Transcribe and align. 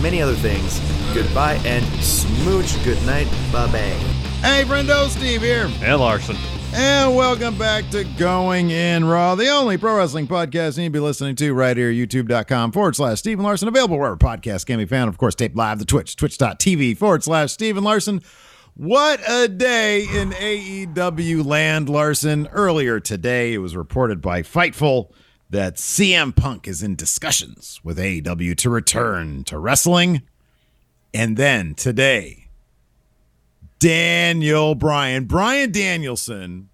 many 0.00 0.22
other 0.22 0.34
things. 0.34 0.80
Goodbye 1.14 1.60
and 1.64 1.84
smooch. 2.02 2.82
Good 2.84 3.04
night. 3.06 3.26
Bye 3.52 3.66
bye. 3.66 3.96
Hey, 4.42 4.64
friendo, 4.64 5.08
Steve 5.08 5.42
here. 5.42 5.68
And 5.82 6.00
Larson. 6.00 6.36
And 6.72 7.16
welcome 7.16 7.58
back 7.58 7.90
to 7.90 8.04
Going 8.16 8.70
In 8.70 9.04
Raw, 9.04 9.34
the 9.34 9.48
only 9.48 9.76
pro 9.76 9.96
wrestling 9.96 10.28
podcast 10.28 10.76
you 10.76 10.84
need 10.84 10.90
to 10.90 10.92
be 10.92 11.00
listening 11.00 11.34
to 11.34 11.52
right 11.52 11.76
here, 11.76 11.90
youtube.com 11.92 12.70
forward 12.70 12.94
slash 12.94 13.18
Stephen 13.18 13.44
Larson, 13.44 13.66
available 13.66 13.98
wherever 13.98 14.16
podcasts 14.16 14.64
can 14.64 14.78
be 14.78 14.84
found. 14.86 15.08
Of 15.08 15.18
course, 15.18 15.34
tape 15.34 15.56
live, 15.56 15.80
the 15.80 15.84
Twitch, 15.84 16.14
twitch.tv 16.14 16.96
forward 16.96 17.24
slash 17.24 17.50
Stephen 17.50 17.82
Larson. 17.82 18.22
What 18.74 19.20
a 19.28 19.48
day 19.48 20.02
in 20.04 20.30
AEW 20.30 21.44
land, 21.44 21.88
Larson. 21.88 22.46
Earlier 22.52 23.00
today, 23.00 23.52
it 23.52 23.58
was 23.58 23.74
reported 23.74 24.20
by 24.20 24.42
Fightful 24.42 25.10
that 25.50 25.74
CM 25.74 26.34
Punk 26.34 26.68
is 26.68 26.82
in 26.82 26.94
discussions 26.94 27.80
with 27.82 27.98
AEW 27.98 28.56
to 28.56 28.70
return 28.70 29.44
to 29.44 29.58
wrestling. 29.58 30.22
And 31.12 31.36
then 31.36 31.74
today, 31.74 32.48
Daniel 33.80 34.74
Bryan, 34.76 35.24
Brian 35.24 35.72
Danielson 35.72 36.68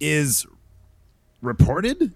is 0.00 0.46
reported 1.42 2.14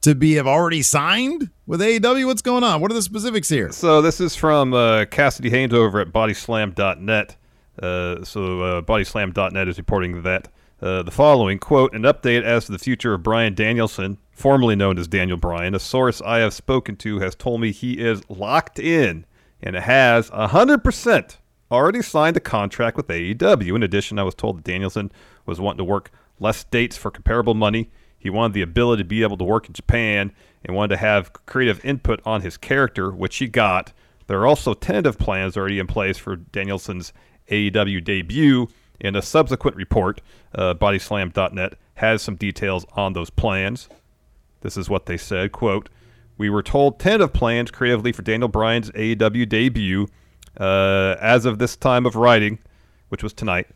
to 0.00 0.14
be 0.14 0.34
have 0.34 0.46
already 0.46 0.82
signed 0.82 1.50
with 1.66 1.80
AEW. 1.80 2.26
What's 2.26 2.42
going 2.42 2.64
on? 2.64 2.80
What 2.80 2.90
are 2.90 2.94
the 2.94 3.02
specifics 3.02 3.48
here? 3.48 3.70
So 3.72 4.00
this 4.00 4.20
is 4.20 4.34
from 4.34 4.72
uh, 4.72 5.04
Cassidy 5.06 5.50
Haynes 5.50 5.74
over 5.74 6.00
at 6.00 6.08
bodyslam.net. 6.08 7.36
Uh, 7.80 8.24
so 8.24 8.62
uh, 8.62 8.82
bodyslam.net 8.82 9.68
is 9.68 9.76
reporting 9.76 10.22
that 10.22 10.48
uh, 10.80 11.02
the 11.02 11.10
following 11.10 11.58
quote 11.58 11.94
an 11.94 12.02
update 12.02 12.42
as 12.42 12.64
to 12.66 12.72
the 12.72 12.78
future 12.78 13.12
of 13.12 13.22
Bryan 13.22 13.54
Danielson, 13.54 14.16
formerly 14.40 14.74
known 14.74 14.98
as 14.98 15.06
Daniel 15.06 15.36
Bryan. 15.36 15.74
A 15.74 15.78
source 15.78 16.22
I 16.22 16.38
have 16.38 16.54
spoken 16.54 16.96
to 16.96 17.20
has 17.20 17.34
told 17.34 17.60
me 17.60 17.72
he 17.72 17.98
is 17.98 18.22
locked 18.30 18.78
in 18.78 19.26
and 19.62 19.76
has 19.76 20.30
100% 20.30 21.36
already 21.70 22.00
signed 22.00 22.38
a 22.38 22.40
contract 22.40 22.96
with 22.96 23.06
AEW. 23.08 23.76
In 23.76 23.82
addition, 23.82 24.18
I 24.18 24.22
was 24.22 24.34
told 24.34 24.56
that 24.56 24.64
Danielson 24.64 25.12
was 25.44 25.60
wanting 25.60 25.78
to 25.78 25.84
work 25.84 26.10
less 26.38 26.64
dates 26.64 26.96
for 26.96 27.10
comparable 27.10 27.52
money. 27.52 27.90
He 28.18 28.30
wanted 28.30 28.54
the 28.54 28.62
ability 28.62 29.02
to 29.02 29.08
be 29.08 29.22
able 29.22 29.36
to 29.36 29.44
work 29.44 29.66
in 29.66 29.74
Japan 29.74 30.32
and 30.64 30.74
wanted 30.74 30.94
to 30.94 31.00
have 31.00 31.32
creative 31.44 31.84
input 31.84 32.20
on 32.24 32.40
his 32.40 32.56
character, 32.56 33.10
which 33.10 33.36
he 33.36 33.46
got. 33.46 33.92
There 34.26 34.40
are 34.40 34.46
also 34.46 34.72
tentative 34.72 35.18
plans 35.18 35.56
already 35.56 35.78
in 35.78 35.86
place 35.86 36.16
for 36.16 36.36
Danielson's 36.36 37.12
AEW 37.50 38.02
debut. 38.02 38.68
In 38.98 39.16
a 39.16 39.22
subsequent 39.22 39.76
report, 39.76 40.22
uh, 40.54 40.74
bodyslam.net 40.74 41.74
has 41.94 42.22
some 42.22 42.36
details 42.36 42.86
on 42.94 43.12
those 43.12 43.28
plans. 43.28 43.88
This 44.60 44.76
is 44.76 44.88
what 44.88 45.06
they 45.06 45.16
said, 45.16 45.52
quote, 45.52 45.88
we 46.40 46.48
were 46.48 46.62
told 46.62 46.98
tentative 46.98 47.34
plans 47.34 47.70
creatively 47.70 48.12
for 48.12 48.22
Daniel 48.22 48.48
Bryan's 48.48 48.90
AEW 48.92 49.46
debut. 49.46 50.08
Uh, 50.58 51.14
as 51.20 51.44
of 51.44 51.58
this 51.58 51.76
time 51.76 52.06
of 52.06 52.16
writing, 52.16 52.58
which 53.10 53.22
was 53.22 53.34
tonight, 53.34 53.66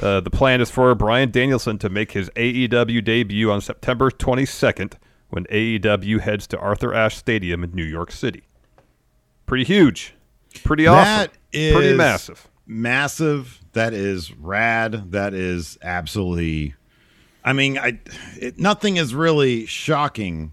uh, 0.00 0.20
the 0.20 0.30
plan 0.30 0.60
is 0.60 0.70
for 0.70 0.94
Bryan 0.94 1.30
Danielson 1.30 1.78
to 1.78 1.88
make 1.90 2.12
his 2.12 2.30
AEW 2.30 3.04
debut 3.04 3.50
on 3.50 3.60
September 3.60 4.10
22nd 4.10 4.94
when 5.28 5.44
AEW 5.44 6.20
heads 6.20 6.46
to 6.48 6.58
Arthur 6.58 6.94
Ashe 6.94 7.16
Stadium 7.16 7.62
in 7.62 7.72
New 7.72 7.84
York 7.84 8.10
City. 8.10 8.44
Pretty 9.46 9.64
huge. 9.64 10.14
Pretty 10.64 10.86
awesome. 10.86 11.04
That 11.04 11.30
is 11.52 11.74
Pretty 11.74 11.94
massive. 11.94 12.48
Massive. 12.66 13.60
That 13.72 13.92
is 13.92 14.32
rad. 14.32 15.12
That 15.12 15.34
is 15.34 15.76
absolutely. 15.82 16.74
I 17.44 17.52
mean, 17.52 17.78
I 17.78 17.98
it, 18.36 18.58
nothing 18.58 18.96
is 18.96 19.14
really 19.14 19.66
shocking 19.66 20.52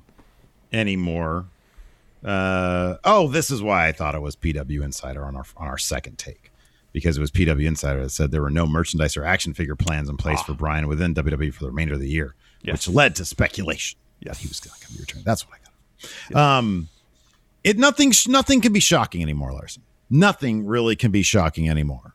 anymore. 0.74 1.46
Uh, 2.24 2.98
oh, 3.04 3.28
this 3.28 3.50
is 3.50 3.62
why 3.64 3.88
I 3.88 3.92
thought 3.92 4.14
it 4.14 4.22
was 4.22 4.36
PW 4.36 4.84
Insider 4.84 5.24
on 5.26 5.36
our 5.36 5.46
on 5.58 5.68
our 5.68 5.78
second 5.78 6.18
take 6.18 6.52
because 6.94 7.18
it 7.18 7.22
was 7.22 7.32
PW 7.32 7.66
Insider 7.66 8.04
that 8.04 8.10
said 8.10 8.32
there 8.32 8.42
were 8.42 8.50
no 8.50 8.68
merchandise 8.68 9.16
or 9.18 9.24
action 9.24 9.54
figure 9.54 9.76
plans 9.76 10.10
in 10.10 10.18
place 10.18 10.42
for 10.42 10.54
Bryan 10.54 10.88
within 10.88 11.16
WWE 11.16 11.54
for 11.54 11.64
the 11.64 11.70
remainder 11.70 11.94
of 11.94 12.00
the 12.02 12.10
year, 12.10 12.36
Yes. 12.64 12.74
which 12.88 12.94
led 12.96 13.16
to 13.16 13.26
speculation 13.26 13.98
Yes. 14.20 14.38
that 14.38 14.42
he 14.42 14.48
was 14.50 14.60
going 14.60 14.74
to 14.80 14.86
come 14.86 14.96
be 14.96 15.00
returned. 15.02 15.26
That's 15.26 15.48
what 15.48 15.58
I 15.58 16.34
got. 16.34 16.36
Um, 16.58 16.90
it 17.64 17.78
nothing 17.78 18.12
nothing 18.28 18.60
can 18.62 18.74
be 18.74 18.80
shocking 18.82 19.22
anymore, 19.22 19.54
Larson. 19.54 19.84
Nothing 20.10 20.66
really 20.66 20.96
can 20.98 21.12
be 21.12 21.24
shocking 21.24 21.70
anymore. 21.70 22.14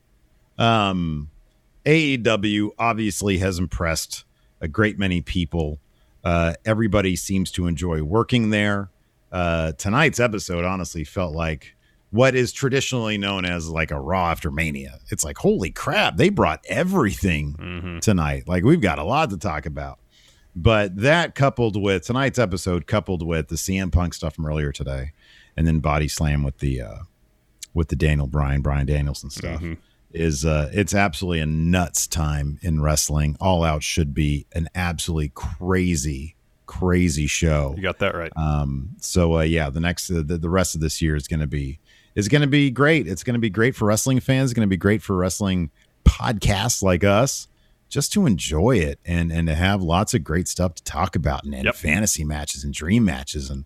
Um, 0.59 1.29
AEW 1.85 2.71
obviously 2.77 3.39
has 3.39 3.57
impressed 3.59 4.23
a 4.61 4.67
great 4.67 4.97
many 4.97 5.21
people. 5.21 5.79
Uh, 6.23 6.53
everybody 6.65 7.15
seems 7.15 7.51
to 7.51 7.67
enjoy 7.67 8.01
working 8.03 8.49
there. 8.49 8.89
Uh, 9.31 9.71
tonight's 9.73 10.19
episode 10.19 10.65
honestly 10.65 11.03
felt 11.03 11.33
like 11.33 11.75
what 12.11 12.35
is 12.35 12.51
traditionally 12.53 13.17
known 13.17 13.43
as 13.45 13.69
like 13.69 13.91
a 13.91 13.99
Raw 13.99 14.31
after 14.31 14.49
Mania. 14.49 14.99
It's 15.09 15.23
like, 15.23 15.37
holy 15.37 15.71
crap, 15.71 16.17
they 16.17 16.29
brought 16.29 16.63
everything 16.69 17.99
tonight. 18.01 18.47
Like, 18.47 18.63
we've 18.63 18.81
got 18.81 18.99
a 18.99 19.03
lot 19.03 19.29
to 19.31 19.37
talk 19.37 19.65
about. 19.65 19.99
But 20.55 20.95
that 20.97 21.35
coupled 21.35 21.79
with 21.79 22.05
tonight's 22.05 22.39
episode, 22.39 22.87
coupled 22.87 23.25
with 23.25 23.49
the 23.49 23.55
CM 23.55 23.91
Punk 23.91 24.13
stuff 24.15 24.35
from 24.35 24.47
earlier 24.47 24.71
today, 24.71 25.11
and 25.55 25.67
then 25.67 25.79
Body 25.79 26.07
Slam 26.07 26.41
with 26.43 26.57
the 26.59 26.81
uh, 26.81 26.95
with 27.75 27.89
the 27.89 27.95
Daniel 27.95 28.25
Bryan, 28.25 28.61
Brian 28.61 28.87
Danielson 28.87 29.29
stuff, 29.29 29.61
is 30.11 30.45
uh, 30.45 30.69
it's 30.73 30.93
absolutely 30.93 31.39
a 31.41 31.45
nuts 31.45 32.07
time 32.07 32.59
in 32.61 32.81
wrestling. 32.81 33.35
All 33.39 33.63
out 33.63 33.83
should 33.83 34.13
be 34.13 34.45
an 34.53 34.67
absolutely 34.73 35.31
crazy, 35.35 36.35
crazy 36.65 37.27
show. 37.27 37.73
You 37.75 37.83
got 37.83 37.99
that 37.99 38.15
right. 38.15 38.31
Um, 38.35 38.89
so 38.99 39.37
uh, 39.37 39.41
yeah, 39.41 39.69
the 39.69 39.79
next 39.81 40.09
uh, 40.09 40.23
the, 40.25 40.37
the 40.37 40.49
rest 40.49 40.75
of 40.75 40.81
this 40.81 41.01
year 41.01 41.15
is 41.15 41.27
going 41.27 41.41
to 41.41 41.47
be 41.47 41.79
is 42.15 42.27
going 42.29 42.41
to 42.41 42.47
be 42.47 42.71
great. 42.71 43.07
It's 43.07 43.23
going 43.23 43.35
to 43.35 43.39
be 43.39 43.49
great 43.49 43.75
for 43.75 43.85
wrestling 43.85 44.19
fans. 44.19 44.49
It's 44.51 44.55
going 44.55 44.67
to 44.67 44.69
be 44.69 44.77
great 44.77 45.01
for 45.01 45.15
wrestling 45.15 45.69
podcasts 46.05 46.81
like 46.81 47.03
us, 47.03 47.47
just 47.89 48.11
to 48.13 48.25
enjoy 48.25 48.77
it 48.77 48.99
and 49.05 49.31
and 49.31 49.47
to 49.47 49.55
have 49.55 49.81
lots 49.81 50.13
of 50.13 50.23
great 50.23 50.47
stuff 50.47 50.75
to 50.75 50.83
talk 50.83 51.15
about 51.15 51.43
and, 51.43 51.53
and 51.53 51.65
Yep. 51.65 51.75
fantasy 51.75 52.23
matches 52.23 52.63
and 52.63 52.73
dream 52.73 53.05
matches 53.05 53.49
and 53.49 53.65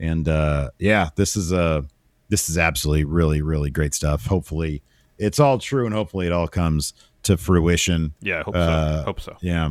and 0.00 0.28
uh, 0.28 0.70
yeah, 0.78 1.10
this 1.16 1.36
is 1.36 1.52
a 1.52 1.84
this 2.30 2.48
is 2.48 2.58
absolutely 2.58 3.04
really 3.04 3.42
really 3.42 3.70
great 3.70 3.94
stuff. 3.94 4.26
Hopefully, 4.26 4.82
it's 5.18 5.38
all 5.40 5.58
true 5.58 5.86
and 5.86 5.94
hopefully 5.94 6.26
it 6.26 6.32
all 6.32 6.48
comes 6.48 6.92
to 7.24 7.36
fruition. 7.36 8.14
Yeah, 8.20 8.40
I 8.40 8.42
hope 8.42 8.54
Uh, 8.56 8.98
so. 9.00 9.04
Hope 9.04 9.20
so. 9.20 9.36
Yeah. 9.40 9.70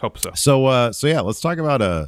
Hope 0.00 0.18
so. 0.18 0.30
So 0.34 0.66
uh 0.66 0.92
so 0.92 1.06
yeah, 1.06 1.20
let's 1.20 1.40
talk 1.40 1.58
about 1.58 1.80
uh 1.82 2.06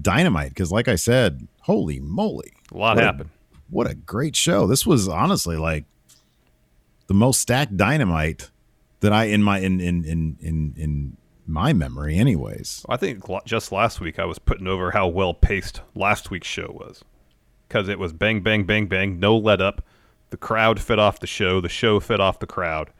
Dynamite 0.00 0.50
because 0.50 0.70
like 0.70 0.88
I 0.88 0.96
said, 0.96 1.46
holy 1.62 1.98
moly. 2.00 2.52
A 2.72 2.76
lot 2.76 2.96
What 2.96 3.02
a- 3.02 3.06
happened. 3.06 3.30
what 3.70 3.90
a 3.90 3.94
great 3.94 4.36
show. 4.36 4.66
This 4.66 4.84
was 4.86 5.08
honestly 5.08 5.56
like 5.56 5.84
the 7.06 7.14
most 7.14 7.40
stacked 7.40 7.76
Dynamite 7.76 8.50
that 9.00 9.12
I 9.12 9.24
in 9.24 9.42
my 9.42 9.58
in 9.60 9.80
in 9.80 10.04
in 10.04 10.36
in, 10.40 10.74
in 10.76 11.16
my 11.46 11.72
memory 11.72 12.18
anyways. 12.18 12.84
I 12.88 12.96
think 12.98 13.24
just 13.46 13.72
last 13.72 14.00
week 14.00 14.18
I 14.18 14.26
was 14.26 14.38
putting 14.38 14.66
over 14.66 14.90
how 14.90 15.08
well 15.08 15.32
paced 15.32 15.80
last 15.94 16.30
week's 16.30 16.48
show 16.48 16.70
was 16.78 17.02
because 17.66 17.88
it 17.88 17.98
was 17.98 18.12
bang, 18.12 18.42
bang, 18.42 18.64
bang, 18.64 18.86
bang, 18.86 19.18
no 19.18 19.36
let 19.38 19.62
up. 19.62 19.82
The 20.30 20.36
crowd 20.36 20.80
fed 20.80 20.98
off 20.98 21.20
the 21.20 21.26
show, 21.26 21.60
the 21.60 21.68
show 21.68 22.00
fed 22.00 22.20
off 22.20 22.38
the 22.38 22.46
crowd. 22.46 22.90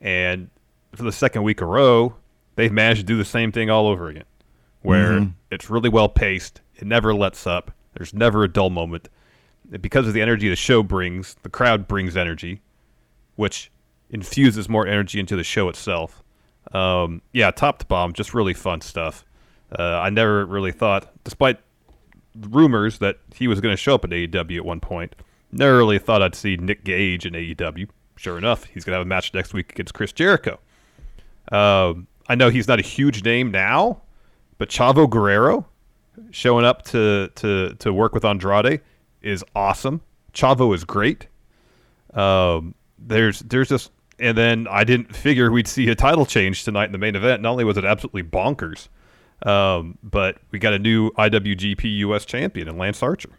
And 0.00 0.48
for 0.94 1.02
the 1.02 1.12
second 1.12 1.42
week 1.42 1.60
in 1.60 1.64
a 1.64 1.66
row, 1.70 2.14
they've 2.56 2.72
managed 2.72 3.00
to 3.00 3.06
do 3.06 3.16
the 3.16 3.24
same 3.24 3.52
thing 3.52 3.68
all 3.70 3.86
over 3.88 4.08
again 4.08 4.24
where 4.82 5.18
Mhm. 5.20 5.32
it's 5.50 5.68
really 5.68 5.88
well 5.88 6.08
paced, 6.08 6.60
it 6.76 6.86
never 6.86 7.12
lets 7.12 7.46
up, 7.48 7.72
there's 7.94 8.14
never 8.14 8.44
a 8.44 8.48
dull 8.48 8.70
moment. 8.70 9.08
Because 9.80 10.06
of 10.06 10.14
the 10.14 10.22
energy 10.22 10.48
the 10.48 10.54
show 10.56 10.82
brings, 10.84 11.34
the 11.42 11.48
crowd 11.50 11.88
brings 11.88 12.16
energy, 12.16 12.62
which 13.34 13.70
infuses 14.08 14.68
more 14.68 14.86
energy 14.86 15.18
into 15.18 15.34
the 15.36 15.42
show 15.44 15.68
itself. 15.68 16.22
Um, 16.72 17.22
yeah, 17.32 17.50
top 17.50 17.78
to 17.80 17.86
bottom, 17.86 18.12
just 18.12 18.32
really 18.32 18.54
fun 18.54 18.80
stuff. 18.80 19.24
Uh, 19.76 19.82
I 19.98 20.10
never 20.10 20.46
really 20.46 20.72
thought, 20.72 21.10
despite 21.24 21.58
rumors 22.34 22.98
that 22.98 23.18
he 23.34 23.48
was 23.48 23.60
going 23.60 23.72
to 23.72 23.76
show 23.76 23.96
up 23.96 24.04
at 24.04 24.10
AEW 24.12 24.58
at 24.58 24.64
one 24.64 24.80
point, 24.80 25.16
never 25.52 25.76
really 25.76 25.98
thought 25.98 26.22
I'd 26.22 26.34
see 26.34 26.56
Nick 26.56 26.84
Gage 26.84 27.26
in 27.26 27.34
AEW. 27.34 27.88
Sure 28.16 28.36
enough, 28.36 28.64
he's 28.64 28.84
going 28.84 28.94
to 28.94 28.98
have 28.98 29.06
a 29.06 29.08
match 29.08 29.32
next 29.32 29.54
week 29.54 29.72
against 29.72 29.94
Chris 29.94 30.12
Jericho. 30.12 30.58
Um, 31.52 32.08
I 32.28 32.34
know 32.34 32.50
he's 32.50 32.68
not 32.68 32.78
a 32.78 32.82
huge 32.82 33.24
name 33.24 33.50
now, 33.50 34.02
but 34.58 34.68
Chavo 34.68 35.08
Guerrero 35.08 35.66
showing 36.30 36.64
up 36.64 36.82
to, 36.86 37.30
to, 37.36 37.74
to 37.76 37.92
work 37.92 38.12
with 38.12 38.24
Andrade 38.24 38.80
is 39.22 39.44
awesome. 39.54 40.00
Chavo 40.32 40.74
is 40.74 40.84
great. 40.84 41.28
Um, 42.14 42.74
there's 42.98 43.40
there's 43.40 43.68
just 43.68 43.90
and 44.18 44.36
then 44.36 44.66
I 44.68 44.84
didn't 44.84 45.14
figure 45.14 45.50
we'd 45.50 45.68
see 45.68 45.88
a 45.88 45.94
title 45.94 46.26
change 46.26 46.64
tonight 46.64 46.86
in 46.86 46.92
the 46.92 46.98
main 46.98 47.14
event. 47.14 47.42
Not 47.42 47.52
only 47.52 47.64
was 47.64 47.76
it 47.76 47.84
absolutely 47.84 48.24
bonkers, 48.24 48.88
um, 49.46 49.98
but 50.02 50.38
we 50.50 50.58
got 50.58 50.72
a 50.74 50.78
new 50.78 51.10
IWGP 51.12 51.98
US 51.98 52.24
champion 52.24 52.68
in 52.68 52.76
Lance 52.76 53.02
Archer. 53.02 53.30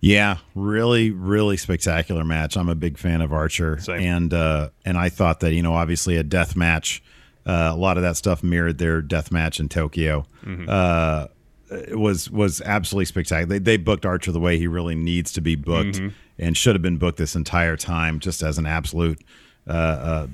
Yeah, 0.00 0.38
really, 0.54 1.10
really 1.10 1.56
spectacular 1.56 2.24
match. 2.24 2.56
I'm 2.56 2.68
a 2.68 2.74
big 2.74 2.98
fan 2.98 3.20
of 3.20 3.32
Archer, 3.32 3.78
and 3.88 4.32
uh, 4.32 4.70
and 4.84 4.96
I 4.96 5.08
thought 5.08 5.40
that 5.40 5.52
you 5.54 5.62
know 5.62 5.74
obviously 5.74 6.16
a 6.16 6.22
death 6.22 6.54
match, 6.56 7.02
uh, 7.46 7.70
a 7.72 7.76
lot 7.76 7.96
of 7.96 8.02
that 8.04 8.16
stuff 8.16 8.42
mirrored 8.42 8.78
their 8.78 9.02
death 9.02 9.32
match 9.32 9.58
in 9.60 9.68
Tokyo. 9.68 10.24
Mhm. 10.44 10.68
Uh, 10.68 11.28
it 11.70 11.98
was 11.98 12.30
was 12.30 12.60
absolutely 12.62 13.04
spectacular. 13.06 13.46
They, 13.46 13.58
they 13.58 13.76
booked 13.76 14.06
Archer 14.06 14.32
the 14.32 14.40
way 14.40 14.56
he 14.58 14.66
really 14.66 14.94
needs 14.94 15.32
to 15.32 15.40
be 15.40 15.54
booked, 15.56 15.98
Mhm. 16.00 16.12
and 16.38 16.56
should 16.56 16.74
have 16.74 16.82
been 16.82 16.96
booked 16.98 17.18
this 17.18 17.34
entire 17.36 17.76
time, 17.76 18.20
just 18.20 18.42
as 18.42 18.56
an 18.58 18.66
absolute 18.66 19.20
uh, 19.68 19.70
uh, 19.72 20.26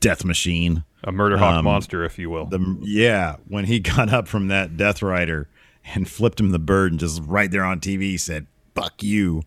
death 0.00 0.22
machine, 0.24 0.84
A 1.04 1.12
murder 1.12 1.38
hawk 1.38 1.54
Um, 1.58 1.64
monster, 1.64 2.04
if 2.04 2.18
you 2.18 2.28
will. 2.28 2.44
The 2.46 2.76
yeah, 2.82 3.36
when 3.48 3.64
he 3.66 3.78
got 3.96 4.12
up 4.12 4.26
from 4.28 4.48
that 4.48 4.76
Death 4.76 5.00
Rider 5.00 5.48
and 5.94 6.06
flipped 6.08 6.38
him 6.40 6.50
the 6.50 6.58
bird 6.58 6.92
and 6.92 7.00
just 7.00 7.22
right 7.24 7.50
there 7.50 7.64
on 7.64 7.80
TV 7.80 8.18
said 8.20 8.46
"fuck 8.74 9.02
you." 9.02 9.42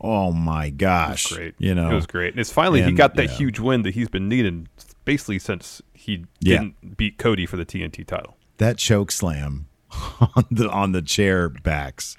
Oh 0.00 0.32
my 0.32 0.70
gosh, 0.70 1.32
great. 1.32 1.54
You 1.58 1.74
know, 1.74 1.90
it 1.90 1.94
was 1.94 2.06
great. 2.06 2.32
And 2.34 2.40
it's 2.40 2.52
finally 2.52 2.82
he 2.82 2.92
got 2.92 3.14
that 3.16 3.30
yeah. 3.30 3.36
huge 3.36 3.58
win 3.60 3.82
that 3.82 3.94
he's 3.94 4.08
been 4.08 4.28
needing 4.28 4.68
basically 5.04 5.38
since 5.38 5.80
he 5.92 6.24
Yeah. 6.40 6.58
didn't 6.58 6.96
beat 6.96 7.18
Cody 7.18 7.46
for 7.46 7.56
the 7.56 7.64
TNT 7.64 8.04
title. 8.06 8.36
that 8.58 8.76
choke 8.78 9.10
slam 9.12 9.66
on 10.36 10.44
the 10.50 10.68
on 10.70 10.92
the 10.92 11.02
chair 11.02 11.48
backs. 11.48 12.16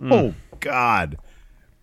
Mm. 0.00 0.12
Oh 0.12 0.34
God, 0.60 1.18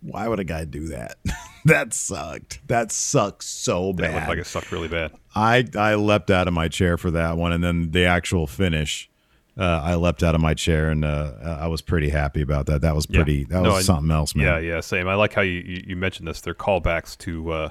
why 0.02 0.28
would 0.28 0.40
a 0.40 0.44
guy 0.44 0.64
do 0.66 0.88
that? 0.90 1.18
that 1.66 1.94
sucked. 1.94 2.62
That 2.68 2.92
sucks 2.92 3.46
so 3.48 3.92
That 3.94 4.02
bad. 4.04 4.14
looked 4.16 4.28
like 4.30 4.38
it 4.38 4.46
sucked 4.48 4.72
really 4.72 4.88
bad. 4.88 5.12
I 5.36 5.66
I 5.78 5.96
leapt 5.96 6.30
out 6.32 6.48
of 6.48 6.54
my 6.54 6.68
chair 6.70 6.98
for 6.98 7.12
that 7.12 7.36
one, 7.38 7.52
and 7.52 7.64
then 7.64 7.92
the 7.92 8.06
actual 8.06 8.48
finish. 8.48 9.10
Uh, 9.58 9.82
I 9.84 9.96
leapt 9.96 10.22
out 10.22 10.36
of 10.36 10.42
my 10.42 10.54
chair, 10.54 10.90
and 10.90 11.06
uh, 11.06 11.32
I 11.62 11.68
was 11.68 11.82
pretty 11.82 12.10
happy 12.10 12.42
about 12.42 12.66
that. 12.66 12.82
That 12.82 12.94
was 12.96 13.08
Yeah. 13.10 13.20
pretty. 13.24 13.46
That 13.46 13.62
No, 13.64 13.70
was 13.74 13.90
I- 13.90 13.94
something 13.94 14.12
else, 14.12 14.36
man. 14.36 14.46
Yeah, 14.46 14.60
yeah, 14.60 14.80
same. 14.82 15.08
I 15.08 15.16
like 15.16 15.34
how 15.34 15.42
you, 15.44 15.84
you, 15.88 15.96
mentioned 15.96 16.28
this. 16.28 16.42
They're 16.42 16.54
callbacks 16.54 17.18
to 17.20 17.52
uh, 17.52 17.70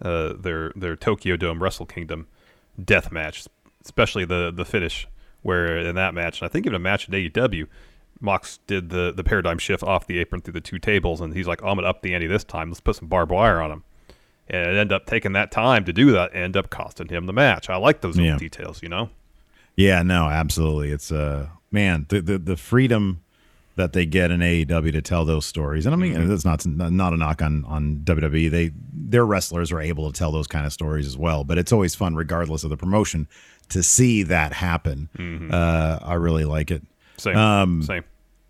uh, 0.00 0.34
their 0.38 0.72
their 0.76 0.94
Tokyo 0.94 1.36
Dome 1.36 1.60
Wrestle 1.62 1.86
Kingdom 1.86 2.28
death 2.82 3.10
match, 3.10 3.44
especially 3.84 4.24
the 4.24 4.52
the 4.54 4.64
finish 4.64 5.08
where 5.42 5.78
in 5.78 5.94
that 5.96 6.14
match, 6.14 6.40
and 6.40 6.48
I 6.48 6.52
think 6.52 6.64
even 6.66 6.76
a 6.76 6.78
match 6.78 7.08
in 7.08 7.14
AEW, 7.14 7.66
Mox 8.20 8.58
did 8.68 8.90
the 8.90 9.12
the 9.12 9.24
paradigm 9.24 9.58
shift 9.58 9.82
off 9.82 10.06
the 10.06 10.18
apron 10.18 10.42
through 10.42 10.52
the 10.54 10.60
two 10.60 10.78
tables, 10.78 11.20
and 11.20 11.34
he's 11.34 11.48
like, 11.48 11.60
"I'm 11.62 11.74
gonna 11.76 11.88
up 11.88 12.02
the 12.02 12.14
ante 12.14 12.26
this 12.28 12.44
time. 12.44 12.68
Let's 12.70 12.80
put 12.80 12.94
some 12.96 13.08
barbed 13.08 13.32
wire 13.32 13.60
on 13.60 13.72
him." 13.72 13.82
And 14.48 14.62
it 14.62 14.76
ended 14.76 14.92
up 14.92 15.06
taking 15.06 15.32
that 15.32 15.50
time 15.50 15.84
to 15.86 15.92
do 15.92 16.12
that, 16.12 16.32
and 16.34 16.42
ended 16.44 16.60
up 16.64 16.70
costing 16.70 17.08
him 17.08 17.26
the 17.26 17.32
match. 17.32 17.68
I 17.68 17.76
like 17.76 18.00
those 18.00 18.14
little 18.16 18.30
Yeah. 18.32 18.38
details, 18.38 18.80
you 18.80 18.88
know. 18.88 19.10
Yeah, 19.76 20.02
no, 20.02 20.28
absolutely. 20.28 20.90
It's 20.90 21.12
uh 21.12 21.48
man, 21.70 22.06
the 22.08 22.20
the, 22.20 22.38
the 22.38 22.56
freedom 22.56 23.22
that 23.76 23.92
they 23.92 24.06
get 24.06 24.30
in 24.30 24.40
AEW 24.40 24.90
to 24.92 25.02
tell 25.02 25.26
those 25.26 25.44
stories. 25.44 25.84
And 25.84 25.94
I 25.94 25.98
mean, 25.98 26.14
Mm-hmm. 26.14 26.28
that's 26.30 26.44
not 26.46 26.64
not 26.92 27.12
a 27.12 27.16
knock 27.16 27.42
on 27.42 27.64
on 27.66 27.96
WWE. 28.04 28.50
They 28.50 28.72
their 28.92 29.26
wrestlers 29.26 29.70
are 29.70 29.80
able 29.80 30.10
to 30.10 30.18
tell 30.18 30.32
those 30.32 30.46
kind 30.46 30.64
of 30.66 30.72
stories 30.72 31.06
as 31.06 31.16
well, 31.18 31.44
but 31.44 31.58
it's 31.58 31.72
always 31.72 31.94
fun 31.94 32.14
regardless 32.16 32.64
of 32.64 32.70
the 32.70 32.76
promotion 32.76 33.28
to 33.68 33.82
see 33.82 34.22
that 34.24 34.52
happen. 34.54 35.50
Uh 35.52 35.98
I 36.02 36.14
really 36.14 36.44
like 36.44 36.70
it. 36.70 36.82
Same, 37.18 37.36
Um, 37.36 37.82
same. 37.82 38.04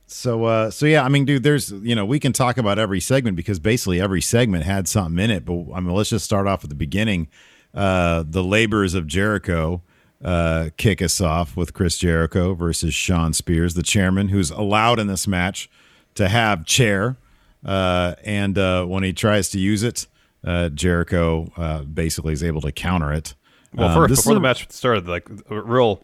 So 0.06 0.44
uh 0.44 0.70
so 0.70 0.87
yeah, 0.87 1.02
I 1.05 1.08
mean 1.08 1.25
dude, 1.25 1.43
there's 1.43 1.73
you 1.73 1.96
know, 1.96 2.05
we 2.06 2.20
can 2.20 2.32
talk 2.32 2.56
about 2.58 2.78
every 2.78 3.00
segment 3.00 3.37
because 3.37 3.58
basically 3.58 4.00
every 4.00 4.20
segment 4.20 4.62
had 4.64 4.87
something 4.87 5.19
in 5.25 5.32
it, 5.32 5.44
but 5.44 5.55
I 5.75 5.81
mean 5.81 5.93
let's 5.93 6.11
just 6.11 6.25
start 6.25 6.46
off 6.46 6.62
at 6.62 6.70
the 6.70 6.76
beginning. 6.76 7.26
Uh 7.75 8.23
the 8.25 8.44
labors 8.44 8.95
of 8.95 9.09
Jericho 9.09 9.83
uh 10.25 10.70
kick 10.76 11.02
us 11.02 11.20
off 11.20 11.56
with 11.56 11.75
Chris 11.75 11.99
Jericho 11.99 12.54
versus 12.54 12.94
Shawn 12.94 13.32
Spears, 13.32 13.75
the 13.75 13.82
chairman 13.82 14.28
who's 14.28 14.50
allowed 14.50 14.99
in 14.99 15.06
this 15.08 15.26
match 15.26 15.68
to 16.14 16.28
have 16.28 16.64
chair. 16.64 17.16
Uh 17.64 18.14
and 18.25 18.56
uh 18.56 18.85
when 18.87 19.02
he 19.02 19.12
tries 19.12 19.50
to 19.50 19.58
use 19.58 19.82
it, 19.82 20.06
uh 20.44 20.68
Jericho 20.70 21.52
uh 21.56 21.82
basically 21.82 22.32
is 22.32 22.42
able 22.42 22.61
to 22.62 22.73
counter 22.73 23.12
it. 23.12 23.35
Well, 23.75 23.88
Um, 23.88 23.94
first, 23.94 24.12
is 24.12 24.18
before 24.20 24.35
the 24.35 24.38
a- 24.40 24.42
match 24.42 24.70
started, 24.70 25.06
like 25.06 25.28
a 25.50 25.61
real 25.61 26.02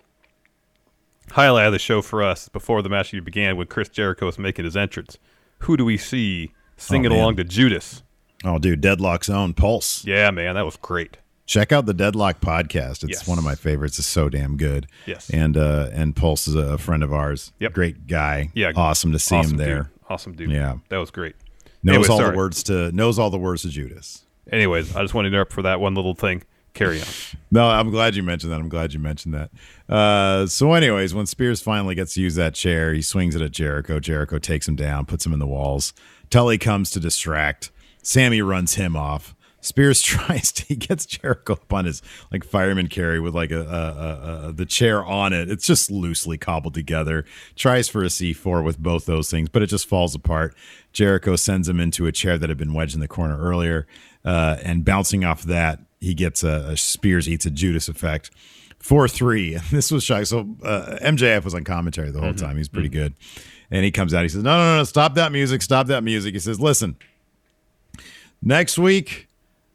highlight 1.30 1.66
of 1.66 1.72
the 1.72 1.78
show 1.78 2.02
for 2.02 2.22
us 2.22 2.48
before 2.48 2.82
the 2.82 2.88
match 2.88 3.14
even 3.14 3.24
began, 3.24 3.56
when 3.56 3.66
Chris 3.66 3.88
Jericho 3.88 4.26
was 4.26 4.38
making 4.38 4.64
his 4.64 4.76
entrance, 4.76 5.16
who 5.60 5.76
do 5.76 5.84
we 5.84 5.96
see 5.96 6.52
singing 6.76 7.10
man. 7.10 7.18
along 7.18 7.36
to 7.36 7.44
Judas? 7.44 8.02
Oh 8.44 8.58
dude, 8.58 8.80
Deadlock's 8.80 9.30
own 9.30 9.54
Pulse. 9.54 10.04
Yeah, 10.04 10.30
man, 10.32 10.56
that 10.56 10.64
was 10.64 10.76
great. 10.76 11.16
Check 11.46 11.72
out 11.72 11.86
the 11.86 11.94
Deadlock 11.94 12.40
podcast. 12.40 13.02
It's 13.04 13.18
Yes. 13.18 13.26
one 13.28 13.36
of 13.38 13.44
my 13.44 13.54
favorites. 13.54 13.98
It's 13.98 14.06
so 14.08 14.28
damn 14.28 14.56
good. 14.56 14.86
Yes. 15.06 15.28
And 15.30 15.56
uh 15.56 15.90
and 15.92 16.14
Pulse 16.14 16.46
is 16.48 16.54
a 16.54 16.78
friend 16.78 17.02
of 17.02 17.12
ours. 17.12 17.52
Yep. 17.60 17.72
Great 17.72 18.06
guy. 18.06 18.50
Yeah, 18.54 18.72
Awesome 18.76 19.12
to 19.12 19.18
see 19.18 19.34
awesome 19.36 19.52
him 19.52 19.56
there. 19.58 19.76
dude. 19.82 19.88
Awesome 20.08 20.32
dude. 20.34 20.50
Yeah. 20.50 20.76
that 20.88 20.98
was 20.98 21.10
great. 21.10 21.34
Knows 21.82 22.08
all 22.08 22.18
sorry. 22.18 22.30
the 22.30 22.36
words 22.36 22.62
to 22.64 22.92
knows 22.92 23.18
all 23.18 23.30
the 23.30 23.38
words 23.38 23.62
to 23.62 23.68
Judas. 23.68 24.24
Anyways, 24.50 24.94
I 24.94 25.02
just 25.02 25.14
wanted 25.14 25.30
to 25.30 25.34
interrupt 25.34 25.52
for 25.52 25.62
that 25.62 25.80
one 25.80 25.94
little 25.94 26.14
thing. 26.14 26.42
Carry 26.74 27.00
on. 27.00 27.06
No, 27.50 27.66
I'm 27.68 27.90
glad 27.90 28.14
you 28.16 28.22
mentioned 28.22 28.50
that. 28.50 28.60
I'm 28.60 28.70
glad 28.70 28.94
you 28.94 28.98
mentioned 28.98 29.34
that. 29.34 29.50
Uh, 29.94 30.46
so, 30.46 30.72
anyways, 30.72 31.12
when 31.14 31.26
Spears 31.26 31.60
finally 31.60 31.94
gets 31.94 32.14
to 32.14 32.22
use 32.22 32.34
that 32.36 32.54
chair, 32.54 32.94
he 32.94 33.02
swings 33.02 33.34
it 33.36 33.42
at 33.42 33.50
Jericho. 33.50 34.00
Jericho 34.00 34.38
takes 34.38 34.66
him 34.66 34.74
down, 34.74 35.04
puts 35.04 35.26
him 35.26 35.34
in 35.34 35.38
the 35.38 35.46
walls. 35.46 35.92
Tully 36.30 36.56
comes 36.56 36.90
to 36.92 36.98
distract. 37.00 37.70
Sammy 38.02 38.40
runs 38.40 38.76
him 38.76 38.96
off. 38.96 39.34
Spears 39.62 40.02
tries 40.02 40.52
to, 40.52 40.64
he 40.66 40.76
gets 40.76 41.06
Jericho 41.06 41.54
up 41.54 41.72
on 41.72 41.86
his 41.86 42.02
like 42.30 42.44
fireman 42.44 42.88
carry 42.88 43.18
with 43.18 43.34
like 43.34 43.50
a, 43.50 43.60
a, 43.62 43.64
a, 43.64 44.48
a 44.48 44.52
the 44.52 44.66
chair 44.66 45.02
on 45.02 45.32
it. 45.32 45.50
It's 45.50 45.66
just 45.66 45.90
loosely 45.90 46.36
cobbled 46.36 46.74
together. 46.74 47.24
Tries 47.56 47.88
for 47.88 48.02
a 48.02 48.08
C4 48.08 48.62
with 48.62 48.78
both 48.78 49.06
those 49.06 49.30
things, 49.30 49.48
but 49.48 49.62
it 49.62 49.68
just 49.68 49.88
falls 49.88 50.14
apart. 50.14 50.54
Jericho 50.92 51.36
sends 51.36 51.68
him 51.68 51.80
into 51.80 52.06
a 52.06 52.12
chair 52.12 52.36
that 52.36 52.50
had 52.50 52.58
been 52.58 52.74
wedged 52.74 52.94
in 52.94 53.00
the 53.00 53.08
corner 53.08 53.38
earlier, 53.38 53.86
uh, 54.24 54.58
and 54.62 54.84
bouncing 54.84 55.24
off 55.24 55.42
that, 55.44 55.80
he 56.00 56.12
gets 56.12 56.44
a, 56.44 56.70
a 56.70 56.76
Spears 56.76 57.28
eats 57.28 57.46
a 57.46 57.50
Judas 57.50 57.88
effect. 57.88 58.30
Four 58.78 59.08
three. 59.08 59.58
This 59.70 59.90
was 59.90 60.02
shy. 60.04 60.24
So 60.24 60.56
uh, 60.64 60.98
MJF 61.00 61.44
was 61.44 61.54
on 61.54 61.64
commentary 61.64 62.10
the 62.10 62.20
whole 62.20 62.34
time. 62.34 62.56
He's 62.56 62.68
pretty 62.68 62.88
good. 62.88 63.14
And 63.70 63.84
he 63.84 63.90
comes 63.90 64.12
out. 64.12 64.22
He 64.22 64.28
says, 64.28 64.42
"No, 64.42 64.56
no, 64.56 64.64
no, 64.64 64.76
no! 64.78 64.84
Stop 64.84 65.14
that 65.14 65.32
music! 65.32 65.62
Stop 65.62 65.86
that 65.86 66.02
music!" 66.04 66.34
He 66.34 66.40
says, 66.40 66.60
"Listen, 66.60 66.96
Next 68.42 68.76
week, 68.76 69.28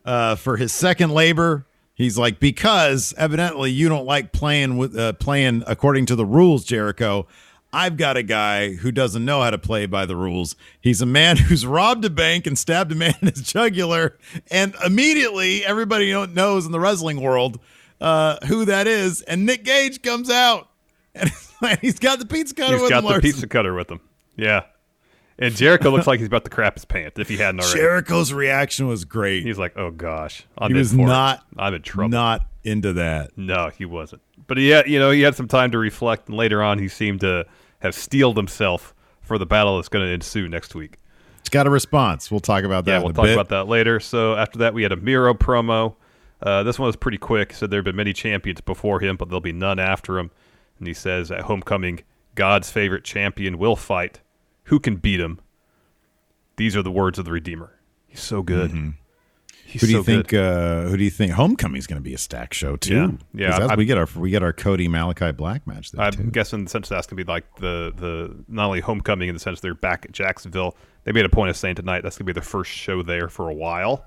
uh, 0.08 0.36
for 0.36 0.58
his 0.58 0.74
second 0.74 1.12
labor, 1.12 1.68
he's 1.94 2.18
like, 2.18 2.40
because 2.40 3.14
evidently 3.18 3.70
you 3.70 3.90
don't 3.90 4.06
like 4.06 4.32
playing 4.32 4.78
with 4.78 4.98
uh, 4.98 5.14
playing 5.14 5.64
according 5.68 6.08
to 6.08 6.16
the 6.16 6.26
rules, 6.26 6.66
Jericho. 6.66 7.28
I've 7.74 7.98
got 7.98 8.16
a 8.16 8.24
guy 8.24 8.76
who 8.76 8.92
doesn't 8.94 9.26
know 9.26 9.42
how 9.42 9.50
to 9.52 9.58
play 9.58 9.86
by 9.86 10.06
the 10.06 10.16
rules. 10.16 10.56
He's 10.80 11.02
a 11.02 11.06
man 11.06 11.36
who's 11.48 11.66
robbed 11.66 12.06
a 12.06 12.10
bank 12.10 12.48
and 12.48 12.58
stabbed 12.58 12.92
a 12.94 12.96
man 12.96 13.14
in 13.22 13.28
his 13.28 13.42
jugular, 13.44 14.18
and 14.50 14.74
immediately 14.86 15.66
everybody 15.66 16.12
knows 16.28 16.66
in 16.66 16.72
the 16.72 16.80
wrestling 16.80 17.22
world 17.22 17.60
uh, 18.00 18.38
who 18.48 18.64
that 18.66 18.88
is. 18.88 19.22
And 19.24 19.46
Nick 19.46 19.66
Gage 19.66 20.02
comes 20.02 20.30
out, 20.30 20.70
and 21.16 21.30
he's 21.82 22.00
got 22.00 22.20
the 22.20 22.26
pizza 22.26 22.56
cutter 22.56 22.74
He's 22.74 22.82
with 22.84 22.90
got 22.90 23.00
him. 23.00 23.04
the 23.04 23.10
Larson. 23.10 23.22
pizza 23.32 23.48
cutter 23.48 23.74
with 23.74 23.92
him. 23.92 24.00
Yeah. 24.38 24.64
And 25.40 25.56
Jericho 25.56 25.92
looks 25.92 26.08
like 26.08 26.20
he's 26.20 26.28
about 26.28 26.46
to 26.46 26.50
crap 26.50 26.76
his 26.76 26.86
pants 26.86 27.20
if 27.20 27.30
he 27.30 27.38
hadn't 27.38 27.62
already. 27.62 27.80
Jericho's 27.80 28.34
reaction 28.34 28.88
was 28.88 29.06
great. 29.06 29.44
He's 29.44 29.60
like, 29.60 29.78
"Oh 29.78 29.92
gosh, 29.92 30.44
I'm 30.58 30.70
he 30.70 30.74
in 30.74 30.80
was 30.80 30.92
for 30.92 31.02
it. 31.02 31.06
not 31.06 31.46
I'm 31.58 31.74
in 31.74 31.82
trouble." 31.84 32.10
Not 32.10 32.48
into 32.64 32.94
that. 32.94 33.38
No, 33.38 33.70
he 33.70 33.86
wasn't. 33.86 34.22
But 34.48 34.58
he 34.58 34.70
had, 34.70 34.88
you 34.88 34.98
know, 34.98 35.12
he 35.12 35.22
had 35.22 35.36
some 35.36 35.48
time 35.48 35.72
to 35.72 35.78
reflect, 35.78 36.28
and 36.28 36.38
later 36.38 36.64
on, 36.64 36.80
he 36.80 36.88
seemed 36.88 37.20
to 37.22 37.46
have 37.80 37.94
steeled 37.94 38.38
himself 38.38 38.96
for 39.22 39.38
the 39.38 39.46
battle 39.46 39.76
that's 39.76 39.90
going 39.90 40.06
to 40.06 40.12
ensue 40.12 40.50
next 40.50 40.74
week. 40.74 40.98
It's 41.40 41.50
got 41.50 41.68
a 41.68 41.70
response. 41.70 42.32
We'll 42.32 42.40
talk 42.40 42.64
about 42.64 42.86
that. 42.86 42.92
Yeah, 42.92 43.04
we'll 43.04 43.14
talk 43.14 43.26
bit. 43.26 43.34
about 43.34 43.50
that 43.50 43.68
later. 43.68 44.00
So 44.00 44.36
after 44.36 44.60
that, 44.60 44.74
we 44.74 44.84
had 44.84 44.92
a 44.92 44.98
Miro 44.98 45.34
promo. 45.34 45.96
Uh, 46.42 46.64
this 46.64 46.78
one 46.78 46.88
was 46.88 46.96
pretty 46.96 47.18
quick. 47.18 47.54
Said 47.54 47.70
there 47.70 47.80
have 47.80 47.86
been 47.86 47.96
many 47.96 48.14
champions 48.14 48.62
before 48.62 49.00
him, 49.00 49.18
but 49.18 49.30
there'll 49.30 49.40
be 49.42 49.54
none 49.54 49.80
after 49.80 50.18
him. 50.18 50.32
And 50.80 50.88
he 50.88 50.94
says 50.94 51.32
at 51.32 51.42
Homecoming, 51.42 52.02
God's 52.36 52.70
favorite 52.70 53.04
champion 53.04 53.58
will 53.58 53.76
fight. 53.76 54.20
Who 54.68 54.80
can 54.80 54.96
beat 54.98 55.20
him? 55.20 55.40
These 56.56 56.76
are 56.76 56.82
the 56.82 56.92
words 56.92 57.20
of 57.20 57.26
the 57.26 57.32
Redeemer. 57.32 57.74
He's 58.08 58.22
so 58.22 58.42
good. 58.42 58.72
He's 59.66 59.82
who 59.82 59.88
do 59.88 59.94
you 59.94 60.00
so 60.00 60.04
think? 60.04 60.34
Uh, 60.34 60.84
who 60.84 60.96
do 60.96 61.04
you 61.04 61.10
think? 61.10 61.34
Homecoming's 61.34 61.88
going 61.88 61.98
to 62.02 62.04
be 62.04 62.14
a 62.14 62.18
stack 62.18 62.54
show 62.54 62.78
too. 62.78 63.18
Yeah. 63.34 63.50
Yeah, 63.60 63.68
I- 63.68 63.76
we 63.76 63.86
get 63.86 63.98
our 63.98 64.08
we 64.16 64.30
get 64.30 64.42
our 64.42 64.54
Cody 64.54 64.88
Malachi 64.88 65.34
Black 65.34 65.68
match 65.68 65.92
there 65.92 66.06
I'm 66.06 66.14
too. 66.14 66.24
guessing 66.32 66.68
since 66.70 66.88
that's 66.90 67.06
gonna 67.06 67.22
be 67.24 67.30
like 67.30 67.44
the 67.58 67.92
the 67.96 68.34
not 68.48 68.68
only 68.68 68.80
homecoming 68.80 69.28
in 69.28 69.36
the 69.36 69.40
sense 69.40 69.60
they're 69.60 69.74
back 69.76 70.06
at 70.06 70.14
Jacksonville. 70.14 70.76
They 71.04 71.12
made 71.12 71.26
a 71.26 71.30
point 71.30 71.50
of 71.50 71.58
saying 71.58 71.76
tonight 71.76 72.02
that's 72.02 72.18
gonna 72.18 72.26
be 72.28 72.32
the 72.34 72.42
first 72.42 72.72
show 72.72 73.04
there 73.04 73.28
for 73.30 73.50
a 73.50 73.54
while. 73.54 74.06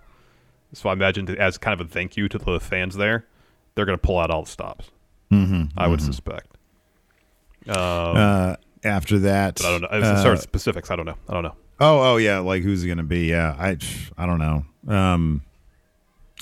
So 0.72 0.88
I 0.88 0.92
imagine 0.94 1.28
as 1.38 1.58
kind 1.58 1.78
of 1.78 1.86
a 1.86 1.90
thank 1.90 2.16
you 2.16 2.26
to 2.30 2.38
the 2.38 2.58
fans 2.58 2.96
there, 2.96 3.26
they're 3.74 3.84
gonna 3.86 3.98
pull 3.98 4.18
out 4.18 4.30
all 4.30 4.42
the 4.44 4.50
stops. 4.50 4.90
Mhm, 5.30 5.72
I 5.76 5.88
would 5.88 6.00
mhm. 6.00 6.06
suspect. 6.06 6.56
Um, 7.68 7.74
Uh, 7.76 8.56
after 8.84 9.18
that, 9.20 9.56
but 9.56 9.66
I 9.66 9.70
don't 9.70 9.82
know. 9.82 9.88
Uh, 9.88 10.32
as 10.32 10.42
specifics, 10.42 10.90
I 10.90 10.96
don't 10.96 11.06
know. 11.06 11.16
I 11.28 11.34
don't 11.34 11.42
know. 11.42 11.54
Oh, 11.80 12.12
oh 12.12 12.16
yeah. 12.16 12.38
Like 12.38 12.62
who's 12.62 12.84
going 12.84 12.98
to 12.98 13.04
be? 13.04 13.26
Yeah, 13.26 13.56
I, 13.58 13.76
I 14.16 14.26
don't 14.26 14.38
know. 14.38 14.64
Um, 14.88 15.42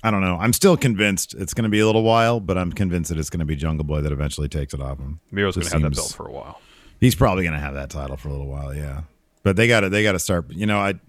I 0.03 0.11
don't 0.11 0.21
know. 0.21 0.37
I'm 0.41 0.53
still 0.53 0.77
convinced 0.77 1.35
it's 1.35 1.55
going 1.55 1.65
to 1.65 1.69
be 1.69 1.81
a 1.81 1.87
little 1.87 2.03
while, 2.03 2.41
but 2.41 2.57
I'm 2.57 2.73
convinced 2.73 3.11
that 3.11 3.19
it's 3.19 3.31
going 3.31 3.41
to 3.41 3.47
be 3.47 3.57
Jungle 3.57 3.85
Boy 3.85 4.01
that 4.01 4.13
eventually 4.13 4.49
takes 4.49 4.75
it 4.75 4.81
off 4.81 4.99
him. 4.99 5.21
Miro's 5.31 5.57
gonna 5.57 5.71
have 5.71 5.83
that 5.83 5.95
belt 5.95 6.13
for 6.13 6.27
a 6.29 6.33
while. 6.33 6.61
He's 7.01 7.15
probably 7.15 7.45
going 7.45 7.55
to 7.55 7.61
have 7.61 7.75
that 7.75 7.91
title 7.91 8.17
for 8.17 8.29
a 8.29 8.33
little 8.33 8.49
while. 8.49 8.75
Yeah, 8.75 9.03
but 9.43 9.57
they 9.57 9.67
got 9.69 9.81
to 9.81 9.89
they 9.89 10.03
got 10.03 10.13
to 10.13 10.19
start. 10.19 10.51
You 10.51 10.67
know, 10.67 10.79
I. 10.79 10.95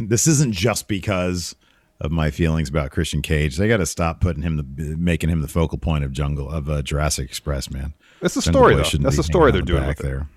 This 0.00 0.28
isn't 0.28 0.52
just 0.52 0.86
because 0.86 1.56
of 2.00 2.12
my 2.12 2.30
feelings 2.30 2.68
about 2.68 2.92
Christian 2.92 3.20
Cage. 3.20 3.56
They 3.56 3.66
got 3.66 3.78
to 3.78 3.86
stop 3.86 4.20
putting 4.20 4.42
him 4.42 4.56
the 4.56 4.96
making 4.96 5.28
him 5.28 5.40
the 5.40 5.48
focal 5.48 5.78
point 5.78 6.04
of 6.04 6.12
Jungle 6.12 6.48
of 6.48 6.70
uh, 6.70 6.82
Jurassic 6.82 7.28
Express, 7.28 7.68
man. 7.68 7.94
That's 8.22 8.34
the 8.34 8.42
story, 8.42 8.74
though. 8.74 8.82
That's 8.82 8.96
be 8.98 9.16
the 9.16 9.22
story 9.22 9.52
they're 9.52 9.60
the 9.60 9.66
doing 9.66 9.82
back 9.82 9.98
with 9.98 10.06
it. 10.06 10.08
there. 10.08 10.28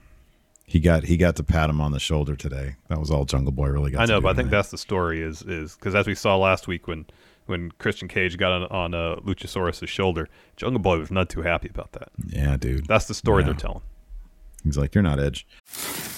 He 0.66 0.80
got 0.80 1.04
he 1.04 1.16
got 1.16 1.36
to 1.38 1.44
pat 1.44 1.70
him 1.70 1.80
on 1.80 1.92
the 1.92 2.00
shoulder 2.00 2.36
today. 2.36 2.76
That 2.90 3.00
was 3.00 3.12
all 3.12 3.24
Jungle 3.26 3.52
Boy 3.54 3.68
really 3.68 3.92
got. 3.92 4.02
I 4.02 4.06
to 4.08 4.12
know, 4.14 4.20
do 4.20 4.24
but 4.24 4.30
I 4.30 4.34
think 4.34 4.50
that. 4.50 4.58
that's 4.58 4.72
the 4.72 4.78
story. 4.78 5.22
Is 5.22 5.42
is 5.44 5.76
because 5.76 5.94
as 5.96 6.08
we 6.08 6.16
saw 6.16 6.36
last 6.38 6.68
week 6.68 6.88
when 6.88 7.06
when 7.46 7.70
Christian 7.78 8.08
Cage 8.08 8.38
got 8.38 8.52
on 8.52 8.64
on 8.72 8.94
uh, 8.96 9.16
Luchasaurus' 9.18 9.88
shoulder, 9.88 10.28
Jungle 10.58 10.80
Boy 10.82 10.98
was 10.98 11.12
not 11.12 11.30
too 11.30 11.44
happy 11.44 11.70
about 11.70 11.92
that. 11.92 12.10
Yeah, 12.28 12.58
dude. 12.58 12.88
That's 12.88 13.06
the 13.06 13.14
story 13.14 13.44
Yeah. 13.44 13.50
they're 13.52 13.60
telling. 13.60 13.82
He's 14.64 14.78
like, 14.80 14.96
you're 14.96 15.04
not 15.04 15.20
Edge. 15.20 15.46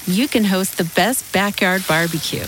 you 0.05 0.29
can 0.29 0.45
host 0.45 0.77
the 0.77 0.85
best 0.95 1.33
backyard 1.33 1.83
barbecue. 1.85 2.45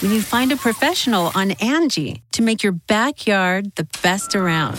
When 0.00 0.12
you 0.14 0.22
find 0.22 0.50
a 0.52 0.56
professional 0.56 1.30
on 1.34 1.50
Angie 1.60 2.22
to 2.32 2.40
make 2.40 2.62
your 2.62 2.72
backyard 2.72 3.72
the 3.74 3.86
best 4.02 4.34
around. 4.34 4.78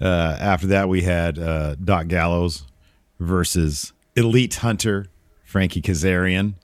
Uh, 0.00 0.36
after 0.40 0.66
that, 0.68 0.88
we 0.88 1.02
had 1.02 1.38
uh, 1.38 1.74
Doc 1.76 2.08
Gallows 2.08 2.64
versus 3.18 3.92
Elite 4.16 4.54
Hunter 4.56 5.06
Frankie 5.44 5.82
Kazarian, 5.82 6.54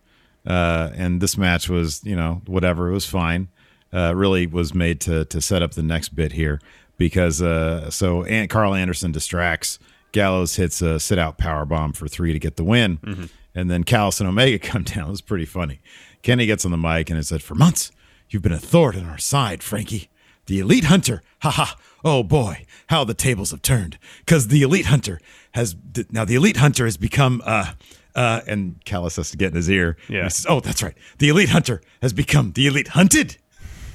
uh, 0.47 0.91
and 0.95 1.21
this 1.21 1.37
match 1.37 1.69
was, 1.69 2.03
you 2.05 2.17
know, 2.17 2.41
whatever. 2.47 2.89
It 2.89 2.93
was 2.95 3.07
fine. 3.07 3.49
Uh, 3.93 4.15
really 4.15 4.47
was 4.47 4.75
made 4.75 5.01
to 5.03 5.25
to 5.27 5.41
set 5.41 5.63
up 5.63 5.73
the 5.73 5.83
next 5.83 6.11
bit 6.11 6.33
here 6.33 6.61
because 6.99 7.41
uh, 7.43 7.91
so 7.91 8.25
Aunt 8.25 8.51
Carl 8.51 8.75
Anderson 8.75 9.13
distracts 9.13 9.79
Gallows 10.13 10.57
hits 10.57 10.81
a 10.83 10.99
sit 11.01 11.19
out 11.19 11.39
power 11.39 11.65
bomb 11.65 11.93
for 11.93 12.09
three 12.09 12.33
to 12.33 12.39
get 12.39 12.57
the 12.57 12.65
win, 12.65 12.99
Mhm. 12.99 13.29
and 13.55 13.71
then 13.71 13.85
Callis 13.85 14.21
and 14.21 14.29
Omega 14.29 14.59
come 14.71 14.83
down. 14.83 15.09
It 15.09 15.11
was 15.11 15.21
pretty 15.21 15.47
funny. 15.47 15.81
Kenny 16.23 16.47
gets 16.47 16.65
on 16.65 16.71
the 16.73 16.77
mic 16.77 17.11
and 17.11 17.19
it 17.19 17.25
said, 17.25 17.43
"For 17.43 17.55
months, 17.55 17.91
you've 18.31 18.43
been 18.43 18.53
a 18.53 18.59
thorn 18.59 18.97
in 18.97 19.07
our 19.07 19.19
side, 19.19 19.63
Frankie." 19.63 20.09
The 20.47 20.61
elite 20.61 20.85
hunter, 20.85 21.23
haha! 21.43 21.75
Oh 22.07 22.23
boy, 22.23 22.65
how 22.87 23.03
the 23.03 23.15
tables 23.15 23.51
have 23.51 23.63
turned. 23.63 23.99
Because 24.21 24.47
the 24.47 24.63
elite 24.63 24.87
hunter 24.87 25.21
has 25.53 25.75
now 26.11 26.25
the 26.25 26.37
elite 26.37 26.57
hunter 26.59 26.85
has 26.85 26.97
become 26.97 27.43
uh 27.45 27.73
uh, 28.15 28.41
and 28.47 28.83
Callis 28.87 29.17
has 29.17 29.31
to 29.33 29.37
get 29.37 29.51
in 29.51 29.57
his 29.57 29.69
ear. 29.69 29.99
Yeah. 30.09 30.27
Says, 30.29 30.47
oh, 30.49 30.61
that's 30.61 30.83
right. 30.83 30.95
The 31.19 31.29
elite 31.29 31.51
hunter 31.51 31.83
has 32.01 32.15
become 32.15 32.53
the 32.53 32.67
elite 32.67 32.89
hunted. 32.89 33.37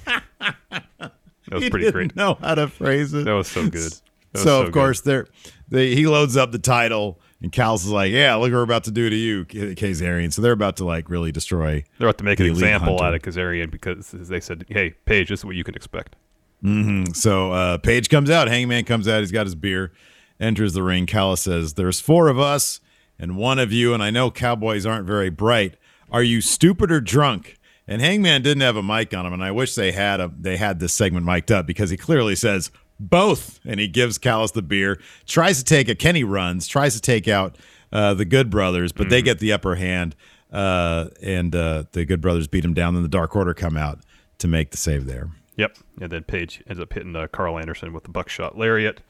That 0.06 1.12
was 1.52 1.64
He 1.64 1.70
pretty 1.72 1.86
didn't 1.86 1.94
great. 1.94 2.16
Know 2.16 2.38
how 2.40 2.54
to 2.56 2.68
phrase 2.68 3.14
it. 3.14 3.26
That 3.26 3.32
was 3.34 3.48
so 3.48 3.64
good. 3.64 3.74
Was 3.74 4.02
so, 4.36 4.44
so 4.44 4.60
of 4.60 4.66
good. 4.68 4.74
course 4.74 5.02
they're 5.02 5.28
they 5.70 5.96
he 5.96 6.06
loads 6.06 6.38
up 6.38 6.52
the 6.52 6.60
title 6.60 7.20
and 7.42 7.52
Callis 7.52 7.84
is 7.84 7.90
like, 7.92 8.12
yeah, 8.12 8.36
look 8.36 8.52
what 8.52 8.58
we're 8.58 8.62
about 8.64 8.84
to 8.84 8.92
do 8.92 9.10
to 9.10 9.16
you, 9.16 9.46
Kazarian. 9.46 10.32
So 10.32 10.42
they're 10.44 10.52
about 10.52 10.78
to 10.78 10.86
like 10.86 11.10
really 11.10 11.32
destroy. 11.32 11.84
They're 11.98 12.08
about 12.10 12.20
to 12.20 12.24
make 12.24 12.40
an 12.40 12.46
example 12.46 13.00
hunter. 13.00 13.04
out 13.06 13.16
of 13.16 13.22
Kazarian 13.22 13.72
because 13.72 14.12
they 14.12 14.40
said, 14.42 14.66
"Hey, 14.70 14.92
Page, 15.06 15.30
this 15.30 15.40
is 15.40 15.46
what 15.46 15.56
you 15.56 15.64
can 15.64 15.74
expect." 15.76 16.16
Hmm 16.62 17.06
So 17.14 17.52
uh, 17.52 17.78
Page 17.78 18.10
comes 18.10 18.30
out, 18.30 18.48
Hangman 18.48 18.86
comes 18.86 19.08
out, 19.08 19.20
he's 19.20 19.32
got 19.32 19.46
his 19.46 19.56
beer, 19.56 19.92
enters 20.40 20.74
the 20.74 20.84
ring. 20.84 21.06
Callis 21.06 21.42
says, 21.42 21.74
There's 21.74 22.00
four 22.00 22.28
of 22.28 22.40
us 22.40 22.80
and 23.22 23.38
one 23.38 23.60
of 23.60 23.72
you, 23.72 23.94
and 23.94 24.02
I 24.02 24.10
know 24.10 24.32
cowboys 24.32 24.86
aren't 24.86 25.06
very 25.06 25.30
bright. 25.30 25.76
Are 26.12 26.24
you 26.24 26.42
stupid 26.42 26.92
or 26.92 27.00
drunk? 27.00 27.58
And 27.88 28.02
Hangman 28.02 28.42
didn't 28.42 28.62
have 28.62 28.76
a 28.76 28.84
mic 28.84 29.14
on 29.14 29.26
him, 29.26 29.34
and 29.34 29.44
I 29.44 29.52
wish 29.52 29.76
they 29.76 29.92
had 29.92 30.20
a 30.20 30.32
they 30.40 30.58
had 30.58 30.80
this 30.80 30.94
segment 30.94 31.26
mic'd 31.26 31.52
up 31.52 31.66
because 31.66 31.90
he 31.90 31.98
clearly 31.98 32.36
says 32.36 32.72
both, 33.00 33.60
and 33.66 33.80
he 33.80 33.88
gives 33.88 34.18
Callis 34.18 34.52
the 34.52 34.62
beer. 34.62 35.00
Tries 35.26 35.58
to 35.60 35.64
take 35.64 35.90
a 35.90 35.96
Kenny 35.96 36.24
runs, 36.24 36.68
tries 36.68 36.94
to 36.96 37.02
take 37.02 37.28
out 37.28 37.58
uh, 37.92 38.14
the 38.14 38.26
Good 38.26 38.50
Brothers, 38.50 38.92
but 38.92 39.10
they 39.10 39.22
get 39.22 39.40
the 39.40 39.52
upper 39.52 39.76
hand, 39.76 40.16
uh, 40.52 41.08
and 41.22 41.56
uh, 41.56 41.84
the 41.92 42.06
Good 42.06 42.22
Brothers 42.22 42.48
beat 42.48 42.64
him 42.64 42.74
down. 42.74 42.94
Then 42.94 43.04
the 43.04 43.10
Dark 43.10 43.36
Order 43.36 43.54
come 43.54 43.76
out 43.76 44.00
to 44.38 44.48
make 44.48 44.72
the 44.72 44.78
save 44.78 45.06
there. 45.06 45.30
Yep. 45.58 45.78
And 46.00 46.12
then 46.12 46.24
Page 46.24 46.64
ends 46.68 46.80
up 46.82 46.94
hitting 46.94 47.16
uh, 47.16 47.28
Carl 47.28 47.58
Anderson 47.60 47.94
with 47.94 48.04
the 48.04 48.10
buckshot 48.10 48.58
lariat. 48.58 49.02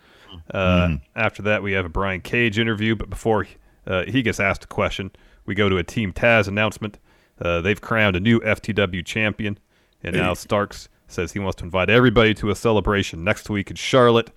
Uh, 0.54 0.96
After 1.16 1.42
that, 1.44 1.62
we 1.62 1.74
have 1.74 1.86
a 1.86 1.90
Brian 1.90 2.22
Cage 2.22 2.58
interview. 2.58 2.96
But 2.96 3.10
before 3.10 3.48
uh, 3.86 4.04
he 4.06 4.22
gets 4.22 4.40
asked 4.40 4.64
a 4.64 4.68
question, 4.68 5.12
we 5.46 5.56
go 5.56 5.70
to 5.70 5.78
a 5.78 5.84
Team 5.84 6.14
Taz 6.14 6.48
announcement. 6.48 6.98
Uh, 7.40 7.62
they've 7.62 7.80
crowned 7.82 8.16
a 8.16 8.20
new 8.20 8.40
FTW 8.40 9.06
champion. 9.06 9.58
And 10.04 10.16
now 10.16 10.34
Starks 10.34 10.90
says 11.08 11.34
he 11.34 11.40
wants 11.40 11.58
to 11.58 11.66
invite 11.66 11.90
everybody 11.90 12.34
to 12.36 12.50
a 12.50 12.56
celebration 12.56 13.24
next 13.24 13.50
week 13.50 13.70
in 13.70 13.76
Charlotte. 13.76 14.32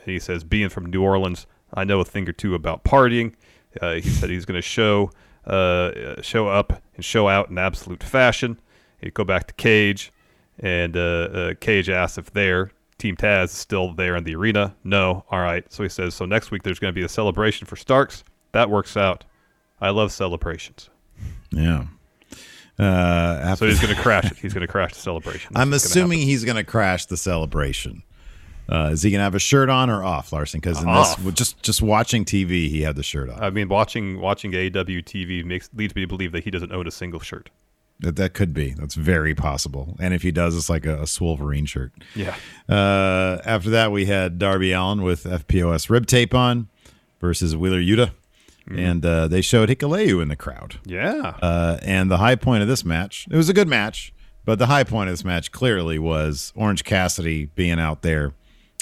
And 0.00 0.10
he 0.10 0.18
says, 0.18 0.44
being 0.44 0.68
from 0.70 0.86
New 0.86 1.02
Orleans, 1.02 1.46
I 1.72 1.84
know 1.84 2.00
a 2.00 2.04
thing 2.04 2.28
or 2.28 2.32
two 2.32 2.54
about 2.54 2.84
partying. 2.84 3.34
Uh, 3.80 3.94
he 3.94 4.08
said 4.08 4.30
he's 4.30 4.44
going 4.46 4.56
to 4.56 4.62
show 4.62 5.10
uh, 5.46 6.20
show 6.20 6.48
up 6.48 6.82
and 6.94 7.04
show 7.04 7.28
out 7.28 7.50
in 7.50 7.58
absolute 7.58 8.02
fashion. 8.02 8.60
He'd 9.00 9.14
go 9.14 9.24
back 9.24 9.46
to 9.48 9.54
Cage, 9.54 10.12
and 10.60 10.96
uh, 10.96 11.00
uh, 11.00 11.54
Cage 11.60 11.88
asks 11.88 12.18
if 12.18 12.32
their 12.32 12.72
Team 12.98 13.16
Taz 13.16 13.44
is 13.44 13.50
still 13.52 13.92
there 13.94 14.16
in 14.16 14.24
the 14.24 14.34
arena. 14.34 14.74
No. 14.84 15.24
All 15.30 15.40
right. 15.40 15.64
So 15.72 15.82
he 15.82 15.88
says, 15.88 16.14
so 16.14 16.24
next 16.24 16.50
week 16.50 16.62
there's 16.64 16.78
going 16.78 16.92
to 16.92 16.98
be 16.98 17.04
a 17.04 17.08
celebration 17.08 17.66
for 17.66 17.76
Starks. 17.76 18.24
That 18.52 18.70
works 18.70 18.96
out. 18.96 19.24
I 19.80 19.90
love 19.90 20.10
celebrations. 20.10 20.90
Yeah. 21.50 21.86
Uh, 22.78 23.54
So 23.56 23.66
he's 23.66 23.80
going 23.80 23.94
to 23.94 24.00
crash 24.00 24.30
it. 24.30 24.38
He's 24.38 24.52
going 24.54 24.66
to 24.66 24.70
crash 24.72 24.94
the 24.94 25.00
celebration. 25.00 25.52
I'm 25.54 25.70
what's 25.70 25.84
gonna 25.84 26.04
assuming 26.04 26.18
he's 26.20 26.44
going 26.44 26.56
to 26.56 26.64
crash 26.64 27.06
the 27.06 27.16
celebration. 27.16 28.02
Uh, 28.68 28.90
is 28.92 29.02
he 29.02 29.10
going 29.10 29.18
to 29.20 29.24
have 29.24 29.34
a 29.34 29.38
shirt 29.38 29.70
on 29.70 29.88
or 29.88 30.04
off, 30.04 30.32
Larson? 30.32 30.60
Because 30.60 30.82
in 30.82 30.88
Off. 30.88 31.16
this, 31.22 31.34
just 31.34 31.62
just 31.62 31.80
watching 31.80 32.24
TV, 32.24 32.68
he 32.68 32.82
had 32.82 32.96
the 32.96 33.02
shirt 33.02 33.30
on. 33.30 33.42
I 33.42 33.48
mean, 33.48 33.68
watching 33.68 34.20
watching 34.20 34.52
AEW 34.52 35.02
TV 35.04 35.42
makes 35.42 35.70
leads 35.74 35.94
me 35.94 36.02
to 36.02 36.06
believe 36.06 36.32
that 36.32 36.44
he 36.44 36.50
doesn't 36.50 36.70
own 36.70 36.86
a 36.86 36.90
single 36.90 37.20
shirt. 37.20 37.48
That 38.00 38.14
that 38.16 38.32
could 38.32 38.54
be. 38.54 38.70
That's 38.70 38.94
very 38.94 39.34
possible. 39.34 39.96
And 39.98 40.14
if 40.14 40.22
he 40.22 40.30
does, 40.30 40.56
it's 40.56 40.70
like 40.70 40.86
a, 40.86 40.98
a 41.00 41.04
Swolverine 41.04 41.66
shirt. 41.66 41.92
Yeah. 42.14 42.36
Uh, 42.68 43.38
after 43.44 43.70
that, 43.70 43.90
we 43.90 44.06
had 44.06 44.38
Darby 44.38 44.72
Allin 44.72 45.02
with 45.02 45.24
FPOS 45.24 45.90
rib 45.90 46.06
tape 46.06 46.32
on 46.32 46.68
versus 47.20 47.56
Wheeler 47.56 47.80
Yuta, 47.80 48.12
and 48.70 49.04
uh, 49.04 49.26
they 49.26 49.40
showed 49.40 49.68
Hikuleo 49.68 50.22
in 50.22 50.28
the 50.28 50.36
crowd. 50.36 50.76
Yeah. 50.84 51.34
Uh, 51.42 51.78
and 51.82 52.08
the 52.08 52.18
high 52.18 52.36
point 52.36 52.62
of 52.62 52.68
this 52.68 52.84
match, 52.84 53.26
it 53.30 53.36
was 53.36 53.48
a 53.48 53.54
good 53.54 53.66
match, 53.68 54.12
but 54.44 54.60
the 54.60 54.66
high 54.66 54.84
point 54.84 55.08
of 55.08 55.12
this 55.14 55.24
match 55.24 55.50
clearly 55.50 55.98
was 55.98 56.52
Orange 56.54 56.84
Cassidy 56.84 57.46
being 57.46 57.80
out 57.80 58.02
there 58.02 58.32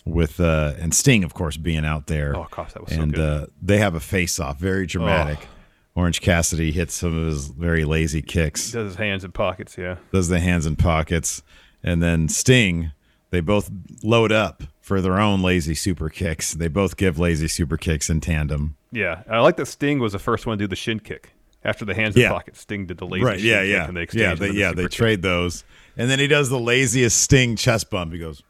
with, 0.05 0.39
uh, 0.41 0.75
and 0.79 0.93
Sting, 0.93 1.25
of 1.25 1.33
course, 1.33 1.57
being 1.57 1.87
out 1.87 2.07
there. 2.07 2.37
Oh, 2.37 2.47
gosh, 2.51 2.75
that 2.75 2.85
was 2.85 2.93
so 2.93 3.01
and 3.01 3.15
good. 3.15 3.21
Oh. 3.21 3.43
uh, 3.45 3.47
they 3.63 3.79
have 3.79 3.95
a 3.95 4.01
face 4.01 4.39
off, 4.39 4.59
very 4.59 4.87
dramatic. 4.87 5.49
Orange 5.97 6.21
Cassidy 6.21 6.71
hits 6.73 6.95
some 6.95 7.19
of 7.19 7.27
his 7.27 7.49
very 7.49 7.85
lazy 7.85 8.23
kicks 8.23 8.71
Does 8.71 8.91
his 8.91 8.97
hands 8.97 9.25
in 9.25 9.33
pockets, 9.33 9.77
yeah. 9.79 9.97
does 10.13 10.29
the 10.29 10.39
hands 10.39 10.67
in 10.67 10.77
pockets, 10.77 11.43
and 11.83 12.01
then 12.03 12.29
Sting. 12.29 12.93
They 13.31 13.41
both 13.41 13.71
load 14.05 14.31
up 14.31 14.63
for 14.81 15.01
their 15.01 15.19
own 15.19 15.43
lazy 15.43 15.75
super 15.75 16.09
kicks. 16.09 16.53
They 16.55 16.69
both 16.69 16.97
give 16.97 17.19
lazy 17.19 17.49
super 17.49 17.77
kicks 17.77 18.09
in 18.09 18.21
tandem. 18.21 18.77
Yeah. 18.93 19.23
I 19.29 19.41
like 19.41 19.57
that 19.57 19.67
Sting 19.67 19.99
was 19.99 20.13
the 20.13 20.19
first 20.21 20.47
one 20.47 20.57
to 20.59 20.63
do 20.65 20.69
the 20.69 20.77
shin 20.77 21.01
kick. 21.01 21.33
After 21.65 21.85
the 21.85 21.95
hands 21.95 22.17
Yeah. 22.17 22.27
in 22.27 22.33
pockets, 22.33 22.61
Sting 22.61 22.87
did 22.87 22.99
the 22.99 23.07
lazy 23.07 23.25
right? 23.25 23.41
Yeah, 23.41 23.63
kick 23.63 23.71
yeah, 23.73 23.89
and 23.89 23.97
they 23.97 24.07
yeah. 24.13 24.35
They, 24.37 24.49
the 24.51 24.55
yeah, 24.55 24.73
they 24.73 24.83
kick. 24.85 24.93
trade 24.93 25.23
those, 25.23 25.65
and 25.97 26.09
then 26.09 26.21
he 26.21 26.29
does 26.29 26.49
the 26.51 26.61
laziest 26.61 27.21
Sting 27.21 27.57
chest 27.57 27.91
bump. 27.91 28.13
He 28.13 28.19
goes, 28.21 28.43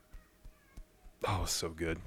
Oh, 1.27 1.45
so 1.47 1.71
good. 1.71 1.99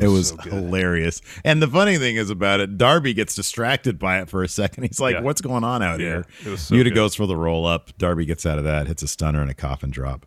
It 0.00 0.08
was, 0.08 0.28
so 0.28 0.36
hilarious. 0.36 1.20
And 1.44 1.62
the 1.62 1.68
funny 1.68 1.96
thing 1.98 2.16
is 2.16 2.30
about 2.30 2.60
it, 2.60 2.76
Darby 2.78 3.14
gets 3.14 3.34
distracted 3.34 3.98
by 3.98 4.20
it 4.20 4.28
for 4.28 4.42
a 4.42 4.48
second. 4.48 4.84
He's 4.88 5.00
like, 5.00 5.14
Yeah. 5.14 5.20
"What's 5.22 5.40
going 5.40 5.64
on 5.64 5.82
out 5.82 6.00
Yeah, 6.00 6.06
here?" 6.06 6.26
it 6.44 6.48
was 6.50 6.60
so 6.62 6.74
Yuta 6.74 6.94
goes 6.94 7.14
for 7.14 7.26
the 7.26 7.36
roll 7.36 7.66
up. 7.66 7.96
Darby 7.98 8.24
gets 8.26 8.44
out 8.46 8.58
of 8.58 8.64
that, 8.64 8.86
hits 8.86 9.02
a 9.02 9.08
stunner 9.08 9.40
and 9.40 9.50
a 9.50 9.54
coffin 9.54 9.90
drop 9.90 10.26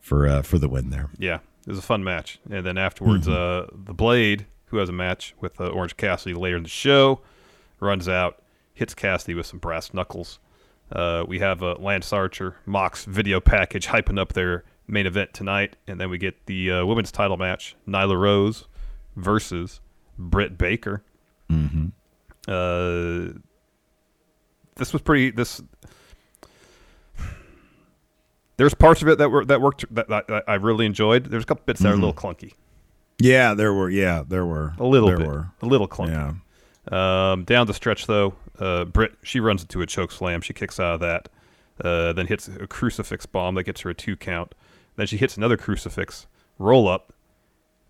for 0.00 0.26
uh, 0.28 0.42
for 0.42 0.58
the 0.58 0.68
win 0.68 0.90
there. 0.90 1.10
Yeah, 1.18 1.36
it 1.66 1.68
was 1.70 1.78
a 1.78 1.82
fun 1.82 2.04
match. 2.04 2.38
And 2.50 2.64
then 2.64 2.78
afterwards, 2.78 3.28
uh, 3.28 3.66
the 3.72 3.94
Blade, 3.94 4.46
who 4.66 4.76
has 4.78 4.88
a 4.88 4.92
match 4.92 5.34
with 5.40 5.60
uh, 5.60 5.68
Orange 5.68 5.96
Cassidy 5.96 6.34
later 6.34 6.56
in 6.56 6.62
the 6.62 6.68
show, 6.68 7.20
runs 7.80 8.08
out, 8.08 8.42
hits 8.74 8.94
Cassidy 8.94 9.34
with 9.34 9.46
some 9.46 9.58
brass 9.58 9.92
knuckles. 9.92 10.38
Uh, 10.90 11.24
we 11.28 11.38
have 11.40 11.62
uh, 11.62 11.74
Lance 11.78 12.12
Archer, 12.12 12.56
Mox 12.64 13.04
video 13.04 13.40
package 13.40 13.88
hyping 13.88 14.18
up 14.18 14.32
their 14.32 14.64
main 14.86 15.06
event 15.06 15.34
tonight. 15.34 15.76
And 15.86 16.00
then 16.00 16.08
we 16.08 16.16
get 16.16 16.46
the 16.46 16.70
uh, 16.70 16.84
women's 16.86 17.12
title 17.12 17.36
match 17.36 17.76
Nyla 17.86 18.18
Rose 18.18 18.64
versus 19.18 19.80
Britt 20.18 20.56
Baker. 20.56 21.02
Mm-hmm. 21.50 21.88
Uh, 22.46 23.38
this 24.76 24.92
was 24.92 25.02
pretty. 25.02 25.30
This 25.30 25.60
there's 28.56 28.74
parts 28.74 29.02
of 29.02 29.08
it 29.08 29.18
that 29.18 29.30
were 29.30 29.44
that 29.44 29.60
worked 29.60 29.84
that, 29.94 30.08
that, 30.08 30.44
I 30.46 30.54
really 30.54 30.84
enjoyed. 30.84 31.26
There's 31.26 31.44
a 31.44 31.46
couple 31.46 31.62
bits 31.64 31.80
that 31.80 31.88
are 31.88 31.92
a 31.92 31.96
little 31.96 32.12
clunky, 32.12 32.54
Yeah, 33.18 33.54
there 33.54 33.72
were. 33.72 33.88
Yeah, 33.88 34.24
there 34.26 34.44
were 34.44 34.74
a 34.78 34.84
little 34.84 35.08
there 35.08 35.18
bit, 35.18 35.26
Were. 35.26 35.46
a 35.62 35.66
little 35.66 35.88
clunky. 35.88 36.10
Yeah. 36.10 36.32
Um, 36.90 37.44
down 37.44 37.66
the 37.66 37.74
stretch 37.74 38.06
though, 38.06 38.34
uh, 38.58 38.84
Britt 38.84 39.12
she 39.22 39.40
runs 39.40 39.62
into 39.62 39.80
a 39.80 39.86
choke 39.86 40.10
slam. 40.10 40.40
She 40.40 40.52
kicks 40.52 40.80
out 40.80 40.94
of 40.94 41.00
that, 41.00 41.28
uh, 41.84 42.12
then 42.14 42.26
hits 42.26 42.48
a 42.48 42.66
crucifix 42.66 43.26
bomb 43.26 43.54
that 43.54 43.64
gets 43.64 43.82
her 43.82 43.90
a 43.90 43.94
two 43.94 44.16
count. 44.16 44.54
Then 44.96 45.06
she 45.06 45.16
hits 45.16 45.36
another 45.36 45.56
crucifix 45.56 46.26
roll 46.58 46.88
up, 46.88 47.12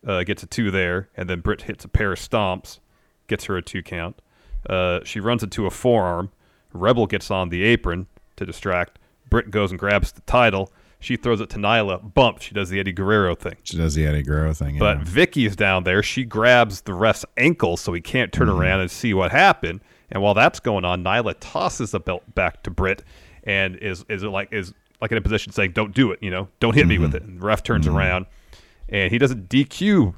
uh, 0.06 0.22
gets 0.24 0.42
a 0.42 0.46
two 0.46 0.70
there, 0.70 1.08
and 1.16 1.28
then 1.28 1.40
Britt 1.40 1.62
hits 1.62 1.84
a 1.84 1.88
pair 1.88 2.12
of 2.12 2.18
stomps, 2.18 2.78
gets 3.26 3.44
her 3.44 3.56
a 3.56 3.62
two 3.62 3.82
count. 3.82 4.20
Uh, 4.68 5.00
she 5.04 5.20
runs 5.20 5.42
into 5.42 5.66
a 5.66 5.70
forearm. 5.70 6.30
Rebel 6.72 7.06
gets 7.06 7.30
on 7.30 7.48
the 7.48 7.62
apron 7.64 8.06
to 8.36 8.44
distract. 8.46 8.98
Britt 9.30 9.50
goes 9.50 9.70
and 9.70 9.78
grabs 9.78 10.12
the 10.12 10.20
title. 10.22 10.72
She 11.00 11.16
throws 11.16 11.40
it 11.40 11.48
to 11.50 11.58
Nyla. 11.58 12.12
Bump. 12.14 12.40
She 12.40 12.54
does 12.54 12.70
the 12.70 12.80
Eddie 12.80 12.92
Guerrero 12.92 13.34
thing. 13.36 13.56
She 13.62 13.76
does 13.76 13.94
the 13.94 14.04
Eddie 14.04 14.22
Guerrero 14.22 14.52
thing. 14.52 14.74
Yeah. 14.74 14.80
But 14.80 15.00
Vickie 15.02 15.46
is 15.46 15.54
down 15.54 15.84
there. 15.84 16.02
She 16.02 16.24
grabs 16.24 16.80
the 16.82 16.92
ref's 16.94 17.24
ankle 17.36 17.76
so 17.76 17.92
he 17.92 18.00
can't 18.00 18.32
turn 18.32 18.48
Mm-hmm. 18.48 18.60
around 18.60 18.80
and 18.80 18.90
see 18.90 19.14
what 19.14 19.30
happened. 19.30 19.80
And 20.10 20.22
while 20.22 20.34
that's 20.34 20.58
going 20.58 20.84
on, 20.84 21.04
Nyla 21.04 21.34
tosses 21.38 21.92
the 21.92 22.00
belt 22.00 22.22
back 22.34 22.62
to 22.64 22.70
Britt 22.70 23.04
and 23.44 23.76
is 23.76 24.04
is 24.08 24.24
like 24.24 24.48
is 24.52 24.72
like 25.00 25.12
in 25.12 25.18
a 25.18 25.20
position 25.20 25.52
saying, 25.52 25.72
"Don't 25.72 25.94
do 25.94 26.10
it," 26.10 26.18
you 26.22 26.30
know, 26.30 26.48
"Don't 26.60 26.74
hit 26.74 26.86
me 26.88 26.98
with 26.98 27.10
Mm-hmm. 27.12 27.16
it." 27.16 27.22
And 27.28 27.40
the 27.40 27.46
ref 27.46 27.62
turns 27.62 27.86
around, 27.86 28.26
and 28.88 29.10
he 29.12 29.18
doesn't 29.18 29.48
DQ 29.48 30.14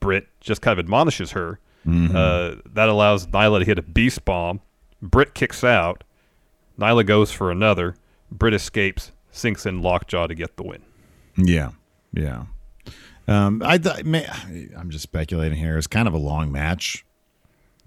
Britt, 0.00 0.26
just 0.40 0.60
kind 0.62 0.78
of 0.78 0.84
admonishes 0.84 1.32
her. 1.32 1.58
Mm-hmm. 1.86 2.14
Uh, 2.14 2.60
that 2.74 2.88
allows 2.88 3.26
Nyla 3.28 3.60
to 3.60 3.64
hit 3.64 3.78
a 3.78 3.82
beast 3.82 4.24
bomb. 4.24 4.60
Britt 5.00 5.34
kicks 5.34 5.64
out. 5.64 6.04
Nyla 6.78 7.06
goes 7.06 7.32
for 7.32 7.50
another. 7.50 7.96
Britt 8.30 8.54
escapes, 8.54 9.12
sinks 9.30 9.64
in 9.66 9.80
lockjaw 9.82 10.26
to 10.26 10.34
get 10.34 10.56
the 10.56 10.62
win. 10.62 10.82
Yeah, 11.36 11.70
yeah. 12.12 12.44
Um, 13.26 13.62
I 13.64 13.78
th- 13.78 14.04
may, 14.04 14.26
I'm 14.76 14.90
just 14.90 15.02
speculating 15.02 15.58
here. 15.58 15.76
It's 15.78 15.86
kind 15.86 16.08
of 16.08 16.14
a 16.14 16.18
long 16.18 16.50
match. 16.50 17.04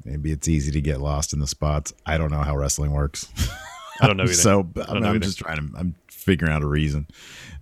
Maybe 0.06 0.32
it's 0.32 0.48
easy 0.48 0.72
to 0.72 0.82
get 0.82 1.00
lost 1.00 1.34
in 1.34 1.39
the 1.39 1.48
spots. 1.48 1.94
I 2.06 2.17
don't 2.17 2.32
know 2.32 2.41
how 2.41 2.56
wrestling 2.56 2.91
works. 2.91 3.28
I 4.02 4.08
don't 4.08 4.17
know 4.17 4.24
either. 4.26 4.34
so 4.34 4.60
I 4.60 4.63
don't 4.63 4.89
I'm, 4.89 5.02
know 5.02 5.10
I'm 5.10 5.15
either. 5.17 5.26
just 5.26 5.39
trying 5.39 5.58
to. 5.58 5.78
I'm 5.78 5.96
figuring 6.10 6.54
out 6.54 6.63
a 6.63 6.67
reason. 6.67 7.08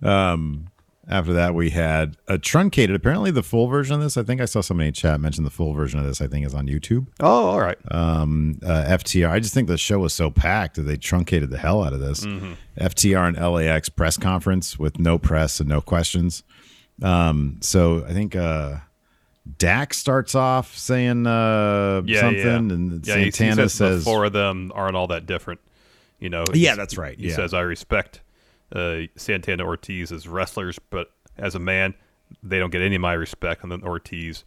Um, 0.02 0.68
after 1.10 1.32
that, 1.32 1.56
we 1.56 1.70
had 1.70 2.16
a 2.28 2.38
truncated. 2.38 2.94
Apparently, 2.94 3.32
the 3.32 3.42
full 3.42 3.66
version 3.66 3.96
of 3.96 4.00
this. 4.00 4.16
I 4.16 4.22
think 4.22 4.40
I 4.40 4.44
saw 4.44 4.60
somebody 4.60 4.88
in 4.88 4.94
chat 4.94 5.20
mention 5.20 5.42
the 5.42 5.50
full 5.50 5.72
version 5.72 5.98
of 5.98 6.06
this. 6.06 6.20
I 6.20 6.28
think 6.28 6.46
is 6.46 6.54
on 6.54 6.68
YouTube. 6.68 7.08
Oh, 7.18 7.48
all 7.48 7.60
right. 7.60 7.76
Um, 7.90 8.60
uh, 8.64 8.84
FTR. 8.84 9.28
I 9.28 9.40
just 9.40 9.52
think 9.52 9.66
the 9.66 9.76
show 9.76 9.98
was 9.98 10.14
so 10.14 10.30
packed 10.30 10.76
that 10.76 10.82
they 10.82 10.96
truncated 10.96 11.50
the 11.50 11.58
hell 11.58 11.82
out 11.82 11.92
of 11.92 11.98
this. 11.98 12.24
Mm-hmm. 12.24 12.52
FTR 12.78 13.28
and 13.28 13.36
LAX 13.36 13.88
press 13.88 14.16
conference 14.16 14.78
with 14.78 15.00
no 15.00 15.18
press 15.18 15.58
and 15.58 15.68
no 15.68 15.80
questions. 15.80 16.44
Um, 17.02 17.58
so 17.60 18.04
I 18.06 18.12
think 18.12 18.36
uh, 18.36 18.76
Dax 19.58 19.98
starts 19.98 20.36
off 20.36 20.78
saying 20.78 21.26
uh, 21.26 22.02
yeah, 22.04 22.20
something, 22.20 22.46
yeah. 22.46 22.56
and 22.56 23.06
yeah, 23.06 23.14
Santana 23.14 23.54
says, 23.62 23.72
says, 23.72 24.04
the 24.04 24.10
four 24.10 24.26
of 24.26 24.32
them 24.32 24.70
aren't 24.76 24.94
all 24.94 25.08
that 25.08 25.26
different. 25.26 25.60
You 26.20 26.28
know. 26.28 26.44
Yeah, 26.54 26.76
that's 26.76 26.96
right, 26.96 27.18
He 27.18 27.30
yeah. 27.30 27.34
says, 27.34 27.52
"I 27.52 27.62
respect 27.62 28.20
uh, 28.74 29.00
Santana 29.16 29.64
Ortiz 29.64 30.12
as 30.12 30.26
wrestlers, 30.28 30.78
but 30.90 31.10
as 31.38 31.54
a 31.54 31.58
man, 31.58 31.94
they 32.42 32.58
don't 32.58 32.70
get 32.70 32.82
any 32.82 32.96
of 32.96 33.00
my 33.00 33.12
respect." 33.14 33.62
And 33.62 33.72
then 33.72 33.82
Ortiz 33.82 34.44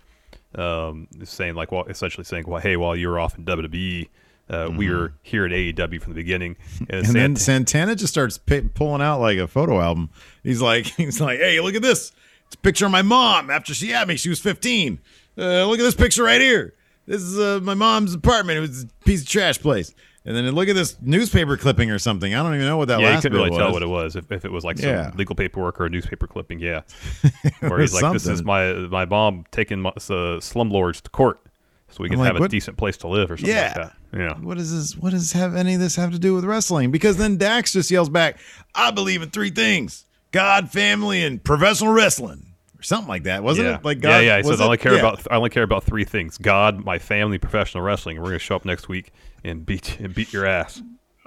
um, 0.55 1.07
is 1.19 1.29
saying, 1.29 1.55
like, 1.55 1.71
well, 1.71 1.83
essentially 1.85 2.23
saying, 2.23 2.45
"Well, 2.47 2.61
hey, 2.61 2.77
while 2.77 2.95
you 2.95 3.09
were 3.09 3.19
off 3.19 3.37
in 3.37 3.45
WWE, 3.45 4.07
uh, 4.49 4.69
we 4.75 4.89
were 4.89 5.13
here 5.23 5.45
at 5.45 5.51
AEW 5.51 6.01
from 6.01 6.13
the 6.13 6.19
beginning." 6.21 6.55
And, 6.89 7.03
Mm-hmm. 7.05 7.13
then 7.13 7.35
Santana 7.35 7.95
just 7.95 8.13
starts 8.13 8.37
pi 8.37 8.61
pulling 8.73 9.01
out 9.01 9.19
like 9.19 9.37
a 9.37 9.47
photo 9.47 9.79
album. 9.81 10.09
He's 10.43 10.61
like, 10.61 10.85
he's 10.97 11.19
like, 11.21 11.39
hey, 11.39 11.59
look 11.59 11.75
at 11.75 11.81
this. 11.81 12.11
It's 12.47 12.55
a 12.55 12.59
picture 12.59 12.85
of 12.85 12.91
my 12.91 13.01
mom 13.01 13.49
after 13.49 13.73
she 13.73 13.89
had 13.89 14.07
me. 14.07 14.15
She 14.15 14.29
was 14.29 14.39
15. 14.39 14.99
Uh, 15.37 15.65
look 15.65 15.79
at 15.79 15.83
this 15.83 15.95
picture 15.95 16.23
right 16.23 16.41
here. 16.41 16.75
This 17.07 17.21
is 17.21 17.37
uh, 17.39 17.59
my 17.63 17.73
mom's 17.73 18.13
apartment. 18.13 18.57
It 18.57 18.61
was 18.61 18.83
a 18.83 18.87
piece 19.05 19.21
of 19.23 19.27
trash 19.27 19.59
place. 19.59 19.93
And 20.25 20.35
then 20.35 20.49
look 20.51 20.69
at 20.69 20.75
this 20.75 20.95
newspaper 21.01 21.57
clipping 21.57 21.91
or 21.91 21.99
something. 21.99 22.33
I 22.33 22.41
don't 22.41 22.55
even 22.55 22.65
know 22.65 22.77
what 22.77 22.87
that 22.87 22.95
was. 22.97 23.01
yeah, 23.01 23.07
you 23.09 23.13
last 23.15 23.21
couldn't 23.23 23.37
bit 23.37 23.43
really 23.43 23.49
was. 23.49 23.59
tell 23.59 23.73
what 23.73 23.83
it 23.83 23.89
was. 23.89 24.15
If, 24.15 24.31
if 24.31 24.45
it 24.45 24.51
was 24.53 24.63
like 24.63 24.77
some 24.77 25.11
legal 25.17 25.35
paperwork 25.35 25.81
or 25.81 25.85
a 25.85 25.89
newspaper 25.89 26.27
clipping, 26.27 26.59
yeah. 26.59 26.81
Where 27.59 27.79
he's 27.81 27.93
like, 27.93 28.13
"This 28.13 28.25
is 28.27 28.41
my 28.43 28.71
my 28.73 29.03
mom 29.05 29.43
taking 29.51 29.81
my, 29.81 29.89
uh, 29.89 30.39
slumlords 30.39 31.01
to 31.01 31.09
court, 31.09 31.41
so 31.89 32.03
we 32.03 32.09
can 32.09 32.19
like, 32.19 32.33
have 32.33 32.41
a 32.41 32.47
decent 32.47 32.77
place 32.77 32.95
to 32.97 33.07
live 33.09 33.31
or 33.31 33.37
something 33.37 33.53
Yeah. 33.53 33.73
like 33.75 33.75
that." 33.75 34.17
Yeah. 34.17 34.33
What 34.39 34.57
does 34.57 34.71
this? 34.73 34.95
What 34.95 35.09
does 35.11 35.33
have 35.33 35.55
any 35.55 35.73
of 35.73 35.81
this 35.81 35.97
have 35.97 36.11
to 36.11 36.19
do 36.19 36.33
with 36.33 36.45
wrestling? 36.45 36.89
Because 36.91 37.17
then 37.17 37.35
Dax 37.37 37.73
just 37.73 37.91
yells 37.91 38.09
back, 38.09 38.37
"I 38.73 38.91
believe 38.91 39.21
in 39.23 39.29
three 39.29 39.49
things: 39.49 40.05
God, 40.31 40.71
family, 40.71 41.21
and 41.23 41.43
professional 41.43 41.91
wrestling." 41.91 42.52
Or 42.83 42.85
something 42.85 43.07
like 43.07 43.23
that, 43.23 43.43
wasn't 43.43 43.67
yeah. 43.69 43.75
it? 43.77 43.85
Like 43.85 44.01
God, 44.01 44.09
yeah. 44.09 44.19
yeah. 44.19 44.37
He 44.37 44.43
says, 44.43 44.59
"I 44.59 44.65
only 44.65 44.77
care 44.77 44.93
Yeah. 44.93 44.99
about 44.99 45.25
I 45.31 45.37
only 45.37 45.49
care 45.49 45.63
about 45.63 45.85
three 45.85 46.03
things: 46.03 46.37
God, 46.37 46.83
my 46.83 46.99
family, 46.99 47.37
professional 47.37 47.81
wrestling. 47.81 48.17
We're 48.19 48.25
gonna 48.27 48.39
show 48.39 48.57
up 48.57 48.65
next 48.65 48.89
week 48.89 49.11
and 49.43 49.65
beat 49.65 49.99
and 50.01 50.13
beat 50.13 50.33
your 50.33 50.45
ass." 50.45 50.81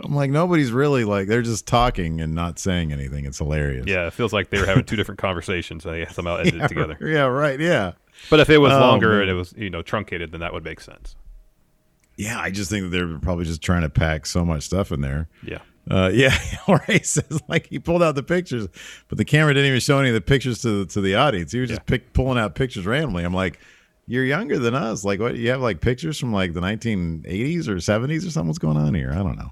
I'm 0.05 0.15
like, 0.15 0.31
nobody's 0.31 0.73
really 0.73 1.05
like 1.05 1.27
they're 1.29 1.41
just 1.41 1.67
talking 1.67 2.21
and 2.21 2.35
not 2.35 2.59
saying 2.59 2.93
anything. 2.93 3.25
It's 3.25 3.39
hilarious. 3.39 3.87
Yeah, 3.87 4.07
it 4.07 4.13
feels 4.13 4.31
like 4.35 4.51
they 4.51 4.61
were 4.61 4.67
having 4.67 4.85
two 4.85 4.97
different 4.97 5.19
conversations 5.19 5.87
and 5.87 5.95
they 5.95 6.05
somehow 6.13 6.37
edited 6.41 6.59
Yeah, 6.59 6.65
it 6.67 6.69
together. 6.69 6.99
Yeah, 7.01 7.23
right. 7.23 7.59
Yeah. 7.59 7.93
But 8.29 8.41
if 8.41 8.51
it 8.51 8.59
was 8.59 8.75
Oh, 8.75 8.79
longer 8.81 9.13
man. 9.13 9.21
and 9.23 9.31
it 9.31 9.35
was 9.35 9.55
you 9.57 9.71
know 9.71 9.81
truncated, 9.81 10.33
then 10.33 10.41
that 10.41 10.53
would 10.53 10.65
make 10.65 10.81
sense. 10.81 11.17
Yeah, 12.19 12.39
I 12.39 12.51
just 12.51 12.69
think 12.71 12.83
that 12.85 12.89
they're 12.91 13.19
probably 13.19 13.47
just 13.47 13.63
trying 13.63 13.83
to 13.83 13.89
pack 13.91 14.27
so 14.27 14.45
much 14.45 14.65
stuff 14.65 14.93
in 14.93 15.01
there. 15.01 15.29
Yeah. 15.43 15.59
Uh, 15.91 16.11
yeah, 16.13 16.31
Jorge 16.63 17.01
says 17.03 17.41
like 17.49 17.67
he 17.69 17.79
pulled 17.79 18.03
out 18.03 18.15
the 18.17 18.23
pictures, 18.23 18.69
but 19.09 19.19
the 19.19 19.25
camera 19.25 19.55
didn't 19.55 19.69
even 19.69 19.81
show 19.81 19.99
any 19.99 20.09
of 20.09 20.15
the 20.15 20.21
pictures 20.21 20.61
to 20.63 20.87
to 20.87 21.01
the 21.01 21.15
audience. 21.15 21.53
He 21.53 21.61
was 21.61 21.69
just 21.71 21.87
pick, 21.87 22.13
pulling 22.13 22.39
out 22.39 22.55
pictures 22.55 22.87
randomly. 22.87 23.25
I'm 23.25 23.35
like, 23.35 23.59
you're 24.09 24.25
younger 24.25 24.59
than 24.59 24.75
us. 24.75 25.05
Like, 25.05 25.21
what? 25.21 25.37
You 25.37 25.51
have 25.51 25.61
like 25.61 25.81
pictures 25.81 26.19
from 26.19 26.33
like 26.33 26.55
the 26.55 26.61
1980s 26.61 27.69
or 27.69 27.77
70s 27.77 28.27
or 28.27 28.31
something? 28.31 28.49
What's 28.49 28.59
going 28.59 28.77
on 28.77 28.95
here? 28.95 29.13
I 29.13 29.17
don't 29.17 29.37
know. 29.37 29.51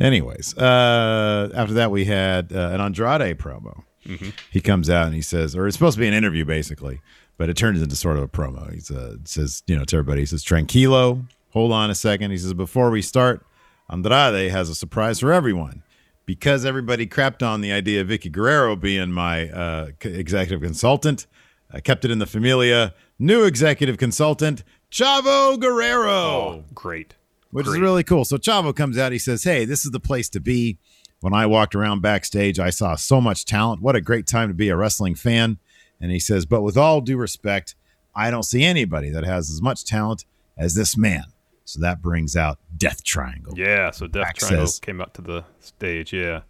Anyways, 0.00 0.56
uh, 0.56 1.50
after 1.54 1.74
that 1.74 1.90
we 1.90 2.04
had 2.04 2.52
uh, 2.52 2.70
an 2.72 2.80
Andrade 2.80 3.38
promo. 3.38 3.82
Mhm. 4.06 4.32
He 4.50 4.60
comes 4.60 4.88
out 4.88 5.06
and 5.06 5.14
he 5.14 5.20
says, 5.22 5.54
or 5.56 5.66
it's 5.66 5.76
supposed 5.76 5.96
to 5.96 6.00
be 6.00 6.06
an 6.08 6.14
interview 6.14 6.44
basically, 6.44 7.00
but 7.36 7.50
it 7.50 7.56
turns 7.56 7.82
into 7.82 7.94
sort 7.96 8.16
of 8.16 8.22
a 8.22 8.28
promo. 8.28 8.72
He 8.72 8.80
uh, 8.94 9.16
says, 9.24 9.62
you 9.66 9.76
know, 9.76 9.84
to 9.84 9.96
everybody, 9.96 10.22
he 10.22 10.26
says, 10.26 10.44
tranquilo, 10.44 11.26
hold 11.50 11.72
on 11.72 11.90
a 11.90 11.94
second. 11.94 12.30
He 12.30 12.38
says, 12.38 12.54
before 12.54 12.90
we 12.90 13.02
start, 13.02 13.44
Andrade 13.90 14.50
has 14.50 14.68
a 14.68 14.74
surprise 14.74 15.20
for 15.20 15.32
everyone. 15.32 15.82
Because 16.26 16.66
everybody 16.66 17.06
crapped 17.06 17.42
on 17.42 17.62
the 17.62 17.72
idea 17.72 18.02
of 18.02 18.08
Vickie 18.08 18.30
Guerrero 18.30 18.76
being 18.76 19.10
my 19.10 19.48
uh, 19.48 19.88
executive 20.02 20.60
consultant, 20.60 21.26
I 21.70 21.80
kept 21.80 22.04
it 22.04 22.10
in 22.10 22.18
the 22.18 22.26
familia. 22.26 22.92
New 23.18 23.44
executive 23.44 23.96
consultant, 23.96 24.62
Chavo 24.92 25.58
Guerrero 25.58 26.10
Oh, 26.10 26.64
great. 26.74 27.14
which 27.50 27.66
is 27.66 27.78
really 27.78 28.04
cool. 28.04 28.26
So 28.26 28.36
Chavo 28.36 28.76
comes 28.76 28.98
out. 28.98 29.10
He 29.12 29.18
says, 29.18 29.42
"Hey, 29.44 29.64
this 29.64 29.86
is 29.86 29.90
the 29.90 30.00
place 30.00 30.28
to 30.30 30.40
be." 30.40 30.78
When 31.20 31.32
I 31.32 31.46
walked 31.46 31.74
around 31.74 32.00
backstage, 32.02 32.58
I 32.60 32.70
saw 32.70 32.94
so 32.94 33.20
much 33.22 33.44
talent. 33.46 33.80
What 33.82 33.96
a 33.96 34.00
great 34.02 34.26
time 34.26 34.48
to 34.48 34.54
be 34.54 34.68
a 34.68 34.76
wrestling 34.76 35.14
fan. 35.14 35.58
And 36.00 36.10
he 36.12 36.20
says, 36.20 36.44
"But 36.46 36.60
with 36.62 36.76
all 36.76 37.00
due 37.00 37.16
respect, 37.16 37.74
I 38.14 38.30
don't 38.30 38.44
see 38.44 38.64
anybody 38.64 39.08
that 39.10 39.24
has 39.24 39.50
as 39.50 39.60
much 39.62 39.84
talent 39.86 40.26
as 40.58 40.74
this 40.74 40.94
man." 40.96 41.24
So 41.68 41.80
that 41.80 42.00
brings 42.00 42.34
out 42.34 42.58
Death 42.74 43.04
Triangle. 43.04 43.52
Yeah, 43.54 43.90
so 43.90 44.06
Death 44.06 44.32
Triangle 44.36 44.66
says- 44.66 44.78
came 44.80 45.02
out 45.02 45.12
to 45.14 45.20
the 45.20 45.44
stage. 45.60 46.14
Yeah, 46.14 46.40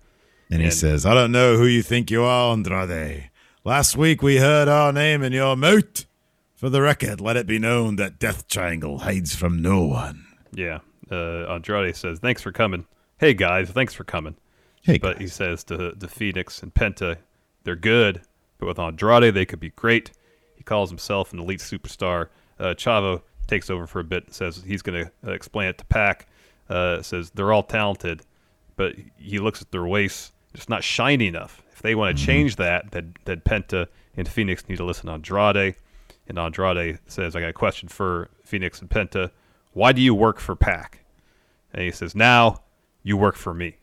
And 0.48 0.62
he 0.62 0.70
says, 0.70 1.04
I 1.04 1.12
don't 1.12 1.32
know 1.32 1.56
who 1.56 1.66
you 1.66 1.82
think 1.82 2.08
you 2.08 2.22
are, 2.22 2.52
Andrade. 2.52 3.28
Last 3.64 3.96
week 3.96 4.22
we 4.22 4.36
heard 4.36 4.68
our 4.68 4.92
name 4.92 5.24
in 5.24 5.32
your 5.32 5.56
mouth. 5.56 6.04
For 6.54 6.70
the 6.70 6.80
record, 6.82 7.20
let 7.20 7.36
it 7.36 7.48
be 7.48 7.58
known 7.58 7.96
that 7.96 8.20
Death 8.20 8.46
Triangle 8.46 8.98
hides 9.00 9.34
from 9.34 9.60
no 9.60 9.82
one. 9.82 10.24
yeah. 10.52 10.78
Uh, 11.10 11.46
Andrade 11.52 11.96
says, 11.96 12.18
"Thanks 12.20 12.42
for 12.42 12.52
coming." 12.52 12.84
Hey 13.18 13.32
guys, 13.34 13.70
thanks 13.70 13.94
for 13.94 14.04
coming. 14.04 14.36
Hey, 14.82 14.98
but 14.98 15.18
he 15.20 15.26
says 15.26 15.64
to 15.64 15.92
to 15.92 16.06
Fénix 16.06 16.62
and 16.62 16.72
Penta, 16.72 17.16
they're 17.64 17.74
good, 17.76 18.20
but 18.58 18.66
with 18.66 18.78
Andrade 18.78 19.34
they 19.34 19.46
could 19.46 19.58
be 19.58 19.70
great. 19.70 20.10
He 20.54 20.62
calls 20.62 20.90
himself 20.90 21.32
an 21.32 21.38
elite 21.40 21.60
superstar. 21.60 22.28
Uh, 22.60 22.74
Chavo 22.74 23.22
takes 23.48 23.70
over 23.70 23.86
for 23.86 24.00
a 24.00 24.04
bit 24.04 24.26
and 24.26 24.34
says 24.34 24.62
he's 24.64 24.82
going 24.82 25.04
to 25.04 25.12
uh, 25.26 25.32
explain 25.32 25.68
it 25.68 25.78
to 25.78 25.84
Pac. 25.86 26.28
Uh, 26.68 27.02
says 27.02 27.30
they're 27.30 27.52
all 27.52 27.62
talented, 27.62 28.22
but 28.76 28.94
he 29.16 29.38
looks 29.38 29.62
at 29.62 29.70
their 29.70 29.86
waists, 29.86 30.32
it's 30.54 30.68
not 30.68 30.84
shiny 30.84 31.26
enough. 31.26 31.62
If 31.72 31.82
they 31.82 31.94
want 31.94 32.16
to 32.16 32.24
change 32.24 32.56
that, 32.56 32.90
then, 32.90 33.14
then 33.24 33.40
Penta 33.40 33.86
and 34.16 34.28
Fénix 34.28 34.68
need 34.68 34.76
to 34.76 34.84
listen 34.84 35.06
to 35.06 35.12
Andrade. 35.12 35.76
And 36.26 36.38
Andrade 36.38 36.98
says, 37.06 37.34
I 37.34 37.40
got 37.40 37.50
a 37.50 37.54
question 37.54 37.88
for 37.88 38.28
Fénix 38.46 38.80
and 38.80 38.90
Penta. 38.90 39.30
Why 39.72 39.92
do 39.92 40.02
you 40.02 40.14
work 40.14 40.40
for 40.40 40.56
Pac? 40.56 41.04
And 41.72 41.82
he 41.82 41.90
says, 41.90 42.14
Now 42.14 42.62
you 43.02 43.16
work 43.16 43.36
for 43.36 43.54
me. 43.54 43.76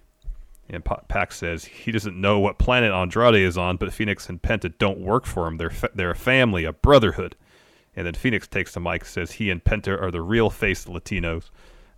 And 0.69 0.83
Pa- 0.83 1.01
Pac 1.07 1.31
says 1.31 1.65
he 1.65 1.91
doesn't 1.91 2.19
know 2.19 2.39
what 2.39 2.57
planet 2.57 2.91
Andrade 2.91 3.35
is 3.35 3.57
on, 3.57 3.77
but 3.77 3.89
Fénix 3.89 4.29
and 4.29 4.41
Penta 4.41 4.73
don't 4.77 4.99
work 4.99 5.25
for 5.25 5.47
him. 5.47 5.57
They're 5.57 5.69
fa- 5.69 5.91
they're 5.93 6.11
a 6.11 6.15
family, 6.15 6.65
a 6.65 6.73
brotherhood. 6.73 7.35
And 7.95 8.05
then 8.05 8.13
Fénix 8.13 8.49
takes 8.49 8.73
the 8.73 8.79
mic, 8.79 9.05
says 9.05 9.31
he 9.33 9.49
and 9.49 9.63
Penta 9.63 9.99
are 10.01 10.11
the 10.11 10.21
real 10.21 10.49
face 10.49 10.85
Latinos. 10.85 11.49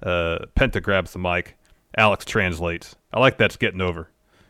Uh, 0.03 0.39
Penta 0.55 0.81
grabs 0.81 1.11
the 1.13 1.19
mic. 1.19 1.57
Alex 1.97 2.23
translates. 2.25 2.95
I 3.11 3.19
like 3.19 3.37
that's 3.37 3.57
getting 3.57 3.81
over. 3.81 4.09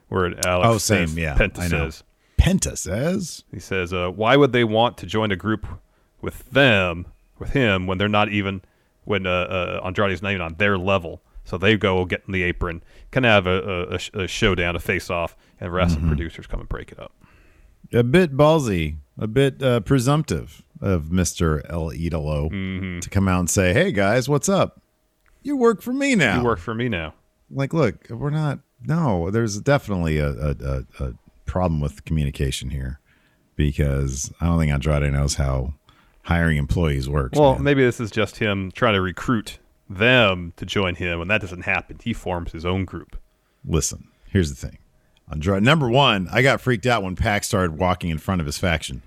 Where 0.09 0.25
Alex 0.45 0.67
Oh, 0.67 0.77
says, 0.77 1.11
same, 1.11 1.17
yeah, 1.17 1.35
Penta 1.37 1.69
says. 1.69 2.03
Penta 2.37 2.77
says. 2.77 3.43
He 3.51 3.59
says, 3.59 3.93
uh, 3.93 4.09
"Why 4.09 4.35
would 4.37 4.51
they 4.53 4.63
want 4.63 4.97
to 4.99 5.05
join 5.05 5.31
a 5.31 5.35
group 5.35 5.65
with 6.21 6.49
them, 6.51 7.05
with 7.39 7.51
him, 7.51 7.87
when 7.87 7.97
they're 7.97 8.07
not 8.09 8.29
even, 8.29 8.61
when 9.05 9.25
uh, 9.25 9.29
uh, 9.29 9.81
Andrade's 9.85 10.21
not 10.21 10.31
even 10.31 10.41
on 10.41 10.55
their 10.55 10.77
level?" 10.77 11.21
So 11.45 11.57
they 11.57 11.77
go 11.77 12.03
get 12.05 12.23
in 12.27 12.33
the 12.33 12.43
apron, 12.43 12.83
kind 13.11 13.25
of 13.25 13.45
have 13.45 13.47
a, 13.47 13.69
a- 13.69 13.95
a, 13.95 13.99
sh- 13.99 14.09
a 14.13 14.27
showdown, 14.27 14.75
a 14.75 14.79
face-off, 14.79 15.35
and 15.61 15.71
wrestling 15.73 16.03
Mhm. 16.05 16.07
producers 16.09 16.45
come 16.47 16.59
and 16.59 16.67
break 16.69 16.91
it 16.91 16.99
up. 16.99 17.13
a 17.93 18.03
bit 18.03 18.35
ballsy, 18.35 18.95
a 19.17 19.27
bit 19.27 19.61
uh, 19.63 19.79
presumptive 19.81 20.63
of 20.81 21.05
Mr. 21.05 21.61
El 21.69 21.89
Idolo 21.91 22.51
Mm-hmm. 22.51 22.99
to 22.99 23.09
come 23.09 23.27
out 23.27 23.39
and 23.39 23.49
say, 23.49 23.73
"Hey 23.73 23.91
guys, 23.91 24.29
what's 24.29 24.47
up? 24.49 24.81
You 25.43 25.55
work 25.57 25.81
for 25.81 25.93
me 25.93 26.15
now. 26.15 26.39
You 26.39 26.43
work 26.45 26.59
for 26.59 26.73
me 26.75 26.89
now. 26.89 27.13
Like, 27.49 27.73
look, 27.73 28.07
we're 28.09 28.29
not. 28.29 28.59
No, 28.85 29.31
there's 29.31 29.59
definitely 29.61 30.17
a, 30.19 30.29
a, 30.29 30.55
a, 30.61 30.83
a 31.05 31.13
problem 31.45 31.79
with 31.81 32.03
communication 32.05 32.69
here 32.69 32.99
because 33.55 34.31
I 34.39 34.45
don't 34.45 34.59
think 34.59 34.71
Andrade 34.71 35.11
knows 35.11 35.35
how 35.35 35.73
hiring 36.23 36.57
employees 36.57 37.09
works. 37.09 37.39
Well, 37.39 37.55
man. 37.55 37.63
maybe 37.63 37.83
this 37.83 37.99
is 37.99 38.11
just 38.11 38.37
him 38.37 38.71
trying 38.71 38.93
to 38.93 39.01
recruit 39.01 39.59
them 39.89 40.53
to 40.57 40.65
join 40.65 40.95
him. 40.95 41.21
and 41.21 41.31
that 41.31 41.41
doesn't 41.41 41.61
happen, 41.63 41.97
he 42.03 42.13
forms 42.13 42.51
his 42.51 42.65
own 42.65 42.83
group. 42.85 43.15
listen, 43.65 44.09
here's 44.27 44.49
the 44.53 44.67
thing. 44.67 44.77
Andrade, 45.31 45.63
number 45.63 45.89
one, 45.89 46.27
I 46.31 46.41
got 46.41 46.61
freaked 46.61 46.85
out 46.85 47.03
when 47.03 47.15
Pac 47.15 47.43
started 47.43 47.77
walking 47.77 48.09
in 48.09 48.17
front 48.17 48.39
of 48.41 48.45
his 48.45 48.57
faction. 48.57 49.01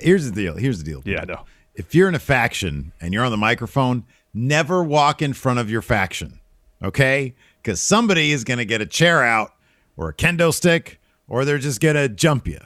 Here's 0.00 0.30
the 0.30 0.32
deal. 0.32 0.56
Here's 0.56 0.78
the 0.78 0.84
deal. 0.84 1.02
Yeah, 1.04 1.22
I 1.22 1.24
know. 1.24 1.44
If 1.74 1.94
you're 1.94 2.08
in 2.08 2.14
a 2.14 2.18
faction 2.20 2.92
and 3.00 3.12
you're 3.14 3.24
on 3.24 3.30
the 3.30 3.36
microphone, 3.36 4.04
never 4.34 4.82
walk 4.84 5.22
in 5.22 5.32
front 5.32 5.58
of 5.58 5.70
your 5.70 5.82
faction, 5.82 6.38
okay? 6.82 7.34
Because 7.62 7.80
somebody 7.80 8.30
is 8.32 8.44
going 8.44 8.58
to 8.58 8.64
get 8.64 8.80
a 8.80 8.86
chair 8.86 9.24
out 9.24 9.54
or 9.96 10.08
a 10.10 10.14
kendo 10.14 10.52
stick, 10.52 11.00
or 11.28 11.44
they're 11.44 11.58
just 11.58 11.80
going 11.80 11.96
to 11.96 12.08
jump 12.08 12.46
you. 12.46 12.60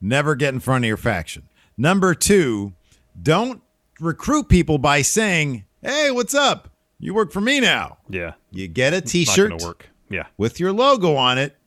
Never 0.00 0.34
get 0.34 0.52
in 0.54 0.60
front 0.60 0.84
of 0.84 0.88
your 0.88 0.96
faction. 0.96 1.48
Number 1.76 2.14
two, 2.14 2.72
don't 3.20 3.62
recruit 4.00 4.48
people 4.48 4.78
by 4.78 5.02
saying, 5.02 5.64
"Hey, 5.82 6.10
what's 6.10 6.34
up? 6.34 6.68
You 7.00 7.14
work 7.14 7.32
for 7.32 7.40
me 7.40 7.58
now." 7.60 7.98
Yeah. 8.08 8.34
You 8.50 8.68
get 8.68 8.92
a 8.92 8.98
It's 8.98 9.06
not 9.06 9.12
T-shirt 9.12 9.62
work. 9.62 9.88
Yeah. 10.10 10.26
with 10.36 10.58
your 10.60 10.72
logo 10.72 11.16
on 11.16 11.36
it, 11.38 11.56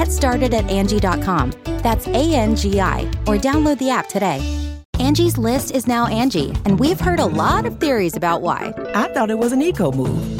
Get 0.00 0.10
started 0.10 0.54
at 0.54 0.70
Angie.com. 0.70 1.52
That's 1.82 2.06
A 2.06 2.34
N 2.34 2.56
G 2.56 2.80
I, 2.80 3.02
or 3.26 3.36
download 3.36 3.76
the 3.76 3.90
app 3.90 4.08
today. 4.08 4.40
Angie's 4.98 5.36
list 5.36 5.72
is 5.72 5.86
now 5.86 6.06
Angie, 6.06 6.52
and 6.64 6.80
we've 6.80 6.98
heard 6.98 7.20
a 7.20 7.26
lot 7.26 7.66
of 7.66 7.78
theories 7.78 8.16
about 8.16 8.40
why. 8.40 8.72
I 8.94 9.12
thought 9.12 9.30
it 9.30 9.38
was 9.38 9.52
an 9.52 9.60
eco 9.60 9.92
move. 9.92 10.39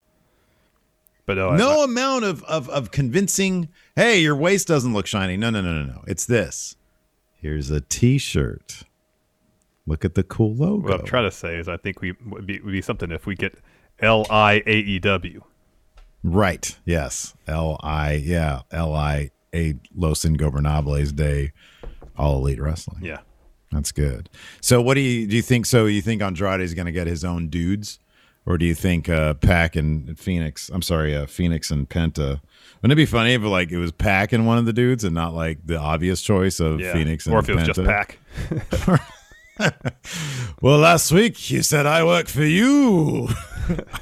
But 1.25 1.37
uh, 1.37 1.55
no 1.55 1.83
amount 1.83 2.25
of, 2.25 2.43
of 2.43 2.69
of 2.69 2.91
convincing. 2.91 3.69
Hey, 3.95 4.21
your 4.21 4.35
waist 4.35 4.67
doesn't 4.67 4.93
look 4.93 5.07
shiny. 5.07 5.37
No, 5.37 5.49
no, 5.49 5.61
no, 5.61 5.71
no, 5.71 5.83
no. 5.83 6.03
It's 6.07 6.25
this. 6.25 6.75
Here's 7.33 7.69
a 7.69 7.81
T-shirt. 7.81 8.83
Look 9.87 10.05
at 10.05 10.15
the 10.15 10.23
cool 10.23 10.53
logo. 10.53 10.89
What 10.89 10.99
I'm 10.99 11.05
trying 11.05 11.29
to 11.29 11.35
say 11.35 11.55
is, 11.55 11.67
I 11.67 11.77
think 11.77 12.01
we 12.01 12.13
would 12.25 12.45
be, 12.45 12.59
would 12.59 12.71
be 12.71 12.81
something 12.81 13.11
if 13.11 13.25
we 13.25 13.35
get 13.35 13.57
L 13.99 14.25
I 14.29 14.61
A 14.65 14.75
E 14.77 14.99
W. 14.99 15.43
Right. 16.23 16.77
Yes. 16.85 17.35
L 17.47 17.79
I. 17.81 18.13
Yeah. 18.13 18.61
L 18.71 18.93
I 18.93 19.31
A 19.55 19.75
Los 19.95 20.23
Ingobernables 20.23 21.15
de, 21.15 21.51
All 22.17 22.37
Elite 22.37 22.61
Wrestling. 22.61 23.03
Yeah. 23.03 23.19
That's 23.71 23.91
good. 23.91 24.29
So, 24.59 24.81
what 24.81 24.95
do 24.95 25.01
you 25.01 25.27
do? 25.27 25.37
You 25.37 25.41
think 25.41 25.65
so? 25.65 25.85
You 25.85 26.01
think 26.01 26.21
Andrade 26.21 26.61
is 26.61 26.73
going 26.73 26.87
to 26.87 26.91
get 26.91 27.07
his 27.07 27.23
own 27.23 27.47
dudes, 27.47 27.99
or 28.45 28.57
do 28.57 28.65
you 28.65 28.73
think 28.75 29.07
uh, 29.09 29.33
Pac 29.35 29.75
and 29.75 30.09
Fénix? 30.17 30.69
I'm 30.73 30.81
sorry, 30.81 31.15
uh, 31.15 31.25
Fénix 31.25 31.71
and 31.71 31.87
Penta. 31.89 32.41
Wouldn't 32.81 32.93
it 32.93 32.95
be 32.95 33.05
funny 33.05 33.33
if 33.33 33.41
like 33.43 33.71
it 33.71 33.77
was 33.77 33.91
Pac 33.91 34.31
and 34.33 34.47
one 34.47 34.57
of 34.57 34.65
the 34.65 34.73
dudes, 34.73 35.03
and 35.03 35.13
not 35.13 35.33
like 35.33 35.59
the 35.65 35.77
obvious 35.77 36.21
choice 36.21 36.59
of 36.59 36.79
Yeah. 36.79 36.93
Fénix 36.93 37.25
and 37.25 37.35
Or 37.35 37.39
if 37.39 37.49
it 37.49 37.55
was 37.55 37.65
just 37.67 37.83
Pac. 37.83 38.17
well, 40.61 40.79
last 40.79 41.11
week 41.11 41.49
you 41.51 41.61
said 41.61 41.85
I 41.85 42.03
work 42.03 42.27
for 42.27 42.43
you. 42.43 43.27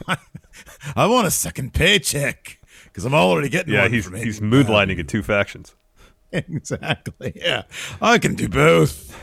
I 0.96 1.06
want 1.08 1.28
a 1.28 1.32
second 1.32 1.74
paycheck 1.74 2.60
because 2.86 3.04
I'm 3.06 3.14
already 3.14 3.50
getting 3.50 3.74
Yeah, 3.74 3.82
one 3.84 3.92
he's 3.94 4.06
from 4.06 4.16
he's 4.16 4.40
moonlighting 4.40 4.98
in 4.98 5.08
two 5.08 5.22
factions. 5.24 5.76
exactly. 6.32 7.34
Yeah, 7.36 7.64
I 8.02 8.18
can 8.20 8.36
do 8.36 8.48
both. 8.48 9.14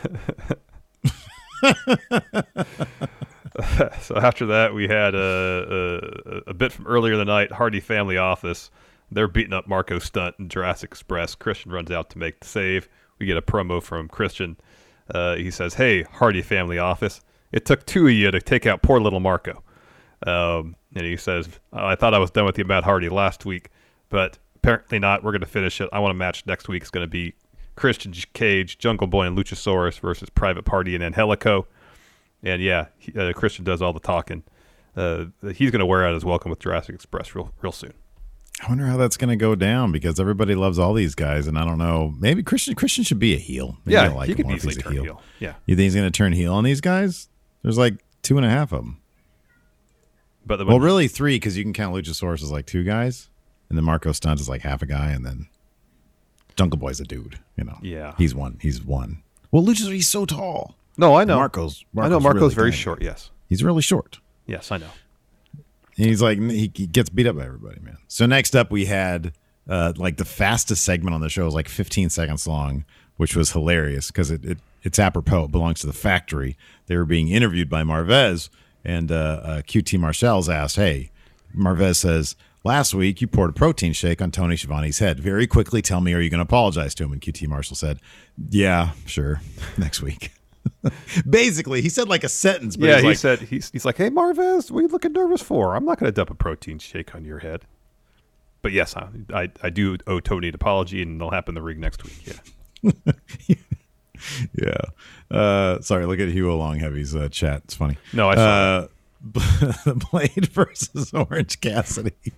so 4.01 4.15
after 4.15 4.45
that, 4.47 4.73
we 4.73 4.87
had 4.87 5.15
a, 5.15 6.11
a, 6.47 6.51
a 6.51 6.53
bit 6.53 6.71
from 6.71 6.85
earlier 6.85 7.13
in 7.13 7.19
the 7.19 7.25
night. 7.25 7.51
Hardy 7.51 7.79
Family 7.79 8.17
Office. 8.17 8.69
They're 9.11 9.27
beating 9.27 9.53
up 9.53 9.67
Marco 9.67 9.99
Stunt 9.99 10.35
and 10.37 10.51
Jurassic 10.51 10.91
Express. 10.91 11.33
Christian 11.33 11.71
runs 11.71 11.89
out 11.91 12.09
to 12.11 12.17
make 12.17 12.39
the 12.41 12.47
save. 12.47 12.89
We 13.19 13.25
get 13.25 13.37
a 13.37 13.41
promo 13.41 13.81
from 13.81 14.09
Christian. 14.09 14.57
Uh, 15.09 15.35
he 15.35 15.49
says, 15.49 15.75
"Hey, 15.75 16.03
Hardy 16.03 16.41
Family 16.41 16.77
Office. 16.77 17.21
It 17.51 17.65
took 17.65 17.85
two 17.85 18.07
of 18.07 18.13
you 18.13 18.29
to 18.29 18.41
take 18.41 18.65
out 18.65 18.81
poor 18.81 18.99
little 18.99 19.21
Marco." 19.21 19.63
Um, 20.25 20.75
and 20.93 21.05
he 21.05 21.17
says, 21.17 21.47
"I 21.71 21.95
thought 21.95 22.13
I 22.13 22.19
was 22.19 22.31
done 22.31 22.45
with 22.45 22.57
you, 22.57 22.65
Matt 22.65 22.83
Hardy, 22.83 23.09
last 23.09 23.45
week, 23.45 23.69
but 24.09 24.37
apparently 24.55 24.99
not. 24.99 25.23
We're 25.23 25.31
going 25.31 25.41
to 25.41 25.47
finish 25.47 25.79
it. 25.79 25.89
I 25.93 25.99
want 25.99 26.11
a 26.11 26.15
match 26.15 26.45
next 26.45 26.67
week. 26.67 26.81
It's 26.81 26.91
going 26.91 27.05
to 27.05 27.09
be 27.09 27.33
Christian 27.75 28.13
Cage, 28.33 28.77
Jungle 28.77 29.07
Boy, 29.07 29.25
and 29.25 29.37
Luchasaurus 29.37 29.99
versus 29.99 30.29
Private 30.29 30.65
Party 30.65 30.93
and 30.93 31.03
Angelico." 31.03 31.65
And 32.43 32.61
yeah, 32.61 32.87
he, 32.97 33.17
uh, 33.17 33.33
Christian 33.33 33.63
does 33.65 33.81
all 33.81 33.93
the 33.93 33.99
talking. 33.99 34.43
Uh, 34.95 35.25
he's 35.53 35.71
going 35.71 35.79
to 35.79 35.85
wear 35.85 36.05
out 36.05 36.13
his 36.13 36.25
welcome 36.25 36.49
with 36.49 36.59
Jurassic 36.59 36.95
Express 36.95 37.35
real, 37.35 37.51
real 37.61 37.71
soon. 37.71 37.93
I 38.65 38.69
wonder 38.69 38.87
how 38.87 38.97
that's 38.97 39.17
going 39.17 39.29
to 39.29 39.35
go 39.35 39.53
down 39.53 39.91
because 39.91 40.19
everybody 40.19 40.55
loves 40.55 40.79
all 40.79 40.93
these 40.95 41.13
guys, 41.13 41.45
and 41.45 41.57
I 41.59 41.63
don't 41.65 41.77
know. 41.77 42.15
Maybe 42.19 42.41
Christian 42.41 42.73
Christian 42.73 43.03
should 43.03 43.19
be 43.19 43.35
a 43.35 43.37
heel. 43.37 43.77
Maybe 43.85 43.93
Yeah, 43.93 44.09
like 44.09 44.29
he 44.29 44.33
could 44.35 44.49
easily 44.49 44.73
turn 44.73 44.93
heel. 44.93 45.21
Yeah. 45.39 45.53
You 45.67 45.75
think 45.75 45.83
he's 45.83 45.93
going 45.95 46.07
to 46.11 46.17
turn 46.17 46.33
heel 46.33 46.53
on 46.53 46.63
these 46.63 46.81
guys? 46.81 47.29
There's 47.61 47.77
like 47.77 48.03
two 48.23 48.37
and 48.37 48.45
a 48.45 48.49
half 48.49 48.71
of 48.71 48.79
them. 48.83 49.01
But 50.45 50.57
the, 50.57 50.65
Well, 50.65 50.79
really 50.79 51.07
three 51.07 51.35
because 51.35 51.55
you 51.57 51.63
can 51.63 51.73
count 51.73 51.93
Luchasaurus 51.95 52.41
as 52.41 52.51
like 52.51 52.65
two 52.65 52.83
guys, 52.83 53.29
and 53.69 53.77
then 53.77 53.83
Marco 53.85 54.11
Stunt 54.11 54.39
is 54.39 54.49
like 54.49 54.61
half 54.61 54.81
a 54.81 54.85
guy, 54.87 55.11
and 55.11 55.23
then 55.23 55.47
Jungle 56.55 56.79
Boy's 56.79 56.99
a 56.99 57.03
dude. 57.03 57.37
You 57.57 57.65
know, 57.65 57.77
Yeah. 57.83 58.15
he's 58.17 58.33
one. 58.33 58.57
He's 58.61 58.83
one. 58.83 59.21
Well, 59.51 59.63
Luchasaurus 59.63 59.91
he's 59.93 60.09
so 60.09 60.25
tall. 60.25 60.76
No, 60.97 61.15
I 61.15 61.23
know. 61.23 61.35
Marco's. 61.35 61.85
I 61.97 62.09
know 62.09 62.19
Marco's 62.19 62.41
really 62.41 62.55
very 62.55 62.71
tiny. 62.71 62.81
short. 62.81 63.01
Yes. 63.01 63.29
He's 63.47 63.63
really 63.63 63.81
short. 63.81 64.19
Yes, 64.45 64.71
I 64.71 64.77
know. 64.77 64.89
He's 65.95 66.21
like 66.21 66.39
he, 66.39 66.71
he 66.73 66.87
gets 66.87 67.09
beat 67.09 67.27
up 67.27 67.35
by 67.37 67.45
everybody, 67.45 67.79
man. 67.81 67.97
So 68.07 68.25
next 68.25 68.55
up 68.55 68.71
we 68.71 68.85
had 68.85 69.33
uh, 69.67 69.93
like 69.97 70.17
the 70.17 70.25
fastest 70.25 70.83
segment 70.83 71.13
on 71.13 71.21
the 71.21 71.29
show 71.29 71.45
was 71.45 71.53
like 71.53 71.67
15 71.69 72.09
seconds 72.09 72.47
long, 72.47 72.85
which 73.17 73.35
was 73.35 73.51
hilarious 73.51 74.07
because 74.07 74.31
it, 74.31 74.45
it 74.45 74.57
it's 74.83 74.99
apropos. 74.99 75.45
It 75.45 75.51
belongs 75.51 75.81
to 75.81 75.87
the 75.87 75.93
factory. 75.93 76.55
They 76.85 76.95
were 76.95 77.05
being 77.05 77.27
interviewed 77.29 77.69
by 77.69 77.83
Marvez, 77.83 78.49
and 78.85 79.11
uh, 79.11 79.15
uh, 79.43 79.61
QT 79.63 79.99
Marshall's 79.99 80.49
asked, 80.49 80.75
"Hey," 80.77 81.11
Marvez 81.55 81.97
says. 81.97 82.35
Last 82.63 82.93
week, 82.93 83.21
you 83.21 83.27
poured 83.27 83.51
a 83.51 83.53
protein 83.53 83.93
shake 83.93 84.21
on 84.21 84.29
Tony 84.29 84.57
Schiavone's 84.57 84.99
head. 84.99 85.21
Very 85.21 85.47
quickly, 85.47 85.81
tell 85.81 86.01
me, 86.01 86.13
are 86.13 86.19
you 86.19 86.29
going 86.29 86.39
to 86.39 86.43
apologize 86.43 86.93
to 86.95 87.05
him? 87.05 87.13
And 87.13 87.21
QT 87.21 87.47
Marshall 87.47 87.77
said, 87.77 87.99
"Yeah, 88.49 88.91
sure, 89.05 89.39
next 89.77 90.01
week." 90.01 90.31
Basically, 91.29 91.81
he 91.81 91.89
said 91.89 92.07
like 92.07 92.23
a 92.23 92.29
sentence. 92.29 92.75
But 92.75 92.89
yeah, 92.89 92.99
he 92.99 93.07
like, 93.07 93.17
said 93.17 93.39
he's 93.39 93.69
he's 93.71 93.85
like, 93.85 93.97
"Hey 93.97 94.09
Marvez, 94.09 94.71
what 94.71 94.79
are 94.79 94.81
you 94.83 94.87
looking 94.87 95.13
nervous 95.13 95.41
for? 95.41 95.75
I'm 95.75 95.85
not 95.85 95.99
going 95.99 96.07
to 96.07 96.15
dump 96.15 96.29
a 96.29 96.35
protein 96.35 96.79
shake 96.79 97.15
on 97.15 97.25
your 97.25 97.39
head." 97.39 97.65
But 98.61 98.71
yes, 98.71 98.95
I, 98.95 99.09
I 99.33 99.51
I 99.63 99.69
do 99.69 99.97
owe 100.07 100.19
Tony 100.19 100.49
an 100.49 100.55
apology, 100.55 101.01
and 101.01 101.17
it'll 101.17 101.31
happen 101.31 101.55
the 101.55 101.61
rig 101.61 101.79
next 101.79 102.03
week. 102.03 102.39
Yeah. 102.83 102.91
yeah. 104.53 105.35
Uh, 105.37 105.81
sorry, 105.81 106.05
look 106.05 106.19
at 106.19 106.29
Hugh 106.29 106.53
Long 106.53 106.79
Heavy's 106.79 107.15
uh, 107.15 107.29
chat. 107.29 107.61
It's 107.65 107.75
funny. 107.75 107.97
No, 108.13 108.29
I 108.29 108.35
saw 108.35 108.41
uh, 108.43 108.87
Blade 110.11 110.47
versus 110.47 111.13
Orange 111.13 111.59
Cassidy. 111.61 112.33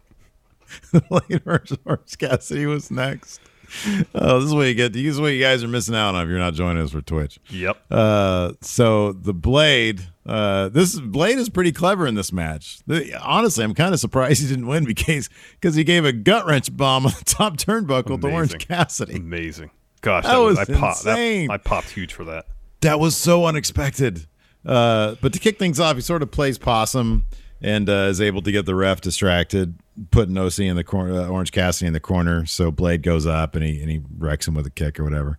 The 0.92 1.02
blade 1.02 1.44
versus 1.44 1.78
Orange 1.86 2.18
Cassidy 2.18 2.66
was 2.66 2.92
next. 2.92 3.42
Oh, 4.16 4.40
this 4.40 4.48
is 4.50 4.54
what 4.54 4.68
you 4.68 4.74
get. 4.74 4.94
This 4.94 5.06
is 5.06 5.22
what 5.22 5.28
you 5.30 5.42
guys 5.42 5.64
are 5.64 5.68
missing 5.68 5.96
out 5.96 6.16
on 6.16 6.24
if 6.24 6.30
you're 6.30 6.40
not 6.40 6.54
joining 6.54 6.82
us 6.84 6.92
for 6.92 7.02
Twitch. 7.02 7.40
Yep. 7.50 7.78
Uh, 7.92 8.54
so 8.62 9.14
the 9.14 9.34
Blade, 9.34 10.02
uh, 10.26 10.70
this 10.70 11.00
Blade 11.00 11.38
is 11.38 11.50
pretty 11.50 11.72
clever 11.72 12.08
in 12.08 12.16
this 12.16 12.32
match. 12.34 12.80
The- 12.88 13.14
honestly, 13.22 13.64
I'm 13.64 13.74
kind 13.74 13.94
of 13.94 14.00
surprised 14.00 14.42
he 14.44 14.48
didn't 14.48 14.68
win 14.68 14.86
because 14.86 15.30
because 15.60 15.76
he 15.76 15.84
gave 15.84 16.06
a 16.06 16.12
gut 16.14 16.46
wrench 16.46 16.76
bomb 16.76 17.06
on 17.06 17.12
the 17.18 17.26
top 17.26 17.58
turnbuckle 17.58 18.20
to 18.22 18.28
Orange 18.32 18.58
Cassidy. 18.68 19.16
Amazing. 19.16 19.72
Gosh, 20.02 20.24
That 20.24 20.32
that, 20.34 20.38
was, 20.38 20.58
was 20.58 20.70
I 20.70 20.74
popped. 20.74 21.04
that- 21.04 21.12
insane. 21.20 21.52
I 21.52 21.58
popped 21.58 21.90
huge 21.92 22.14
for 22.14 22.24
that. 22.26 22.46
That 22.82 23.00
was 23.00 23.16
so 23.18 23.46
unexpected. 23.46 24.26
Uh, 24.66 25.16
but 25.22 25.34
to 25.34 25.40
kick 25.40 25.58
things 25.60 25.80
off, 25.80 25.96
he 25.96 26.02
sort 26.02 26.22
of 26.22 26.32
plays 26.32 26.58
possum 26.58 27.26
and 27.62 27.90
uh, 27.90 28.08
is 28.10 28.22
able 28.22 28.42
to 28.42 28.52
get 28.52 28.66
the 28.66 28.76
ref 28.76 29.02
distracted, 29.02 29.76
putting 30.12 30.38
OC 30.38 30.60
in 30.60 30.76
the 30.76 30.84
corner, 30.84 31.22
uh, 31.22 31.28
Orange 31.28 31.52
Cassidy 31.52 31.88
in 31.88 31.94
the 31.94 32.00
corner. 32.00 32.46
So 32.46 32.72
Blade 32.72 33.04
goes 33.04 33.26
up 33.26 33.56
and 33.56 33.64
he 33.64 33.82
and 33.82 33.90
he 33.90 34.02
wrecks 34.18 34.48
him 34.48 34.54
with 34.54 34.66
a 34.66 34.72
kick 34.72 35.00
or 35.00 35.04
whatever. 35.04 35.38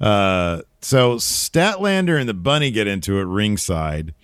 Uh, 0.00 0.62
so 0.80 1.16
Statlander 1.16 2.18
and 2.18 2.28
the 2.28 2.34
Bunny 2.34 2.70
get 2.70 2.86
into 2.86 3.18
it 3.18 3.24
ringside. 3.24 4.14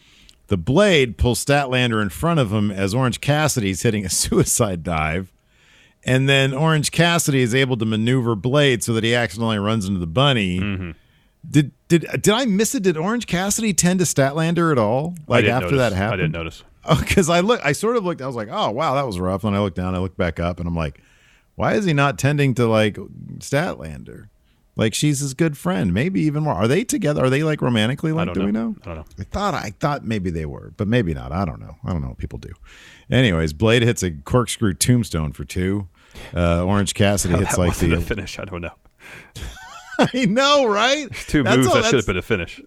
The 0.48 0.56
Blade 0.56 1.18
pulls 1.18 1.44
Statlander 1.44 2.02
in 2.02 2.08
front 2.08 2.40
of 2.40 2.52
him 2.52 2.70
as 2.70 2.94
Orange 2.94 3.20
Cassidy's 3.20 3.82
hitting 3.82 4.04
a 4.04 4.10
suicide 4.10 4.82
dive. 4.82 5.32
And 6.04 6.28
then 6.28 6.54
Orange 6.54 6.90
Cassidy 6.90 7.42
is 7.42 7.54
able 7.54 7.76
to 7.76 7.84
maneuver 7.84 8.34
Blade 8.34 8.82
so 8.82 8.92
that 8.94 9.04
he 9.04 9.14
accidentally 9.14 9.58
runs 9.58 9.86
into 9.86 10.00
the 10.00 10.06
bunny. 10.06 10.60
Mm-hmm. 10.60 10.90
Did 11.48 11.72
did 11.88 12.06
did 12.20 12.30
I 12.30 12.46
miss 12.46 12.74
it? 12.74 12.82
Did 12.82 12.96
Orange 12.96 13.26
Cassidy 13.26 13.72
tend 13.72 14.00
to 14.00 14.04
Statlander 14.04 14.72
at 14.72 14.78
all? 14.78 15.14
Like 15.26 15.44
after 15.44 15.66
notice. 15.66 15.78
that 15.78 15.92
happened, 15.92 16.20
I 16.20 16.24
didn't 16.24 16.32
notice. 16.32 16.64
because 17.00 17.28
I 17.28 17.40
look, 17.40 17.60
I 17.64 17.72
sort 17.72 17.96
of 17.96 18.04
looked. 18.04 18.22
I 18.22 18.26
was 18.26 18.36
like, 18.36 18.48
oh 18.50 18.70
wow, 18.70 18.94
that 18.94 19.06
was 19.06 19.18
rough. 19.18 19.44
And 19.44 19.54
I 19.56 19.60
looked 19.60 19.76
down, 19.76 19.94
I 19.94 19.98
looked 19.98 20.16
back 20.16 20.38
up, 20.40 20.58
and 20.58 20.68
I'm 20.68 20.76
like, 20.76 21.00
why 21.56 21.74
is 21.74 21.84
he 21.84 21.92
not 21.92 22.18
tending 22.18 22.54
to 22.54 22.66
like 22.66 22.94
Statlander? 23.38 24.28
Like 24.76 24.94
she's 24.94 25.18
his 25.18 25.34
good 25.34 25.58
friend, 25.58 25.92
maybe 25.92 26.20
even 26.20 26.44
more. 26.44 26.54
Are 26.54 26.68
they 26.68 26.84
together? 26.84 27.24
Are 27.24 27.30
they 27.30 27.42
like 27.42 27.60
romantically? 27.60 28.12
Like, 28.12 28.26
don't 28.26 28.34
do 28.34 28.44
we 28.44 28.52
know. 28.52 28.68
know? 28.70 28.76
I 28.82 28.84
don't 28.86 28.96
know. 28.96 29.04
I 29.18 29.24
thought 29.24 29.54
I 29.54 29.72
thought 29.80 30.04
maybe 30.04 30.30
they 30.30 30.46
were, 30.46 30.72
but 30.76 30.86
maybe 30.86 31.12
not. 31.14 31.32
I 31.32 31.44
don't 31.44 31.58
know. 31.60 31.76
I 31.84 31.90
don't 31.92 32.00
know 32.00 32.08
what 32.08 32.18
people 32.18 32.38
do. 32.38 32.52
Anyways, 33.10 33.52
Blade 33.52 33.82
hits 33.82 34.02
a 34.04 34.12
corkscrew 34.12 34.74
tombstone 34.74 35.32
for 35.32 35.44
two. 35.44 35.88
Uh, 36.34 36.64
Orange 36.64 36.94
Cassidy 36.94 37.34
hits 37.34 37.56
that 37.56 37.58
like 37.58 37.76
the 37.76 37.94
a 37.94 38.00
finish. 38.00 38.38
I 38.38 38.44
don't 38.44 38.60
know. 38.62 38.72
I 39.98 40.26
know, 40.26 40.66
right? 40.66 41.08
Two 41.26 41.42
That's 41.42 41.56
moves 41.56 41.68
all- 41.68 41.74
that 41.74 41.84
should 41.86 41.94
have 41.96 42.06
been 42.06 42.16
a 42.16 42.22
finish. 42.22 42.60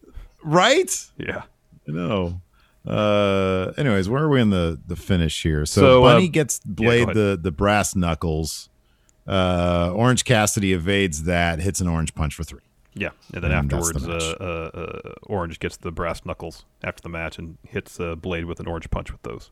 right. 0.44 0.94
Yeah. 1.18 1.44
I 1.88 1.92
know. 1.92 2.42
Uh, 2.86 3.72
anyways, 3.78 4.10
where 4.10 4.24
are 4.24 4.30
we 4.30 4.42
in 4.42 4.50
the 4.50 4.80
the 4.88 4.96
finish 4.96 5.44
here? 5.44 5.66
So, 5.66 5.82
So, 5.82 6.04
uh, 6.06 6.14
Bunny 6.14 6.28
gets 6.28 6.60
Blade 6.66 7.04
ahead. 7.04 7.16
the 7.16 7.40
the 7.42 7.52
brass 7.52 7.96
knuckles. 7.96 8.70
Uh, 9.28 9.92
Orange 9.96 10.26
Cassidy 10.26 10.74
evades 10.74 11.24
that, 11.24 11.60
hits 11.60 11.80
an 11.80 11.88
orange 11.88 12.16
punch 12.16 12.34
for 12.34 12.44
three. 12.44 12.62
Yeah, 12.94 13.10
and 13.34 13.44
then 13.44 13.52
And 13.52 13.70
that's 13.70 13.92
the 13.92 14.00
afterwards, 14.00 14.24
uh, 14.24 14.36
uh, 14.44 14.80
uh, 14.80 15.14
Orange 15.24 15.60
gets 15.60 15.78
the 15.78 15.92
brass 15.92 16.26
knuckles 16.26 16.66
after 16.84 17.02
the 17.02 17.08
match 17.10 17.38
and 17.38 17.58
hits 17.66 18.00
uh, 18.00 18.16
Blade 18.16 18.46
with 18.46 18.60
an 18.60 18.68
orange 18.68 18.90
punch 18.90 19.12
with 19.12 19.22
those. 19.22 19.52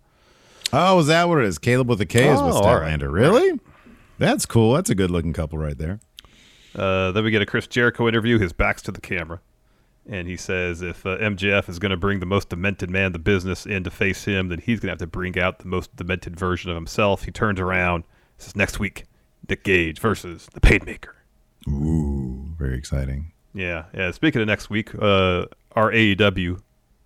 Oh, 0.74 1.00
is 1.00 1.08
that 1.08 1.30
what 1.30 1.38
it 1.38 1.46
is? 1.46 1.58
Kaleb 1.60 1.86
with 1.88 2.02
a 2.02 2.06
K 2.06 2.28
is 2.30 2.42
with 2.42 2.56
Oh, 2.56 2.60
all 2.60 2.80
right. 2.80 3.00
Statlander. 3.00 3.12
Really? 3.12 3.60
That's 4.18 4.46
cool. 4.46 4.74
That's 4.74 4.90
a 4.90 4.96
good 4.96 5.10
looking 5.12 5.32
couple 5.34 5.58
right 5.58 5.78
there. 5.78 6.00
Uh, 6.76 7.12
then 7.12 7.24
we 7.24 7.32
get 7.32 7.42
a 7.42 7.46
Chris 7.46 7.66
Jericho 7.68 8.08
interview. 8.08 8.38
His 8.40 8.52
back's 8.54 8.82
to 8.84 8.92
the 8.92 9.02
camera. 9.02 9.40
And 10.08 10.28
he 10.28 10.38
says 10.38 10.82
if 10.82 11.06
uh, 11.06 11.18
MJF 11.18 11.70
is 11.70 11.78
going 11.78 11.92
to 11.92 11.98
bring 11.98 12.20
the 12.20 12.26
most 12.26 12.50
demented 12.50 12.90
man 12.90 13.08
in 13.08 13.12
the 13.12 13.20
business 13.20 13.66
in 13.66 13.84
to 13.84 13.92
face 13.92 14.26
him, 14.26 14.50
then 14.50 14.60
he's 14.60 14.80
going 14.80 14.88
to 14.88 14.92
have 14.94 15.00
to 15.00 15.08
bring 15.08 15.38
out 15.38 15.60
the 15.60 15.68
most 15.68 15.96
demented 15.96 16.40
version 16.40 16.72
of 16.72 16.76
himself. 16.76 17.24
He 17.24 17.32
turns 17.32 17.60
around. 17.60 18.06
Says 18.38 18.56
next 18.56 18.80
week, 18.80 19.06
Nick 19.48 19.64
Gage 19.64 20.00
versus 20.00 20.48
the 20.54 20.62
Painmaker. 20.62 21.14
Ooh, 21.68 22.54
very 22.58 22.78
exciting. 22.78 23.34
Yeah, 23.54 23.86
yeah. 23.94 24.12
Speaking 24.12 24.42
of 24.42 24.48
next 24.48 24.70
week, 24.70 24.94
uh, 24.96 25.46
our 25.74 25.92
AEW 25.92 26.62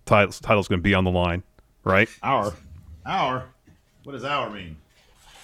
titles 0.06 0.40
title's 0.40 0.68
going 0.68 0.78
to 0.80 0.82
be 0.82 0.94
on 0.94 1.04
the 1.04 1.10
line, 1.10 1.42
right? 1.82 2.08
Our, 2.22 2.52
our. 3.04 3.48
What 4.04 4.12
does 4.12 4.24
our 4.24 4.50
mean? 4.50 4.76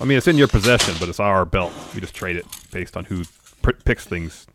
I 0.00 0.04
mean, 0.04 0.16
it's 0.16 0.28
in 0.28 0.36
your 0.36 0.48
possession, 0.48 0.94
but 1.00 1.08
it's 1.08 1.20
our 1.20 1.44
belt. 1.44 1.72
We 1.94 2.00
just 2.00 2.14
trade 2.14 2.36
it 2.36 2.46
based 2.70 2.96
on 2.96 3.04
who 3.04 3.24
pr- 3.62 3.72
picks 3.84 4.04
things. 4.06 4.46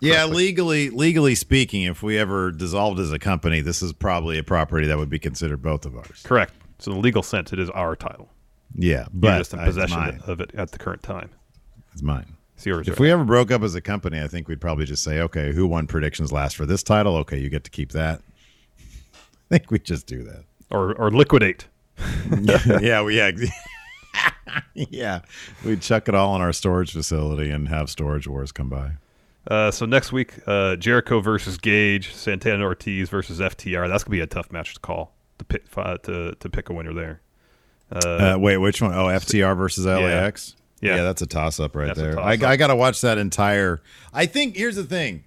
Yeah, 0.00 0.24
legally, 0.24 0.90
legally 0.90 1.34
speaking, 1.34 1.82
if 1.82 2.02
we 2.02 2.18
ever 2.18 2.50
dissolved 2.52 2.98
as 2.98 3.12
a 3.12 3.18
company, 3.18 3.60
this 3.60 3.82
is 3.82 3.92
probably 3.92 4.38
a 4.38 4.42
property 4.42 4.86
that 4.86 4.96
would 4.96 5.10
be 5.10 5.18
considered 5.18 5.62
both 5.62 5.84
of 5.84 5.96
ours. 5.96 6.22
Correct. 6.24 6.54
So 6.78 6.92
in 6.92 6.98
the 6.98 7.02
legal 7.02 7.22
sense, 7.22 7.52
it 7.52 7.58
is 7.58 7.68
our 7.70 7.94
title. 7.94 8.30
Yeah, 8.74 9.00
You're 9.00 9.06
but 9.12 9.38
just 9.38 9.52
in 9.52 9.58
possession 9.60 10.22
of 10.26 10.40
it 10.40 10.54
at 10.54 10.70
the 10.70 10.78
current 10.78 11.02
time. 11.02 11.30
It's 11.92 12.02
mine. 12.02 12.36
It's 12.56 12.64
yours. 12.64 12.88
If 12.88 12.94
right? 12.94 13.00
we 13.00 13.10
ever 13.10 13.24
broke 13.24 13.50
up 13.50 13.62
as 13.62 13.74
a 13.74 13.80
company, 13.80 14.20
I 14.22 14.28
think 14.28 14.48
we'd 14.48 14.60
probably 14.60 14.84
just 14.84 15.02
say, 15.02 15.20
okay, 15.20 15.52
who 15.52 15.66
won 15.66 15.86
predictions 15.86 16.32
last 16.32 16.56
for 16.56 16.66
this 16.66 16.82
title? 16.82 17.16
Okay, 17.16 17.38
you 17.38 17.50
get 17.50 17.64
to 17.64 17.70
keep 17.70 17.92
that. 17.92 18.20
I 19.50 19.58
think 19.58 19.70
we'd 19.70 19.84
just 19.84 20.06
do 20.06 20.22
that. 20.24 20.44
or 20.70 20.94
or 20.94 21.10
liquidate. 21.10 21.66
yeah, 22.80 23.02
we 23.02 23.16
yeah, 23.16 23.32
yeah. 24.74 25.20
We'd 25.64 25.82
chuck 25.82 26.08
it 26.08 26.14
all 26.14 26.34
in 26.36 26.42
our 26.42 26.52
storage 26.52 26.92
facility 26.92 27.50
and 27.50 27.68
have 27.68 27.90
storage 27.90 28.26
wars 28.26 28.52
come 28.52 28.68
by. 28.68 28.92
Uh, 29.48 29.70
so 29.70 29.86
next 29.86 30.12
week, 30.12 30.34
uh, 30.46 30.76
Jericho 30.76 31.20
versus 31.20 31.56
Gage, 31.58 32.12
Santana 32.14 32.64
Ortiz 32.64 33.08
versus 33.08 33.40
FTR. 33.40 33.88
That's 33.88 34.04
gonna 34.04 34.12
be 34.16 34.20
a 34.20 34.26
tough 34.26 34.52
match 34.52 34.74
to 34.74 34.80
call 34.80 35.14
to 35.38 35.44
pick 35.44 35.64
uh, 35.76 35.96
to 35.98 36.34
to 36.34 36.48
pick 36.50 36.68
a 36.68 36.72
winner 36.72 36.92
there. 36.92 37.20
Uh, 37.90 38.36
wait, 38.38 38.58
which 38.58 38.80
one? 38.80 38.92
Oh, 38.94 39.06
FTR 39.06 39.56
versus 39.56 39.86
LAX. 39.86 40.54
Yeah. 40.80 40.96
yeah, 40.96 41.02
that's 41.02 41.20
a 41.22 41.26
toss 41.26 41.60
up 41.60 41.74
right 41.76 41.88
That's 41.88 41.98
there. 41.98 42.18
I, 42.18 42.36
toss-up. 42.36 42.50
I 42.50 42.56
got 42.56 42.68
to 42.68 42.76
watch 42.76 43.02
that 43.02 43.18
entire. 43.18 43.82
I 44.14 44.24
think 44.26 44.56
here's 44.56 44.76
the 44.76 44.84
thing. 44.84 45.24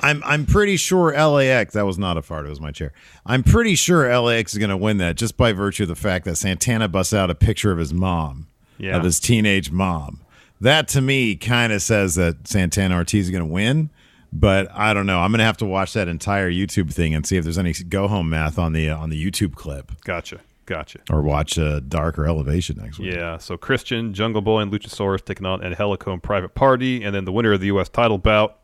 I'm 0.00 0.22
I'm 0.24 0.46
pretty 0.46 0.76
sure 0.76 1.12
LAX. 1.12 1.74
That 1.74 1.86
was 1.86 1.98
not 1.98 2.16
a 2.16 2.22
fart. 2.22 2.46
It 2.46 2.50
was 2.50 2.60
my 2.60 2.70
chair. 2.72 2.92
I'm 3.24 3.42
pretty 3.42 3.74
sure 3.76 4.06
LAX 4.20 4.52
is 4.52 4.58
going 4.58 4.70
to 4.70 4.76
win 4.76 4.98
that 4.98 5.16
just 5.16 5.36
by 5.36 5.52
virtue 5.52 5.84
of 5.84 5.88
the 5.88 5.94
fact 5.96 6.24
that 6.26 6.36
Santana 6.36 6.88
busts 6.88 7.14
out 7.14 7.30
a 7.30 7.34
picture 7.34 7.70
of 7.72 7.78
his 7.78 7.94
mom, 7.94 8.46
Yeah. 8.78 8.96
of 8.96 9.04
his 9.04 9.18
teenage 9.20 9.70
mom. 9.70 10.20
That 10.62 10.88
to 10.88 11.00
me 11.00 11.36
kind 11.36 11.72
of 11.72 11.82
says 11.82 12.14
that 12.14 12.46
Santana 12.48 12.94
Ortiz 12.96 13.26
is 13.26 13.30
going 13.30 13.44
to 13.46 13.52
win. 13.52 13.90
But 14.32 14.70
I 14.72 14.94
don't 14.94 15.04
know. 15.04 15.18
I'm 15.18 15.30
going 15.30 15.40
to 15.40 15.44
have 15.44 15.58
to 15.58 15.66
watch 15.66 15.92
that 15.92 16.08
entire 16.08 16.50
YouTube 16.50 16.90
thing 16.92 17.14
and 17.14 17.26
see 17.26 17.36
if 17.36 17.44
there's 17.44 17.58
any 17.58 17.72
go 17.74 18.08
home 18.08 18.30
math 18.30 18.58
on 18.58 18.72
the 18.72 18.88
uh, 18.88 18.96
on 18.96 19.10
the 19.10 19.22
YouTube 19.22 19.54
clip, 19.54 19.92
Gotcha, 20.04 20.40
gotcha. 20.64 21.00
or 21.10 21.20
watch 21.20 21.58
uh, 21.58 21.80
Dark 21.80 22.18
or 22.18 22.26
Elevation 22.26 22.78
next 22.80 22.98
week. 22.98 23.14
Yeah. 23.14 23.36
So 23.36 23.58
Christian, 23.58 24.14
Jungle 24.14 24.40
Boy, 24.40 24.60
and 24.60 24.72
Luchasaurus 24.72 25.22
taking 25.22 25.44
on 25.44 25.62
and 25.62 26.22
Private 26.22 26.54
Party, 26.54 27.04
and 27.04 27.14
then 27.14 27.26
the 27.26 27.32
winner 27.32 27.52
of 27.52 27.60
the 27.60 27.66
U.S. 27.66 27.90
title 27.90 28.16
bout, 28.16 28.58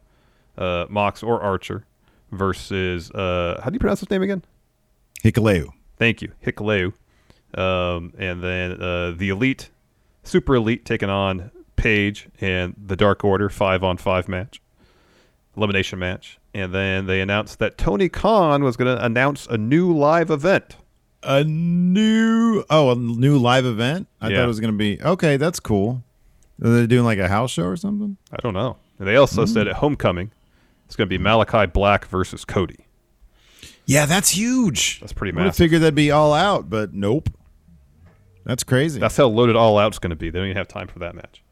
uh, 0.56 0.86
Mox 0.88 1.22
or 1.22 1.38
Archer, 1.42 1.84
versus 2.32 3.10
uh, 3.10 3.60
how 3.62 3.68
do 3.68 3.74
you 3.74 3.80
pronounce 3.80 4.00
his 4.00 4.08
name 4.08 4.22
again? 4.22 4.42
Hikuleo. 5.22 5.72
Thank 5.98 6.22
you, 6.22 6.32
Hikuleo. 6.46 6.94
Um, 7.54 8.14
and 8.16 8.42
then 8.42 8.80
uh, 8.80 9.10
the 9.10 9.28
Elite, 9.28 9.68
Super 10.22 10.54
Elite 10.54 10.86
taking 10.86 11.10
on 11.10 11.50
Page 11.78 12.28
and 12.40 12.74
the 12.76 12.96
Dark 12.96 13.24
Order 13.24 13.48
five 13.48 13.82
on 13.82 13.96
five 13.96 14.28
match, 14.28 14.60
elimination 15.56 15.98
match. 15.98 16.38
And 16.52 16.74
then 16.74 17.06
they 17.06 17.20
announced 17.20 17.58
that 17.60 17.78
Tony 17.78 18.08
Khan 18.08 18.62
was 18.64 18.76
going 18.76 18.94
to 18.96 19.02
announce 19.04 19.46
a 19.46 19.56
new 19.56 19.96
live 19.96 20.30
event. 20.30 20.76
a 21.22 21.42
new 21.44 22.64
oh 22.70 22.92
a 22.92 22.94
new 22.96 23.38
live 23.38 23.64
event 23.66 24.06
i 24.20 24.28
Yeah. 24.28 24.36
thought 24.36 24.44
it 24.44 24.46
was 24.46 24.60
going 24.60 24.72
to 24.72 24.78
be 24.78 25.02
okay 25.02 25.36
that's 25.36 25.58
cool 25.58 26.04
are 26.62 26.70
they 26.70 26.86
doing 26.86 27.04
like 27.04 27.18
a 27.18 27.26
house 27.28 27.50
show 27.50 27.64
or 27.64 27.76
something 27.76 28.16
I 28.32 28.36
don't 28.36 28.54
know. 28.54 28.76
And 29.00 29.08
they 29.08 29.16
also 29.16 29.44
hmm. 29.44 29.52
said 29.52 29.66
at 29.68 29.76
Homecoming, 29.76 30.30
it's 30.86 30.94
going 30.94 31.08
to 31.08 31.18
be 31.18 31.22
Malakai 31.22 31.72
Black 31.72 32.06
versus 32.06 32.44
Cody. 32.44 32.86
yeah 33.84 34.06
that's 34.06 34.30
huge 34.30 35.00
That's 35.00 35.12
pretty 35.12 35.32
massive. 35.32 35.38
i 35.38 35.42
would 35.42 35.46
have 35.46 35.48
massive. 35.54 35.64
figured 35.64 35.82
that'd 35.82 35.94
be 35.96 36.10
all 36.12 36.32
out 36.32 36.70
but 36.70 36.94
nope 36.94 37.28
that's 38.44 38.62
crazy 38.64 38.98
That's 39.00 39.16
how 39.16 39.26
loaded 39.26 39.56
All 39.56 39.76
Out's 39.76 39.98
going 39.98 40.08
to 40.10 40.16
be. 40.16 40.30
They 40.30 40.38
don't 40.38 40.46
even 40.48 40.56
have 40.56 40.68
time 40.68 40.86
for 40.88 41.00
that 41.00 41.14
match. 41.14 41.42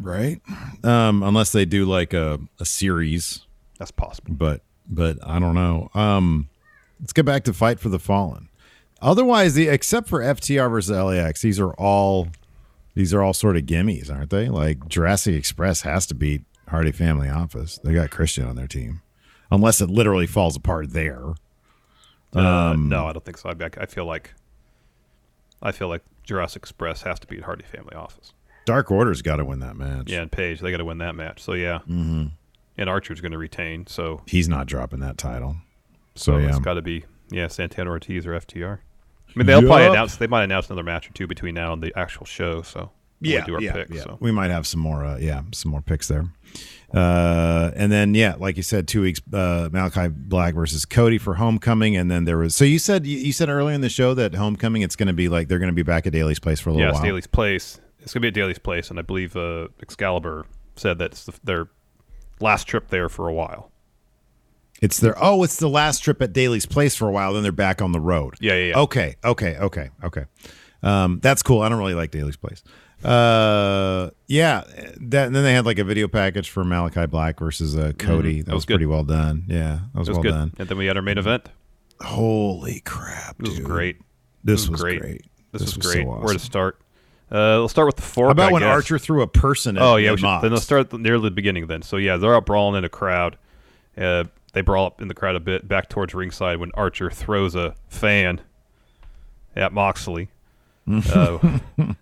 Right. 0.00 0.40
Um 0.84 1.22
unless 1.22 1.52
they 1.52 1.64
do 1.64 1.84
like 1.84 2.12
a, 2.12 2.38
a 2.60 2.64
series. 2.64 3.46
That's 3.78 3.90
possible. 3.90 4.34
but 4.34 4.62
but 4.88 5.18
i 5.26 5.38
don't 5.38 5.54
know. 5.54 5.90
Um 5.94 6.48
let's 7.00 7.12
get 7.12 7.24
back 7.26 7.44
to 7.44 7.52
fight 7.52 7.78
for 7.80 7.88
the 7.88 7.98
fallen. 7.98 8.48
Otherwise 9.00 9.54
the 9.54 9.68
except 9.68 10.08
for 10.08 10.20
ftr 10.20 10.70
versus 10.70 10.90
lax 10.96 11.42
these 11.42 11.60
are 11.60 11.72
all 11.74 12.28
these 12.94 13.14
are 13.14 13.22
all 13.22 13.32
sort 13.34 13.56
of 13.56 13.62
gimmies 13.64 14.10
aren't 14.12 14.30
they? 14.30 14.48
Like 14.48 14.88
jurassic 14.88 15.34
express 15.34 15.82
has 15.82 16.06
to 16.06 16.14
beat 16.14 16.42
hardy 16.68 16.92
family 16.92 17.28
office. 17.28 17.78
They 17.84 17.92
got 17.94 18.10
christian 18.10 18.44
on 18.46 18.56
their 18.56 18.66
team. 18.66 19.02
Unless 19.50 19.80
it 19.80 19.88
literally 19.88 20.26
falls 20.26 20.56
apart 20.56 20.92
there. 20.92 21.22
Uh, 22.36 22.40
Um, 22.72 22.88
no, 22.90 23.06
I 23.06 23.12
don't 23.14 23.24
think 23.24 23.38
so. 23.38 23.48
I, 23.48 23.54
I 23.80 23.86
feel 23.86 24.04
like 24.04 24.34
I 25.62 25.72
feel 25.72 25.88
like 25.88 26.02
Jurassic 26.22 26.62
Express 26.62 27.02
has 27.02 27.18
to 27.20 27.26
beat 27.26 27.42
Hardy 27.44 27.64
Family 27.64 27.94
Office. 27.96 28.32
Dark 28.68 28.90
order's 28.90 29.22
got 29.22 29.36
to 29.36 29.44
win 29.44 29.60
that 29.60 29.76
match 29.76 30.10
Yeah, 30.10 30.20
and 30.20 30.30
Page 30.30 30.60
they 30.60 30.70
got 30.70 30.76
to 30.76 30.84
win 30.84 30.98
that 30.98 31.14
match. 31.14 31.42
So 31.42 31.54
yeah, 31.54 31.78
mm-hmm. 31.78 32.26
and 32.76 32.90
Archer's 32.90 33.20
going 33.20 33.32
to 33.32 33.38
retain. 33.38 33.86
So 33.86 34.22
he's 34.26 34.48
not 34.48 34.66
dropping 34.66 35.00
that 35.00 35.16
title 35.18 35.56
so, 36.14 36.32
so 36.32 36.38
yeah 36.38 36.48
it's 36.48 36.58
got 36.58 36.74
to 36.74 36.82
be 36.82 37.04
yeah 37.30 37.48
Santana 37.48 37.90
Ortiz 37.90 38.26
or 38.26 38.32
FTR. 38.32 38.78
I 38.78 39.32
mean, 39.34 39.46
they'll 39.46 39.62
probably 39.62 39.86
announce. 39.86 40.16
They 40.16 40.26
might 40.26 40.44
announce 40.44 40.66
another 40.66 40.82
match 40.82 41.08
or 41.08 41.12
two 41.12 41.26
between 41.26 41.54
now 41.54 41.72
and 41.72 41.82
the 41.82 41.92
actual 41.96 42.26
show. 42.26 42.62
So 42.62 42.90
when 43.20 43.32
we 43.32 43.40
do 43.42 43.54
our 43.54 43.84
picks. 43.84 44.02
So 44.02 44.16
We 44.20 44.30
might 44.30 44.50
have 44.50 44.66
some 44.66 44.80
more, 44.80 45.04
uh, 45.04 45.18
yeah, 45.18 45.42
some 45.52 45.70
more 45.70 45.82
picks 45.82 46.08
there. 46.08 46.26
Uh, 46.92 47.70
and 47.76 47.92
then, 47.92 48.14
yeah, 48.14 48.36
like 48.38 48.56
you 48.56 48.62
said, 48.62 48.88
two 48.88 49.02
weeks, 49.02 49.20
uh, 49.32 49.68
Malakai 49.70 50.14
Black 50.14 50.54
versus 50.54 50.84
Cody 50.86 51.18
for 51.18 51.34
Homecoming, 51.34 51.96
and 51.96 52.10
then 52.10 52.24
there 52.24 52.38
was. 52.38 52.54
So 52.54 52.64
you 52.64 52.78
said 52.78 53.06
you 53.06 53.18
you 53.18 53.32
said 53.32 53.48
earlier 53.48 53.74
in 53.74 53.82
the 53.82 53.90
show 53.90 54.14
that 54.14 54.34
Homecoming, 54.34 54.82
it's 54.82 54.96
going 54.96 55.08
to 55.08 55.12
be 55.12 55.28
like 55.28 55.48
they're 55.48 55.58
going 55.58 55.72
to 55.72 55.74
be 55.74 55.82
back 55.82 56.06
at 56.06 56.12
Daily's 56.12 56.38
place 56.38 56.60
for 56.60 56.70
a 56.70 56.72
little 56.72 56.86
yeah, 56.86 56.92
while. 56.92 57.02
Daily's 57.02 57.26
Place. 57.26 57.80
It's 58.08 58.14
going 58.14 58.22
to 58.22 58.24
be 58.24 58.28
at 58.28 58.34
Daily's 58.34 58.58
Place, 58.58 58.88
and 58.88 58.98
I 58.98 59.02
believe 59.02 59.36
uh, 59.36 59.68
Excalibur 59.82 60.46
said 60.76 60.98
that's 60.98 61.26
the, 61.26 61.34
their 61.44 61.68
last 62.40 62.64
trip 62.64 62.88
there 62.88 63.10
for 63.10 63.28
a 63.28 63.34
while. 63.34 63.70
It's 64.80 64.98
their 64.98 65.14
oh, 65.22 65.42
it's 65.42 65.56
the 65.56 65.68
last 65.68 65.98
trip 65.98 66.22
at 66.22 66.32
Daily's 66.32 66.64
place 66.64 66.96
for 66.96 67.06
a 67.06 67.12
while. 67.12 67.34
Then 67.34 67.42
they're 67.42 67.52
back 67.52 67.82
on 67.82 67.92
the 67.92 68.00
road. 68.00 68.36
Yeah, 68.40 68.54
yeah, 68.54 68.64
yeah. 68.68 68.78
Okay, 68.78 69.16
okay, 69.22 69.58
okay, 69.58 69.90
okay. 70.02 70.24
Um, 70.82 71.20
that's 71.20 71.42
cool. 71.42 71.60
I 71.60 71.68
don't 71.68 71.78
really 71.78 71.92
like 71.92 72.10
Daily's 72.10 72.38
place. 72.38 72.62
Uh, 73.04 74.08
yeah. 74.26 74.64
That 75.02 75.26
and 75.26 75.36
then 75.36 75.44
they 75.44 75.52
had 75.52 75.66
like 75.66 75.78
a 75.78 75.84
video 75.84 76.08
package 76.08 76.48
for 76.48 76.64
Malakai 76.64 77.10
Black 77.10 77.38
versus 77.38 77.76
uh, 77.76 77.92
Cody. 77.98 78.36
Mhm. 78.36 78.38
That, 78.38 78.46
That 78.46 78.54
was, 78.54 78.60
was 78.60 78.66
pretty 78.66 78.86
well 78.86 79.04
done. 79.04 79.44
Yeah, 79.48 79.80
that 79.92 79.98
was, 79.98 80.08
was 80.08 80.16
well 80.16 80.22
good. 80.22 80.30
done. 80.30 80.54
And 80.58 80.66
then 80.66 80.78
we 80.78 80.86
had 80.86 80.96
our 80.96 81.02
main 81.02 81.18
event. 81.18 81.50
Holy 82.00 82.80
crap! 82.86 83.36
This 83.36 83.50
was 83.50 83.58
great. 83.60 83.98
This 84.44 84.66
was 84.66 84.80
great. 84.80 85.26
This, 85.52 85.60
was, 85.60 85.76
was 85.76 85.86
great. 85.86 86.06
so 86.06 86.20
Where 86.20 86.32
to 86.32 86.38
start? 86.38 86.80
Uh, 87.30 87.60
we'll 87.60 87.68
start 87.68 87.86
with 87.86 87.96
the 87.96 88.02
fork. 88.02 88.28
How 88.28 88.32
about 88.32 88.48
I 88.50 88.52
when 88.52 88.62
guess. 88.62 88.68
Archer 88.70 88.98
threw 88.98 89.22
a 89.22 89.26
person? 89.26 89.76
At 89.76 89.82
Oh 89.82 89.96
yeah, 89.96 90.12
we 90.12 90.16
should, 90.18 90.26
then 90.42 90.50
they'll 90.50 90.60
start 90.60 90.92
near 90.94 91.18
the 91.18 91.30
beginning. 91.30 91.66
Then, 91.66 91.82
so 91.82 91.96
yeah, 91.98 92.16
they're 92.16 92.34
out 92.34 92.46
brawling 92.46 92.78
in 92.78 92.84
a 92.84 92.88
crowd. 92.88 93.36
Uh, 93.96 94.24
they 94.54 94.62
brawl 94.62 94.86
up 94.86 95.02
in 95.02 95.08
the 95.08 95.14
crowd 95.14 95.36
a 95.36 95.40
bit, 95.40 95.68
back 95.68 95.88
towards 95.90 96.14
ringside 96.14 96.58
when 96.58 96.70
Archer 96.72 97.10
throws 97.10 97.54
a 97.54 97.74
fan 97.88 98.40
at 99.54 99.72
Moxley. 99.72 100.28
uh, 101.14 101.58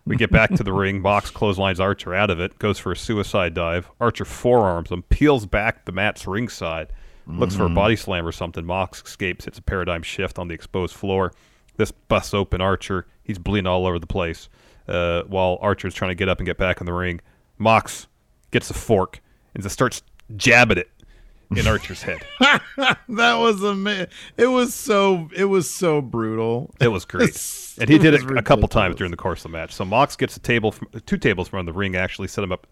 we 0.07 0.15
get 0.15 0.31
back 0.31 0.51
to 0.55 0.63
the 0.63 0.73
ring. 0.73 1.01
Mox 1.01 1.29
clotheslines 1.29 1.81
Archer 1.81 2.15
out 2.15 2.31
of 2.31 2.39
it, 2.39 2.57
goes 2.61 2.79
for 2.79 2.93
a 2.93 2.97
suicide 2.97 3.53
dive. 3.53 3.91
Archer 4.01 4.25
forearms 4.25 4.93
him, 4.93 5.03
peels 5.03 5.45
back 5.45 5.87
the 5.87 5.93
mat's 5.93 6.25
ringside, 6.25 6.93
looks 7.27 7.57
for 7.57 7.65
a 7.65 7.69
Mhm. 7.69 7.75
body 7.75 7.97
slam 7.97 8.25
or 8.25 8.31
something. 8.31 8.65
Mox 8.65 9.03
escapes, 9.05 9.49
It's 9.49 9.59
a 9.59 9.63
paradigm 9.63 10.05
shift 10.05 10.39
on 10.39 10.47
the 10.47 10.55
exposed 10.55 10.95
floor. 10.95 11.33
This 11.77 11.91
busts 11.91 12.33
open 12.33 12.61
Archer. 12.61 13.07
He's 13.25 13.39
bleeding 13.39 13.67
all 13.67 13.87
over 13.89 13.99
the 13.99 14.07
place. 14.07 14.49
Uh, 14.89 15.23
while 15.25 15.59
Archer's 15.61 15.95
trying 15.95 16.11
to 16.11 16.15
get 16.15 16.29
up 16.29 16.39
and 16.39 16.47
get 16.47 16.59
back 16.59 16.81
in 16.81 16.87
the 16.87 16.93
ring, 16.93 17.21
Mox 17.59 18.07
gets 18.51 18.71
a 18.71 18.75
fork 18.75 19.21
and 19.55 19.63
just 19.63 19.73
starts 19.73 20.03
jabbing 20.37 20.79
it 20.79 20.91
in 21.57 21.67
Archer's 21.67 22.03
head. 22.03 22.25
that 22.39 22.99
was 23.09 23.63
amazing. 23.63 24.09
It 24.37 24.47
was 24.47 24.75
so. 24.75 25.29
It 25.35 25.47
was 25.47 25.69
so 25.69 26.01
brutal. 26.01 26.75
It 26.81 26.89
was 26.89 27.05
great, 27.05 27.31
and 27.81 27.89
he 27.89 27.99
did 27.99 28.15
it 28.15 28.31
a 28.31 28.43
couple 28.43 28.69
times 28.69 28.97
during 28.97 29.11
the 29.11 29.17
course 29.17 29.45
of 29.45 29.51
the 29.51 29.59
match. 29.59 29.73
So 29.73 29.85
Mox 29.85 30.17
gets 30.17 30.37
a 30.37 30.41
table, 30.41 30.73
from, 30.73 30.89
two 31.07 31.19
tables 31.19 31.49
from 31.49 31.67
the 31.67 31.73
ring. 31.73 31.97
Actually, 31.97 32.29
set 32.29 32.45
him 32.45 32.53
up 32.53 32.67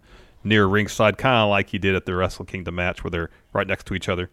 near 0.45 0.66
ringside, 0.66 1.18
kind 1.18 1.36
of 1.36 1.49
like 1.49 1.70
he 1.70 1.78
did 1.78 1.95
at 1.95 2.07
the 2.07 2.14
Wrestle 2.14 2.45
Kingdom 2.45 2.74
match, 2.74 3.03
where 3.03 3.11
they're 3.11 3.30
right 3.53 3.66
next 3.66 3.86
to 3.86 3.95
each 3.95 4.09
other, 4.09 4.30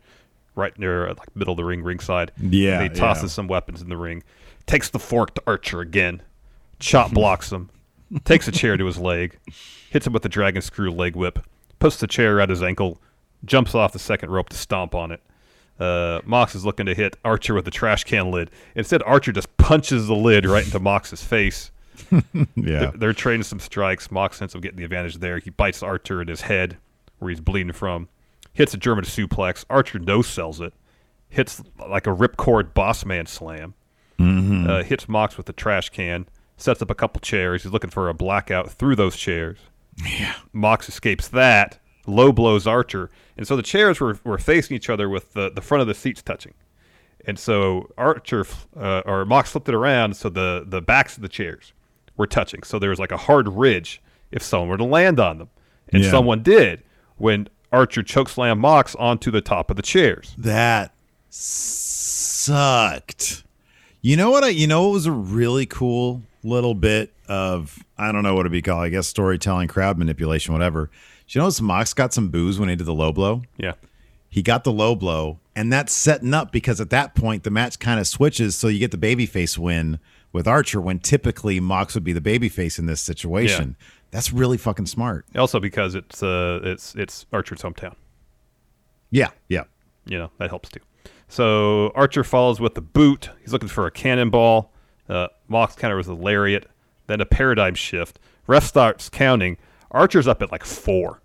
right 0.56 0.78
near 0.78 1.08
uh, 1.08 1.14
like 1.18 1.36
middle 1.36 1.54
of 1.54 1.58
the 1.58 1.66
ring, 1.66 1.84
ringside. 1.84 2.32
Yeah, 2.38 2.82
And 2.82 2.92
he 2.92 3.00
tosses 3.00 3.24
yeah. 3.24 3.36
some 3.36 3.48
weapons 3.48 3.82
in 3.82 3.90
the 3.90 3.98
ring, 3.98 4.24
takes 4.66 4.90
the 4.90 5.00
fork 5.00 5.34
to 5.36 5.44
Archer 5.48 5.82
again, 5.82 6.22
chop 6.82 7.12
blocks 7.12 7.52
him, 7.52 7.70
takes 8.26 8.48
a 8.48 8.52
chair 8.52 8.76
to 8.78 8.86
his 8.86 8.98
leg, 8.98 9.38
hits 9.90 10.06
him 10.08 10.14
with 10.14 10.24
the 10.24 10.30
dragon 10.30 10.62
screw 10.62 10.92
leg 10.92 11.16
whip, 11.16 11.40
puts 11.80 11.98
the 11.98 12.08
chair 12.08 12.40
at 12.42 12.50
his 12.50 12.62
ankle, 12.62 13.00
jumps 13.46 13.74
off 13.74 13.94
the 13.94 14.00
second 14.00 14.30
rope 14.30 14.50
to 14.50 14.58
stomp 14.58 14.94
on 14.94 15.12
it. 15.12 15.22
Uh, 15.80 16.22
Mox 16.26 16.54
is 16.54 16.64
looking 16.66 16.86
to 16.86 16.94
hit 16.94 17.18
Archer 17.26 17.56
with 17.56 17.66
the 17.66 17.72
trash 17.72 18.04
can 18.04 18.30
lid. 18.30 18.52
Instead, 18.76 19.02
Archer 19.04 19.32
just 19.32 19.56
punches 19.58 20.06
the 20.08 20.14
lid 20.16 20.46
right 20.46 20.64
into 20.66 20.80
Mox's 20.80 21.24
face. 21.24 21.72
yeah. 22.12 22.22
They're, 22.56 22.92
they're 22.92 23.14
trading 23.14 23.44
some 23.44 23.60
strikes. 23.60 24.12
Mox 24.12 24.42
ends 24.42 24.54
up 24.56 24.62
getting 24.62 24.78
the 24.78 24.84
advantage 24.84 25.18
there. 25.18 25.40
He 25.40 25.50
bites 25.50 25.82
Archer 25.82 26.22
in 26.22 26.28
his 26.28 26.42
head, 26.42 26.78
where 27.18 27.30
he's 27.30 27.40
bleeding 27.42 27.74
from. 27.74 28.10
Hits 28.54 28.74
a 28.76 28.78
German 28.78 29.06
suplex. 29.06 29.66
Archer 29.72 29.98
no 29.98 30.22
sells 30.22 30.62
it. 30.62 30.74
Hits 31.30 31.64
like 31.90 32.06
a 32.06 32.12
ripcord 32.16 32.74
boss 32.76 33.04
man 33.06 33.26
slam. 33.26 33.74
Mhm. 34.20 34.70
Uh, 34.70 34.84
hits 34.84 35.10
Mox 35.10 35.36
with 35.38 35.48
the 35.48 35.54
trash 35.54 35.90
can. 35.90 36.28
Sets 36.62 36.82
up 36.82 36.92
a 36.92 36.96
couple 36.96 37.20
chairs. 37.22 37.64
He's 37.64 37.72
looking 37.72 37.90
for 37.90 38.08
a 38.08 38.14
blackout 38.14 38.70
through 38.72 38.96
those 38.96 39.16
chairs. 39.18 39.58
Yeah. 40.06 40.36
Mox 40.54 40.88
escapes 40.88 41.28
that. 41.30 41.80
Low 42.06 42.32
blows 42.32 42.68
Archer. 42.68 43.10
And 43.36 43.48
so 43.48 43.56
the 43.56 43.64
chairs 43.64 44.00
were, 44.00 44.20
were 44.24 44.38
facing 44.38 44.76
each 44.78 44.88
other 44.90 45.10
with 45.10 45.34
the, 45.34 45.50
the 45.50 45.62
front 45.62 45.82
of 45.82 45.88
the 45.88 45.96
seats 45.96 46.22
touching. 46.22 46.54
And 47.26 47.40
so 47.40 47.92
Archer 47.98 48.46
uh, 48.80 49.02
or 49.06 49.26
Mox 49.26 49.50
flipped 49.52 49.70
it 49.70 49.76
around 49.76 50.16
so 50.16 50.30
the, 50.30 50.64
the 50.68 50.82
backs 50.82 51.16
of 51.16 51.24
the 51.24 51.30
chairs 51.30 51.74
were 52.16 52.28
touching. 52.28 52.62
So 52.64 52.78
there 52.78 52.92
was 52.92 53.00
like 53.00 53.12
a 53.12 53.18
hard 53.18 53.48
ridge 53.48 54.00
if 54.32 54.44
someone 54.44 54.70
were 54.70 54.78
to 54.78 54.84
land 54.84 55.20
on 55.20 55.40
them. 55.40 55.50
And 55.92 56.04
Yeah. 56.04 56.12
someone 56.12 56.44
did 56.44 56.84
when 57.18 57.48
Archer 57.72 58.04
chokeslammed 58.04 58.60
Mox 58.60 58.94
onto 58.96 59.32
the 59.32 59.42
top 59.42 59.70
of 59.72 59.78
the 59.78 59.82
chairs. 59.84 60.36
That 60.38 60.94
sucked. 62.42 63.44
You 64.02 64.16
know 64.18 64.30
what? 64.32 64.44
I, 64.44 64.50
you 64.50 64.68
know 64.68 64.84
what 64.84 64.94
was 64.94 65.06
a 65.08 65.12
really 65.12 65.66
cool 65.66 66.22
little 66.44 66.74
bit 66.76 67.14
of 67.28 67.84
I 67.98 68.12
don't 68.12 68.24
know 68.24 68.34
what 68.34 68.42
it'd 68.42 68.52
be 68.52 68.62
called. 68.62 68.84
I 68.84 68.90
guess 68.90 69.08
storytelling, 69.08 69.68
crowd 69.68 69.98
manipulation, 69.98 70.54
whatever. 70.54 70.88
Do 71.28 71.40
you 71.40 71.42
notice 71.42 71.62
Mox 71.62 71.94
got 71.94 72.14
some 72.14 72.30
booze 72.30 72.60
when 72.60 72.70
he 72.70 72.76
did 72.76 72.86
the 72.86 72.94
low 72.94 73.12
blow? 73.12 73.44
Yeah. 73.58 73.74
He 74.30 74.42
got 74.42 74.64
the 74.64 74.72
low 74.72 74.96
blow, 74.96 75.40
and 75.56 75.72
that's 75.72 75.92
setting 75.92 76.34
up 76.34 76.52
because 76.52 76.80
at 76.80 76.90
that 76.90 77.16
point 77.16 77.44
the 77.44 77.52
match 77.52 77.80
kind 77.80 78.00
of 78.00 78.08
switches, 78.08 78.56
so 78.56 78.68
you 78.68 78.80
get 78.80 78.92
the 78.92 78.98
babyface 78.98 79.58
win 79.58 80.00
with 80.32 80.48
Archer 80.48 80.80
when 80.80 81.00
typically 81.00 81.60
Mox 81.60 81.94
would 81.96 82.04
be 82.04 82.14
the 82.14 82.22
babyface 82.22 82.80
in 82.80 82.86
this 82.86 83.02
situation. 83.02 83.76
That's 84.12 84.32
really 84.32 84.58
fucking 84.58 84.86
smart. 84.86 85.26
Also 85.36 85.60
because 85.60 85.96
it's 85.96 86.22
uh 86.24 86.60
it's 86.64 86.96
it's 86.96 87.26
Archer's 87.32 87.62
hometown. 87.62 87.96
Yeah, 89.10 89.30
yeah. 89.50 89.64
you 90.06 90.18
know 90.18 90.32
that 90.38 90.50
helps 90.50 90.70
too. 90.70 90.80
So 91.28 91.92
Archer 91.96 92.24
follows 92.24 92.60
with 92.60 92.76
the 92.76 92.82
boot. 92.82 93.30
He's 93.42 93.54
looking 93.54 93.70
for 93.70 93.86
a 93.86 93.92
cannonball. 93.92 94.71
Uh, 95.12 95.28
Mox 95.50 95.76
counter 95.76 95.98
with 95.98 96.08
a 96.08 96.14
lariat, 96.14 96.68
then 97.08 97.20
a 97.22 97.26
paradigm 97.26 97.76
shift. 97.76 98.18
Ref 98.48 98.64
starts 98.64 99.10
counting. 99.10 99.58
Archer's 99.92 100.28
up 100.28 100.42
at 100.42 100.52
like 100.52 100.64
four. 100.64 101.22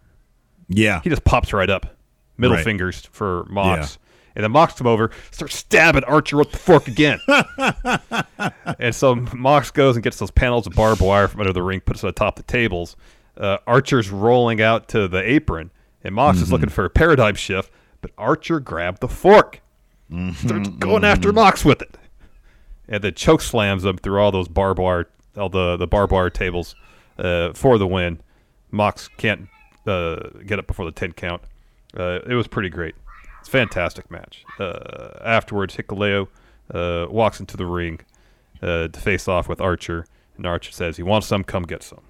Yeah, 0.68 1.00
he 1.02 1.08
just 1.10 1.22
pops 1.24 1.52
right 1.52 1.70
up, 1.70 1.96
middle 2.36 2.56
Right. 2.56 2.64
fingers 2.64 3.08
for 3.12 3.44
Mox, 3.48 3.98
and 4.34 4.42
then 4.42 4.50
Mox 4.50 4.74
come 4.74 4.88
over, 4.88 5.12
starts 5.30 5.54
stabbing 5.56 6.02
Archer 6.04 6.36
with 6.36 6.50
the 6.50 6.58
fork 6.58 6.88
again. 6.88 7.20
and 8.80 8.94
so 8.94 9.14
Mox 9.14 9.70
goes 9.70 9.96
and 9.96 10.02
gets 10.02 10.18
those 10.18 10.30
panels 10.32 10.66
of 10.66 10.72
barbed 10.74 11.00
wire 11.00 11.28
from 11.28 11.40
under 11.40 11.52
the 11.52 11.62
ring, 11.62 11.80
puts 11.80 12.02
it 12.02 12.06
on 12.08 12.14
top 12.14 12.38
of 12.38 12.44
the 12.46 12.52
tables. 12.52 12.96
Uh, 13.36 13.58
Archer's 13.66 14.10
rolling 14.10 14.60
out 14.60 14.88
to 14.88 15.06
the 15.08 15.18
apron, 15.22 15.70
and 16.02 16.14
Mox 16.14 16.38
is 16.40 16.48
Mhm. 16.48 16.52
looking 16.52 16.68
for 16.68 16.84
a 16.84 16.90
paradigm 16.90 17.34
shift, 17.36 17.70
but 18.00 18.10
Archer 18.18 18.58
grabbed 18.60 19.00
the 19.00 19.08
fork, 19.08 19.60
starts 20.38 20.68
going 20.70 21.04
after 21.04 21.32
Mox 21.32 21.64
with 21.64 21.82
it, 21.82 21.95
and 22.88 23.02
then 23.02 23.14
choke 23.14 23.40
slams 23.40 23.84
him 23.84 23.98
through 23.98 24.20
all 24.20 24.30
those 24.32 24.48
barbed 24.48 24.78
wire, 24.78 25.08
all 25.36 25.48
the 25.48 25.76
the 25.76 25.86
barbed 25.86 26.12
wire 26.12 26.30
tables 26.30 26.74
uh, 27.18 27.52
for 27.52 27.78
the 27.78 27.86
win. 27.86 28.20
Mox 28.70 29.08
can't 29.16 29.48
uh, 29.86 30.28
get 30.44 30.58
up 30.58 30.66
before 30.66 30.84
the 30.84 30.92
ten 30.92 31.12
count. 31.12 31.42
Uh, 31.96 32.20
it 32.26 32.34
was 32.34 32.46
pretty 32.46 32.68
great. 32.68 32.94
It's 33.40 33.48
a 33.48 33.52
fantastic 33.52 34.10
match. 34.10 34.44
Uh, 34.58 35.18
afterwards, 35.24 35.76
Hikuleo 35.76 36.28
uh, 36.74 37.06
walks 37.08 37.40
into 37.40 37.56
the 37.56 37.64
ring 37.66 38.00
uh, 38.60 38.88
to 38.88 39.00
face 39.00 39.28
off 39.28 39.48
with 39.48 39.60
Archer, 39.60 40.06
and 40.36 40.46
Archer 40.46 40.72
says 40.72 40.96
he 40.96 41.02
wants 41.02 41.26
some, 41.26 41.44
come 41.44 41.62
get 41.62 41.82
some. 41.82 42.02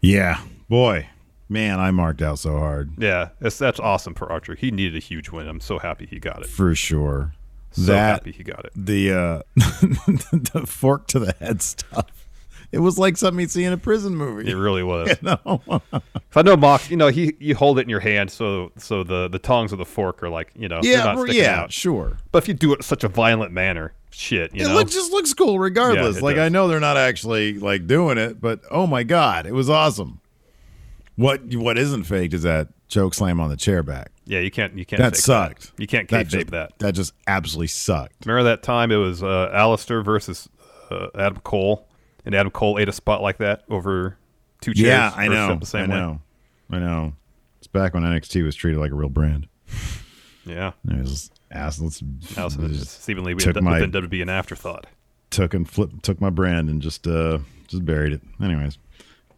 Yeah, 0.00 0.42
boy, 0.68 1.08
man, 1.48 1.80
I 1.80 1.90
marked 1.90 2.22
out 2.22 2.38
so 2.38 2.58
hard 2.58 2.92
Yeah, 2.98 3.30
that's, 3.40 3.58
that's 3.58 3.80
awesome 3.80 4.14
for 4.14 4.30
Archer. 4.30 4.54
He 4.54 4.70
needed 4.70 4.96
a 4.96 5.04
huge 5.04 5.30
win. 5.30 5.48
I'm 5.48 5.60
so 5.60 5.78
happy 5.78 6.06
he 6.06 6.18
got 6.20 6.42
it. 6.42 6.46
for 6.46 6.74
sure. 6.74 7.34
So 7.72 7.82
that 7.92 7.96
happy 8.14 8.32
he 8.32 8.42
got 8.42 8.64
it. 8.64 8.72
the 8.74 9.12
uh, 9.12 9.42
the 9.56 10.64
fork 10.66 11.06
to 11.08 11.18
the 11.18 11.32
head 11.40 11.62
stuff. 11.62 12.26
It 12.70 12.80
was 12.80 12.98
like 12.98 13.16
something 13.16 13.40
you'd 13.40 13.50
see 13.50 13.64
in 13.64 13.72
a 13.72 13.78
prison 13.78 14.14
movie. 14.14 14.50
It 14.50 14.54
really 14.54 14.82
was. 14.82 15.08
You 15.22 15.38
know? 15.44 15.82
If 15.92 16.36
I 16.36 16.42
know 16.42 16.56
Mox, 16.56 16.90
you 16.90 16.96
know, 16.98 17.08
he 17.08 17.34
you 17.38 17.54
hold 17.54 17.78
it 17.78 17.82
in 17.82 17.88
your 17.88 18.00
hand, 18.00 18.30
so 18.30 18.72
so 18.76 19.02
the 19.04 19.28
the 19.28 19.38
tongs 19.38 19.72
of 19.72 19.78
the 19.78 19.86
fork 19.86 20.22
are 20.22 20.28
like, 20.28 20.50
you 20.54 20.68
know, 20.68 20.80
Yeah, 20.82 21.24
yeah, 21.28 21.62
out. 21.62 21.72
sure. 21.72 22.18
But 22.30 22.42
if 22.42 22.48
you 22.48 22.54
do 22.54 22.72
it 22.72 22.76
in 22.76 22.82
such 22.82 23.04
a 23.04 23.08
violent 23.08 23.52
manner, 23.52 23.94
shit, 24.10 24.54
you 24.54 24.64
it 24.64 24.68
know, 24.68 24.74
look, 24.74 24.90
just 24.90 25.12
looks 25.12 25.32
cool 25.32 25.58
regardless. 25.58 26.16
Yeah, 26.16 26.22
like 26.22 26.36
I 26.36 26.48
know 26.50 26.68
they're 26.68 26.78
not 26.80 26.96
actually 26.98 27.58
like 27.58 27.86
doing 27.86 28.18
it, 28.18 28.40
but 28.40 28.60
oh 28.70 28.86
my 28.86 29.02
god, 29.02 29.46
it 29.46 29.52
was 29.54 29.70
awesome. 29.70 30.20
What 31.16 31.42
what 31.54 31.78
isn't 31.78 32.04
faked 32.04 32.34
is 32.34 32.42
that 32.42 32.68
choke 32.88 33.14
slam 33.14 33.40
on 33.40 33.48
the 33.50 33.56
chair 33.56 33.82
back. 33.82 34.10
Yeah, 34.28 34.40
you 34.40 34.50
can't 34.50 34.76
you 34.76 34.84
can't 34.84 35.00
That 35.00 35.16
sucked. 35.16 35.72
You 35.78 35.86
can't 35.86 36.06
That 36.08 36.28
just, 36.28 36.50
that. 36.50 36.78
That 36.80 36.92
just 36.92 37.14
absolutely 37.26 37.68
sucked. 37.68 38.26
Remember 38.26 38.44
that 38.50 38.62
time 38.62 38.92
it 38.92 38.96
was 38.96 39.22
uh, 39.22 39.50
Aleister 39.54 40.04
versus 40.04 40.50
uh, 40.90 41.08
Adam 41.14 41.40
Cole, 41.40 41.88
and 42.26 42.34
Adam 42.34 42.50
Cole 42.52 42.78
ate 42.78 42.90
a 42.90 42.92
spot 42.92 43.22
like 43.22 43.38
that 43.38 43.64
over 43.70 44.18
two 44.60 44.74
chairs. 44.74 44.86
Yeah, 44.86 45.12
I 45.16 45.28
know. 45.28 45.56
The 45.56 45.64
same 45.64 45.90
I 45.90 45.94
way. 45.94 46.00
know. 46.00 46.20
I 46.70 46.78
know. 46.78 47.14
It's 47.56 47.66
back 47.66 47.94
when 47.94 48.02
NXT 48.02 48.44
was 48.44 48.54
treated 48.54 48.78
like 48.78 48.90
a 48.90 48.94
real 48.94 49.08
brand. 49.08 49.48
Yeah, 50.44 50.72
It 50.90 50.98
was 51.00 51.30
ass. 51.50 51.80
Let's 51.80 52.02
Allison 52.36 52.68
just 52.68 52.80
just 52.80 53.02
seemingly 53.02 53.34
took 53.34 53.60
my 53.62 53.80
WWE 53.80 54.22
an 54.22 54.28
afterthought. 54.28 54.86
took 55.30 55.54
and 55.54 55.68
flipped 55.68 56.02
took 56.02 56.20
my 56.20 56.30
brand 56.30 56.68
and 56.68 56.82
just 56.82 57.06
uh 57.06 57.38
just 57.66 57.84
buried 57.86 58.12
it. 58.12 58.20
Anyways, 58.42 58.76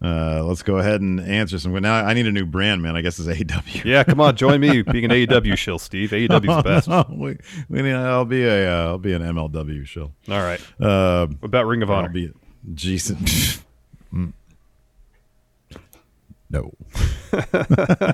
uh 0.03 0.43
let's 0.45 0.63
go 0.63 0.79
ahead 0.79 1.01
and 1.03 1.21
answer 1.21 1.59
some. 1.59 1.73
Now 1.75 1.95
I 1.95 2.15
need 2.15 2.27
a 2.27 2.33
new 2.33 2.47
brand, 2.47 2.81
man. 2.83 2.97
I 2.97 3.03
guess 3.03 3.19
it's 3.19 3.29
AEW. 3.29 3.85
Yeah, 3.85 4.03
come 4.05 4.21
on, 4.21 4.35
join 4.37 4.61
me 4.61 4.81
being 4.83 5.05
an 5.05 5.11
AEW 5.11 5.57
shill, 5.59 5.79
Steve. 5.79 6.11
AEW's 6.11 6.57
the 6.57 6.63
best. 6.63 6.89
No, 6.89 7.05
we, 7.11 7.37
we 7.69 7.83
need, 7.83 7.93
I'll 7.93 8.25
be 8.25 8.45
a 8.45 8.73
uh, 8.73 8.87
I'll 8.89 8.99
be 8.99 9.13
an 9.13 9.21
MLW 9.23 9.85
show. 9.87 10.13
All 10.29 10.41
right. 10.43 10.61
Uh, 10.81 11.27
What 11.27 11.45
about 11.47 11.67
Ring 11.67 11.83
of 11.83 11.91
Honor? 11.91 12.09
I'll 12.09 12.13
be 12.15 12.33
Jason. 12.75 13.19
Mm. 14.13 14.33
no. 16.51 16.73
uh, 17.33 18.13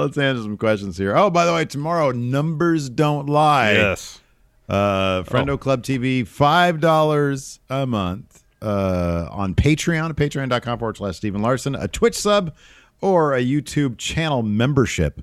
let's 0.00 0.18
answer 0.18 0.42
some 0.42 0.56
questions 0.56 0.98
here. 0.98 1.16
Oh, 1.16 1.30
by 1.30 1.44
the 1.44 1.52
way, 1.54 1.64
tomorrow 1.64 2.10
numbers 2.10 2.88
don't 2.90 3.28
lie. 3.28 3.72
Yes. 3.74 4.20
Uh, 4.68 5.22
Friendo 5.22 5.50
Oh. 5.50 5.58
Club 5.58 5.82
TV, 5.82 6.26
five 6.26 6.80
dollars 6.80 7.60
a 7.70 7.86
month. 7.86 8.42
Uh, 8.60 9.28
on 9.30 9.54
Patreon, 9.54 10.12
patreon.com 10.14 10.78
forward 10.78 10.96
slash 10.96 11.16
Steven 11.16 11.40
Larson, 11.42 11.74
a 11.74 11.86
Twitch 11.88 12.16
sub 12.16 12.54
or 13.00 13.34
a 13.34 13.40
YouTube 13.44 13.96
channel 13.98 14.42
membership 14.42 15.20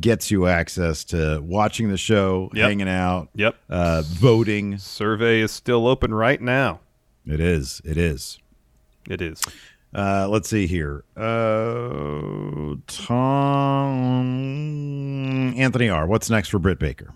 gets 0.00 0.30
you 0.30 0.46
access 0.46 1.04
to 1.04 1.40
watching 1.44 1.90
the 1.90 1.96
show, 1.98 2.50
Yep. 2.54 2.68
hanging 2.68 2.88
out, 2.88 3.28
Yep. 3.34 3.54
uh, 3.68 4.02
voting. 4.06 4.78
Survey 4.78 5.40
is 5.40 5.52
still 5.52 5.86
open 5.86 6.12
right 6.14 6.40
now. 6.40 6.80
It 7.26 7.38
is. 7.40 7.80
It 7.84 7.96
is. 7.98 8.38
It 9.08 9.20
is. 9.20 9.40
Uh, 9.94 10.26
let's 10.28 10.48
see 10.48 10.66
here. 10.66 11.04
Uh, 11.16 12.76
Tom 14.32 15.54
Anthony 15.56 15.88
R. 15.90 16.06
What's 16.06 16.30
next 16.30 16.48
for 16.48 16.58
Britt 16.58 16.78
Baker? 16.78 17.12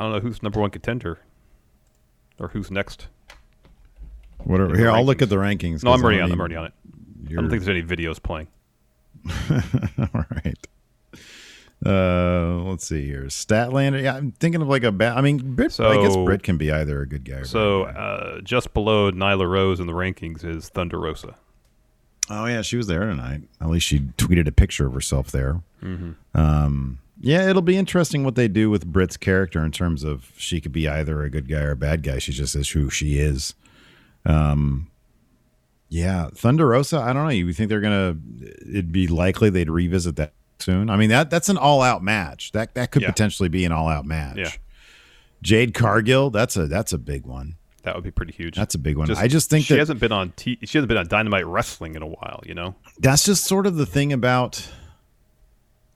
I 0.00 0.04
don't 0.04 0.12
know 0.12 0.20
who's 0.20 0.42
number 0.42 0.58
one 0.60 0.70
contender 0.70 1.18
or 2.38 2.48
who's 2.48 2.70
next. 2.70 3.08
Whatever. 4.38 4.74
Here, 4.76 4.90
I'll 4.90 5.04
look 5.04 5.20
at 5.20 5.28
the 5.28 5.36
rankings. 5.36 5.84
No, 5.84 5.92
I'm 5.92 6.02
already 6.02 6.20
on. 6.20 6.30
don't 6.30 6.36
I'm 6.36 6.40
already 6.40 6.56
on 6.56 6.66
it. 6.66 6.72
I 7.28 7.32
don't 7.34 7.50
think 7.50 7.62
there's 7.62 7.68
any 7.68 7.82
videos 7.82 8.20
playing. 8.22 8.48
All 10.14 10.24
right. 10.30 10.66
Uh, 11.84 12.62
let's 12.64 12.86
see 12.86 13.04
here. 13.06 13.24
Statlander. 13.24 14.02
Yeah, 14.02 14.16
I'm 14.16 14.32
thinking 14.32 14.62
of 14.62 14.68
like 14.68 14.84
a 14.84 14.92
bad. 14.92 15.16
I 15.16 15.20
mean, 15.20 15.54
Britt, 15.54 15.78
I 15.80 15.96
guess 16.02 16.14
So- 16.14 16.24
Britt 16.24 16.42
can 16.42 16.56
be 16.56 16.70
either 16.72 17.02
a 17.02 17.06
good 17.06 17.24
guy 17.24 17.36
or 17.36 17.44
So 17.44 17.84
uh, 17.84 18.40
just 18.40 18.72
below 18.74 19.10
Nyla 19.12 19.48
Rose 19.48 19.80
in 19.80 19.86
the 19.86 19.92
rankings 19.92 20.44
is 20.44 20.68
Thunder 20.70 20.98
Rosa. 20.98 21.34
Oh 22.30 22.46
yeah, 22.46 22.62
she 22.62 22.76
was 22.76 22.86
there 22.86 23.00
tonight. 23.06 23.42
At 23.60 23.68
least 23.68 23.86
she 23.86 23.98
tweeted 24.00 24.46
a 24.46 24.52
picture 24.52 24.86
of 24.86 24.94
herself 24.94 25.30
there. 25.30 25.60
Mhm. 25.82 26.14
Um, 26.34 26.98
yeah, 27.20 27.48
it'll 27.48 27.62
be 27.62 27.76
interesting 27.76 28.24
what 28.24 28.34
they 28.34 28.48
do 28.48 28.70
with 28.70 28.86
Britt's 28.86 29.16
character 29.16 29.64
in 29.64 29.70
terms 29.72 30.02
of 30.04 30.32
she 30.36 30.60
could 30.60 30.72
be 30.72 30.88
either 30.88 31.22
a 31.22 31.30
good 31.30 31.48
guy 31.48 31.60
or 31.60 31.72
a 31.72 31.76
bad 31.76 32.02
guy. 32.02 32.18
She 32.18 32.32
just 32.32 32.54
is 32.56 32.70
who 32.70 32.90
she 32.90 33.18
is. 33.18 33.54
Um, 34.24 34.90
yeah, 35.88 36.28
Thunder 36.34 36.68
Rosa. 36.68 36.98
I 36.98 37.12
don't 37.12 37.24
know. 37.24 37.30
You 37.30 37.52
think 37.52 37.68
they're 37.68 37.80
gonna? 37.80 38.16
It'd 38.68 38.92
be 38.92 39.06
likely 39.08 39.50
they'd 39.50 39.68
revisit 39.70 40.16
that 40.16 40.32
soon. 40.60 40.88
I 40.90 40.96
mean 40.96 41.10
that 41.10 41.30
that's 41.30 41.48
an 41.48 41.56
all 41.58 41.82
out 41.82 42.02
match. 42.02 42.52
That 42.52 42.74
that 42.74 42.90
could 42.92 43.02
Yeah. 43.02 43.08
potentially 43.10 43.48
be 43.48 43.64
an 43.64 43.72
all 43.72 43.88
out 43.88 44.04
match. 44.04 44.36
Yeah. 44.38 44.50
Jade 45.42 45.74
Cargill. 45.74 46.30
That's 46.30 46.56
a 46.56 46.66
that's 46.66 46.92
a 46.92 46.98
big 46.98 47.26
one. 47.26 47.56
That 47.82 47.94
would 47.94 48.04
be 48.04 48.10
pretty 48.10 48.34
huge. 48.34 48.56
That's 48.56 48.74
a 48.74 48.78
big 48.78 48.98
one. 48.98 49.10
I 49.16 49.26
just 49.26 49.48
think 49.48 49.64
she 49.64 49.72
that- 49.74 49.78
hasn't 49.80 50.00
been 50.00 50.12
on 50.12 50.32
T- 50.36 50.58
she 50.62 50.76
hasn't 50.78 50.88
been 50.88 50.98
on 50.98 51.08
Dynamite 51.08 51.46
Wrestling 51.46 51.94
in 51.96 52.02
a 52.02 52.06
while. 52.06 52.42
You 52.46 52.54
know, 52.54 52.74
That's 52.98 53.24
just 53.24 53.44
sort 53.44 53.66
of 53.66 53.76
the 53.76 53.86
thing 53.86 54.12
about 54.12 54.68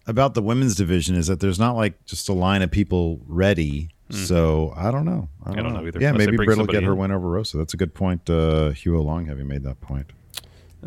about 0.06 0.34
the 0.34 0.42
women's 0.42 0.74
division 0.74 1.14
is 1.16 1.26
that 1.28 1.40
there's 1.40 1.58
not 1.58 1.76
like 1.76 2.04
just 2.04 2.28
a 2.28 2.32
line 2.32 2.62
of 2.62 2.70
people 2.70 3.20
ready. 3.26 3.90
So 4.10 4.72
I 4.76 4.90
don't 4.90 5.04
know. 5.06 5.28
I 5.42 5.46
don't, 5.46 5.56
Mm-hmm. 5.56 5.62
don't 5.64 5.72
know 5.82 5.86
either, 5.88 5.98
Yeah, 6.00 6.10
unless 6.10 6.26
maybe 6.26 6.36
Britt 6.36 6.58
will 6.58 6.66
get 6.66 6.82
her 6.84 6.94
win 6.94 7.10
over 7.10 7.28
Rosa. 7.28 7.56
That's 7.56 7.74
a 7.74 7.76
good 7.76 7.94
point. 7.94 8.28
Uh, 8.30 8.70
Hugh 8.70 9.00
Long 9.00 9.26
having 9.26 9.48
made 9.48 9.64
that 9.64 9.80
point. 9.80 10.06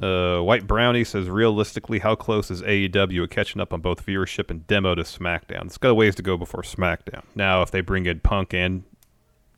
uh, 0.02 0.40
White 0.42 0.68
Brownie 0.68 1.04
says 1.04 1.28
realistically, 1.28 2.00
how 2.00 2.14
close 2.16 2.50
is 2.52 2.62
AEW 2.62 3.24
at 3.24 3.30
catching 3.32 3.60
up 3.60 3.74
on 3.74 3.82
both 3.82 4.06
viewership 4.06 4.50
and 4.52 4.66
demo 4.68 4.94
to 4.96 5.02
SmackDown? 5.02 5.66
It's 5.66 5.78
got 5.80 5.90
a 5.90 5.94
ways 5.96 6.14
to 6.16 6.22
go 6.22 6.38
before 6.38 6.62
SmackDown. 6.62 7.24
Now, 7.36 7.64
if 7.64 7.72
they 7.72 7.82
bring 7.82 8.06
in 8.06 8.20
Punk 8.22 8.54
and 8.54 8.84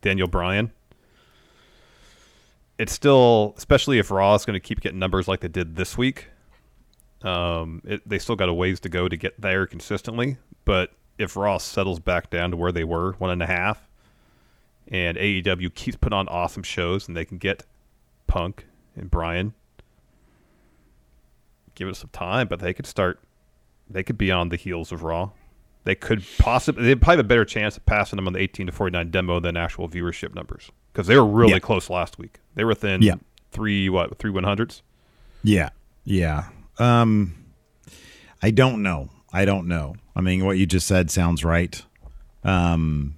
Daniel 0.02 0.30
Bryan, 0.30 0.72
it's 2.78 2.94
still, 2.94 3.54
especially 3.58 4.00
if 4.00 4.10
Raw 4.10 4.34
is 4.36 4.46
going 4.46 4.56
to 4.56 4.66
keep 4.66 4.80
getting 4.80 5.00
numbers 5.00 5.28
like 5.28 5.42
they 5.42 5.48
did 5.50 5.76
this 5.76 5.98
week. 5.98 6.28
Um, 7.24 7.82
it, 7.86 8.08
they 8.08 8.18
still 8.20 8.36
got 8.36 8.50
a 8.50 8.54
ways 8.54 8.80
to 8.82 8.90
go 8.90 9.10
to 9.10 9.18
get 9.18 9.40
there 9.42 9.66
consistently. 9.68 10.38
But 10.66 10.94
if 11.18 11.36
Raw 11.36 11.58
settles 11.58 12.00
back 12.00 12.30
down 12.30 12.52
to 12.52 12.58
where 12.58 12.72
they 12.72 12.84
were, 12.84 13.14
one 13.14 13.30
and 13.32 13.44
a 13.44 13.46
half, 13.48 13.88
and 14.88 15.18
AEW 15.18 15.74
keeps 15.74 15.98
putting 15.98 16.18
on 16.18 16.28
awesome 16.30 16.64
shows, 16.64 17.08
and 17.08 17.16
they 17.18 17.26
can 17.26 17.38
get 17.38 17.64
Punk 18.28 18.66
and 18.96 19.12
Bryan, 19.12 19.54
give 21.76 21.88
it 21.88 21.96
some 21.96 22.10
time, 22.12 22.48
but 22.48 22.60
they 22.60 22.74
could 22.74 22.86
start. 22.88 23.20
They 23.90 24.04
could 24.04 24.18
be 24.18 24.32
on 24.32 24.50
the 24.50 24.56
heels 24.56 24.92
of 24.92 25.04
Raw. 25.04 25.32
They 25.84 25.96
could 25.96 26.24
possibly. 26.38 26.84
They'd 26.84 27.02
probably 27.02 27.18
have 27.18 27.26
a 27.26 27.28
better 27.28 27.46
chance 27.46 27.78
of 27.78 27.86
passing 27.86 28.18
them 28.18 28.28
on 28.28 28.34
the 28.34 28.40
18 28.40 28.68
to 28.68 28.72
49 28.72 29.10
demo 29.12 29.40
than 29.40 29.58
actual 29.58 29.88
viewership 29.90 30.36
numbers 30.36 30.70
because 30.94 31.08
they 31.08 31.18
were 31.18 31.26
really 31.26 31.54
Yeah. 31.54 31.60
close 31.60 31.90
last 31.90 32.18
week. 32.20 32.40
They 32.56 32.64
were 32.64 32.70
within 32.70 33.02
Yeah. 33.02 33.16
three 33.52 33.90
what 33.90 34.18
three 34.20 34.30
one 34.32 34.44
hundreds. 34.44 34.84
Yeah. 35.44 35.70
Yeah. 36.04 36.50
Um 36.80 37.36
I 38.42 38.52
don't 38.52 38.82
know. 38.82 39.10
I 39.32 39.46
don't 39.46 39.68
know. 39.68 39.96
I 40.16 40.22
mean 40.22 40.46
what 40.46 40.58
you 40.58 40.66
just 40.66 40.88
said 40.88 41.12
sounds 41.12 41.44
right. 41.44 41.82
Um 42.44 43.16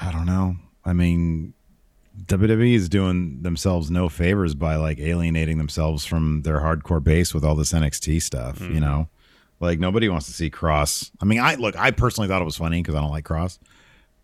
I 0.00 0.12
don't 0.12 0.26
know. 0.26 0.56
I 0.84 0.92
mean 0.92 1.54
WWE 2.24 2.74
is 2.74 2.88
doing 2.88 3.42
themselves 3.42 3.90
no 3.90 4.08
favors 4.08 4.54
by 4.54 4.76
like 4.76 4.98
alienating 4.98 5.58
themselves 5.58 6.04
from 6.04 6.42
their 6.42 6.60
hardcore 6.60 7.02
base 7.02 7.34
with 7.34 7.44
all 7.44 7.54
this 7.54 7.72
NXT 7.72 8.22
stuff, 8.22 8.60
you 8.60 8.80
know. 8.80 9.08
Like 9.60 9.78
nobody 9.78 10.08
wants 10.08 10.26
to 10.26 10.32
see 10.32 10.50
Kross. 10.50 11.10
I 11.20 11.24
mean, 11.24 11.40
I 11.40 11.54
look, 11.54 11.76
I 11.76 11.90
personally 11.90 12.28
thought 12.28 12.42
it 12.42 12.46
was 12.46 12.56
funny 12.56 12.80
because 12.82 12.94
I 12.94 13.00
don't 13.00 13.10
like 13.10 13.24
Kross. 13.24 13.58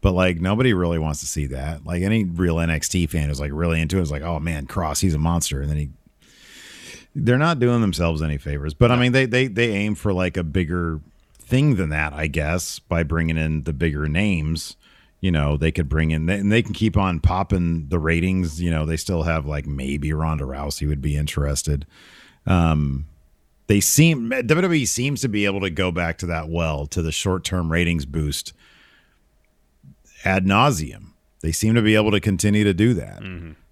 But 0.00 0.12
like 0.12 0.40
nobody 0.40 0.74
really 0.74 0.98
wants 0.98 1.20
to 1.20 1.26
see 1.26 1.46
that. 1.46 1.86
Like 1.86 2.02
any 2.02 2.24
real 2.24 2.56
NXT 2.56 3.08
fan 3.10 3.30
is 3.30 3.40
like 3.40 3.52
really 3.52 3.80
into 3.80 3.98
it 3.98 4.02
is 4.02 4.10
like, 4.10 4.22
oh 4.22 4.40
man, 4.40 4.66
Kross, 4.66 5.00
he's 5.00 5.14
a 5.14 5.18
monster. 5.18 5.60
And 5.60 5.70
then 5.70 5.76
he 5.76 5.90
they're 7.14 7.38
not 7.38 7.58
doing 7.58 7.80
themselves 7.80 8.22
any 8.22 8.38
favors. 8.38 8.74
But 8.74 8.90
I 8.90 8.96
mean 8.96 9.12
they 9.12 9.26
they 9.26 9.46
they 9.46 9.70
aim 9.72 9.94
for 9.94 10.12
like 10.12 10.36
a 10.36 10.44
bigger 10.44 11.00
thing 11.38 11.76
than 11.76 11.90
that, 11.90 12.12
I 12.12 12.26
guess, 12.26 12.78
by 12.78 13.02
bringing 13.02 13.36
in 13.36 13.64
the 13.64 13.72
bigger 13.72 14.08
names. 14.08 14.76
You 15.20 15.30
know, 15.30 15.56
they 15.56 15.70
could 15.70 15.88
bring 15.88 16.10
in 16.10 16.28
and 16.28 16.50
they 16.50 16.62
can 16.62 16.74
keep 16.74 16.96
on 16.96 17.20
popping 17.20 17.88
the 17.88 17.98
ratings. 17.98 18.60
You 18.60 18.70
know, 18.70 18.84
they 18.86 18.96
still 18.96 19.22
have 19.22 19.46
like 19.46 19.66
maybe 19.66 20.12
Ronda 20.12 20.44
Rousey 20.44 20.88
would 20.88 21.02
be 21.02 21.16
interested. 21.16 21.86
Um 22.46 23.06
they 23.68 23.80
seem 23.80 24.30
WWE 24.30 24.86
seems 24.86 25.20
to 25.20 25.28
be 25.28 25.44
able 25.44 25.60
to 25.60 25.70
go 25.70 25.92
back 25.92 26.18
to 26.18 26.26
that 26.26 26.48
well 26.48 26.86
to 26.88 27.00
the 27.00 27.12
short 27.12 27.44
term 27.44 27.70
ratings 27.70 28.04
boost 28.04 28.52
ad 30.24 30.44
nauseum. 30.44 31.12
They 31.40 31.52
seem 31.52 31.74
to 31.74 31.82
be 31.82 31.94
able 31.94 32.10
to 32.12 32.20
continue 32.20 32.64
to 32.64 32.74
do 32.74 32.94
that. 32.94 33.22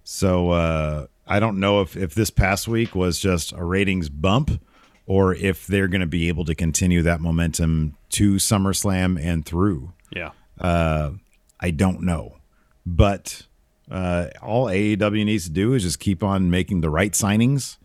So 0.03 0.49
uh, 0.49 1.07
I 1.27 1.39
don't 1.39 1.59
know 1.59 1.81
if 1.81 1.95
if 1.95 2.13
this 2.13 2.29
past 2.29 2.67
week 2.67 2.95
was 2.95 3.19
just 3.19 3.53
a 3.53 3.63
ratings 3.63 4.09
bump 4.09 4.61
or 5.05 5.33
if 5.35 5.67
they're 5.67 5.87
going 5.87 6.01
to 6.01 6.07
be 6.07 6.27
able 6.27 6.45
to 6.45 6.55
continue 6.55 7.01
that 7.01 7.21
momentum 7.21 7.97
to 8.09 8.35
SummerSlam 8.35 9.21
and 9.21 9.45
through. 9.45 9.93
Yeah. 10.15 10.31
Uh, 10.59 11.11
I 11.59 11.71
don't 11.71 12.01
know, 12.01 12.37
but 12.85 13.45
uh, 13.89 14.27
all 14.41 14.67
AEW 14.67 15.25
needs 15.25 15.45
to 15.45 15.51
do 15.51 15.73
is 15.73 15.83
just 15.83 15.99
keep 15.99 16.23
on 16.23 16.49
making 16.49 16.81
the 16.81 16.89
right 16.89 17.11
signings 17.11 17.77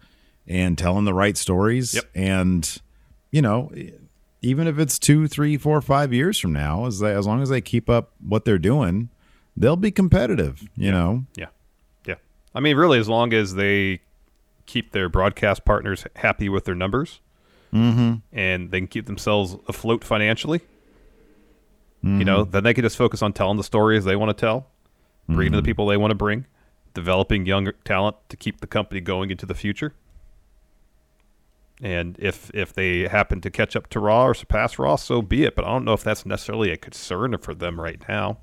and 0.46 0.78
telling 0.78 1.04
the 1.04 1.14
right 1.14 1.36
stories. 1.36 1.94
Yep. 1.94 2.04
And 2.14 2.80
you 3.30 3.42
know, 3.42 3.70
even 4.40 4.66
if 4.66 4.78
it's 4.78 4.98
two, 4.98 5.26
three, 5.26 5.56
four, 5.56 5.80
five 5.80 6.12
years 6.12 6.38
from 6.38 6.52
now, 6.52 6.86
as 6.86 7.00
they, 7.00 7.12
as 7.12 7.26
long 7.26 7.42
as 7.42 7.48
they 7.48 7.60
keep 7.60 7.90
up 7.90 8.12
what 8.24 8.44
they're 8.44 8.58
doing, 8.58 9.08
they'll 9.56 9.76
be 9.76 9.90
competitive. 9.90 10.62
You 10.76 10.92
know. 10.92 11.24
Yeah. 11.34 11.46
I 12.56 12.60
mean, 12.60 12.76
really, 12.76 12.98
as 12.98 13.08
long 13.08 13.32
as 13.34 13.54
they 13.54 14.00
keep 14.64 14.92
their 14.92 15.08
broadcast 15.08 15.64
partners 15.64 16.06
happy 16.16 16.48
with 16.48 16.64
their 16.64 16.74
numbers 16.74 17.20
Mhm. 17.72 18.22
and 18.32 18.70
they 18.70 18.80
can 18.80 18.86
keep 18.88 19.06
themselves 19.06 19.56
afloat 19.68 20.02
financially, 20.02 20.60
you 22.02 22.24
know, 22.24 22.44
then 22.44 22.62
they 22.64 22.72
can 22.72 22.82
just 22.82 22.96
focus 22.96 23.20
on 23.20 23.32
telling 23.32 23.56
the 23.56 23.64
stories 23.64 24.04
they 24.04 24.16
want 24.16 24.30
to 24.30 24.40
tell, 24.40 24.68
bringing 25.28 25.52
the 25.52 25.62
people 25.62 25.86
they 25.86 25.96
want 25.96 26.12
to 26.12 26.16
bring, 26.16 26.46
developing 26.94 27.46
younger 27.46 27.72
talent 27.84 28.16
to 28.28 28.36
keep 28.36 28.60
the 28.60 28.66
company 28.66 29.00
going 29.00 29.30
into 29.30 29.44
the 29.44 29.54
future. 29.54 29.92
And 31.82 32.16
if 32.18 32.50
if 32.54 32.72
they 32.72 33.06
happen 33.08 33.40
to 33.42 33.50
catch 33.50 33.76
up 33.76 33.88
to 33.90 34.00
Raw 34.00 34.24
or 34.26 34.34
surpass 34.34 34.78
Raw, 34.78 34.96
so 34.96 35.20
be 35.20 35.44
it. 35.44 35.54
But 35.54 35.64
I 35.64 35.68
don't 35.68 35.84
know 35.84 35.92
if 35.92 36.02
that's 36.02 36.24
necessarily 36.24 36.70
a 36.70 36.76
concern 36.76 37.36
for 37.38 37.54
them 37.54 37.78
right 37.80 38.00
now. 38.08 38.38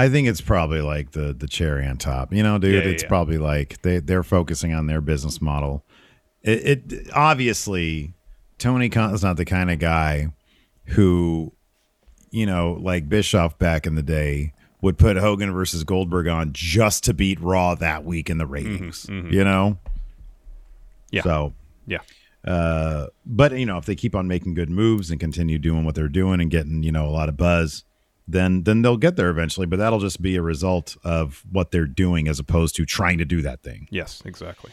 I 0.00 0.08
think 0.08 0.28
it's 0.28 0.40
probably 0.40 0.80
like 0.80 1.12
the 1.12 1.32
the 1.32 1.46
cherry 1.46 1.86
on 1.86 1.96
top. 1.98 2.32
You 2.32 2.42
know, 2.42 2.58
dude, 2.58 2.74
Yeah, 2.74 2.80
yeah, 2.82 2.94
it's 2.94 3.02
yeah. 3.02 3.08
probably 3.08 3.38
like 3.38 3.82
they 3.82 3.98
they're 4.00 4.22
focusing 4.22 4.72
on 4.74 4.86
their 4.86 5.00
business 5.00 5.40
model. 5.40 5.84
It, 6.42 6.90
it 6.92 7.10
obviously 7.14 8.14
Tony 8.58 8.88
Khan 8.88 9.14
is 9.14 9.22
not 9.22 9.36
the 9.36 9.44
kind 9.44 9.70
of 9.70 9.78
guy 9.78 10.28
who, 10.86 11.52
you 12.30 12.46
know, 12.46 12.78
like 12.80 13.08
Bischoff 13.08 13.58
back 13.58 13.86
in 13.86 13.94
the 13.94 14.02
day 14.02 14.52
would 14.82 14.96
put 14.98 15.16
Hogan 15.18 15.52
versus 15.52 15.84
Goldberg 15.84 16.26
on 16.28 16.52
just 16.54 17.04
to 17.04 17.14
beat 17.14 17.38
Raw 17.40 17.74
that 17.76 18.04
week 18.04 18.30
in 18.30 18.38
the 18.38 18.46
ratings. 18.46 19.04
mhm. 19.06 19.30
You 19.30 19.44
know, 19.44 19.78
Yeah. 21.10 21.22
So 21.22 21.52
Yeah. 21.86 21.98
uh, 22.46 23.08
but 23.26 23.52
you 23.58 23.66
know, 23.66 23.76
if 23.78 23.84
they 23.84 23.94
keep 23.94 24.14
on 24.14 24.26
making 24.28 24.54
good 24.54 24.70
moves 24.70 25.10
and 25.10 25.20
continue 25.20 25.58
doing 25.58 25.84
what 25.84 25.94
they're 25.94 26.08
doing 26.08 26.40
and 26.40 26.50
getting 26.50 26.82
you 26.82 26.92
know 26.92 27.06
a 27.06 27.10
lot 27.12 27.28
of 27.28 27.36
buzz, 27.36 27.84
then 28.32 28.64
then 28.64 28.82
they'll 28.82 28.96
get 28.96 29.16
there 29.16 29.30
eventually. 29.30 29.66
But 29.66 29.78
that'll 29.78 30.00
just 30.00 30.20
be 30.20 30.36
a 30.36 30.42
result 30.42 30.96
of 31.04 31.44
what 31.50 31.70
they're 31.70 31.86
doing 31.86 32.28
as 32.28 32.38
opposed 32.38 32.76
to 32.76 32.86
trying 32.86 33.18
to 33.18 33.24
do 33.24 33.42
that 33.42 33.62
thing. 33.62 33.88
Yes, 33.90 34.22
exactly. 34.24 34.72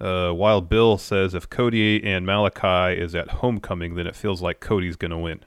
Uh, 0.00 0.32
Wild 0.34 0.68
Bill 0.68 0.98
says 0.98 1.34
if 1.34 1.48
Cody 1.48 2.02
and 2.04 2.26
Malakai 2.26 2.96
is 2.96 3.14
at 3.14 3.30
homecoming, 3.30 3.94
then 3.94 4.06
it 4.06 4.16
feels 4.16 4.42
like 4.42 4.60
Cody's 4.60 4.96
going 4.96 5.12
to 5.12 5.18
win. 5.18 5.40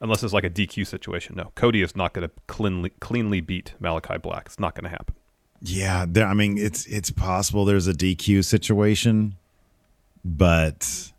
Unless 0.00 0.22
it's 0.22 0.32
like 0.32 0.44
a 0.44 0.50
DQ 0.50 0.86
situation. 0.86 1.36
No, 1.36 1.52
Cody 1.54 1.82
is 1.82 1.96
not 1.96 2.12
going 2.12 2.28
to 2.28 2.34
cleanly 2.46 2.90
cleanly 3.00 3.40
beat 3.40 3.74
Malakai 3.80 4.20
Black. 4.20 4.46
It's 4.46 4.58
not 4.58 4.74
going 4.74 4.84
to 4.84 4.90
happen. 4.90 5.14
Yeah, 5.62 6.04
there, 6.06 6.26
I 6.26 6.34
mean 6.34 6.58
it's 6.58 6.86
it's 6.86 7.10
possible 7.10 7.64
there's 7.64 7.86
a 7.86 7.94
DQ 7.94 8.44
situation, 8.44 9.36
but 10.24 11.12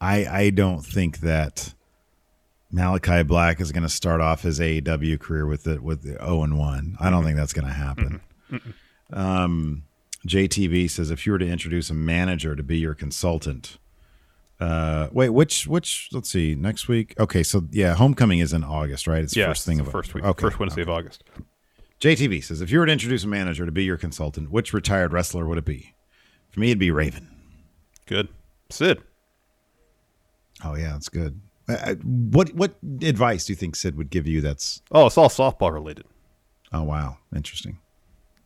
I 0.00 0.26
I 0.26 0.50
don't 0.50 0.84
think 0.84 1.20
that 1.20 1.74
Malakai 2.72 3.26
Black 3.26 3.60
is 3.60 3.72
going 3.72 3.82
to 3.82 3.88
start 3.88 4.20
off 4.20 4.42
his 4.42 4.60
AEW 4.60 5.18
career 5.20 5.46
with 5.46 5.66
it 5.66 5.82
with 5.82 6.02
the 6.02 6.18
0 6.24 6.42
and 6.42 6.58
1. 6.58 6.96
I 7.00 7.10
don't 7.10 7.24
think 7.24 7.36
that's 7.36 7.52
going 7.52 7.66
to 7.66 7.72
happen. 7.72 8.20
Um, 9.12 9.84
JTV 10.26 10.90
says 10.90 11.10
if 11.10 11.24
you 11.24 11.32
were 11.32 11.38
to 11.38 11.48
introduce 11.48 11.88
a 11.90 11.94
manager 11.94 12.54
to 12.54 12.62
be 12.62 12.78
your 12.78 12.94
consultant, 12.94 13.78
uh, 14.60 15.08
wait, 15.12 15.30
which 15.30 15.66
which? 15.66 16.08
Let's 16.12 16.28
see, 16.30 16.54
next 16.56 16.88
week. 16.88 17.14
Okay, 17.18 17.42
so 17.42 17.62
yeah, 17.70 17.94
homecoming 17.94 18.40
is 18.40 18.52
in 18.52 18.64
August, 18.64 19.06
right? 19.06 19.22
It's 19.22 19.36
yeah, 19.36 19.46
first 19.46 19.64
thing 19.64 19.78
of 19.78 19.86
the 19.86 19.92
first 19.92 20.14
week, 20.14 20.24
Okay, 20.24 20.40
first 20.42 20.58
Wednesday 20.58 20.82
of 20.82 20.90
August. 20.90 21.24
JTV 22.00 22.42
says 22.42 22.60
if 22.60 22.70
you 22.70 22.80
were 22.80 22.86
to 22.86 22.92
introduce 22.92 23.24
a 23.24 23.28
manager 23.28 23.64
to 23.64 23.72
be 23.72 23.84
your 23.84 23.96
consultant, 23.96 24.50
which 24.50 24.72
retired 24.72 25.12
wrestler 25.12 25.46
would 25.46 25.58
it 25.58 25.64
be? 25.64 25.94
For 26.50 26.60
me, 26.60 26.68
it'd 26.68 26.78
be 26.78 26.90
Raven. 26.90 27.28
Good, 28.06 28.28
Sid. 28.68 29.02
Oh 30.64 30.74
yeah, 30.74 30.92
that's 30.92 31.08
good. 31.08 31.40
Uh, 31.68 31.72
uh, 31.72 31.94
what 32.04 32.52
what 32.54 32.74
advice 33.02 33.44
do 33.46 33.52
you 33.52 33.56
think 33.56 33.76
Sid 33.76 33.96
would 33.96 34.10
give 34.10 34.26
you? 34.26 34.40
That's 34.40 34.82
Oh, 34.90 35.06
it's 35.06 35.18
all 35.18 35.28
softball 35.28 35.72
related. 35.72 36.06
oh 36.72 36.82
wow, 36.82 37.18
interesting. 37.34 37.78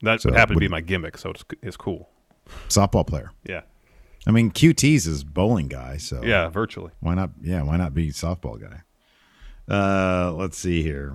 That 0.03 0.21
So 0.21 0.33
happened 0.33 0.57
to 0.57 0.61
be 0.61 0.69
my 0.69 0.81
gimmick, 0.81 1.17
so 1.19 1.31
it's 1.31 1.45
it's 1.63 1.77
cool. 1.77 2.09
Softball 2.69 3.07
player. 3.07 3.31
Yeah, 3.49 3.61
I 4.27 4.33
mean, 4.33 4.51
QT's 4.51 5.07
is 5.07 5.23
bowling 5.23 5.69
guy, 5.69 5.97
so 5.99 6.23
yeah, 6.25 6.49
virtually. 6.49 6.91
Why 7.01 7.15
not? 7.15 7.31
Yeah, 7.41 7.63
why 7.63 7.77
not 7.77 7.95
be 7.95 8.09
softball 8.11 8.61
guy? 8.61 8.83
Uh, 9.69 10.33
let's 10.33 10.59
see 10.59 10.83
here. 10.83 11.15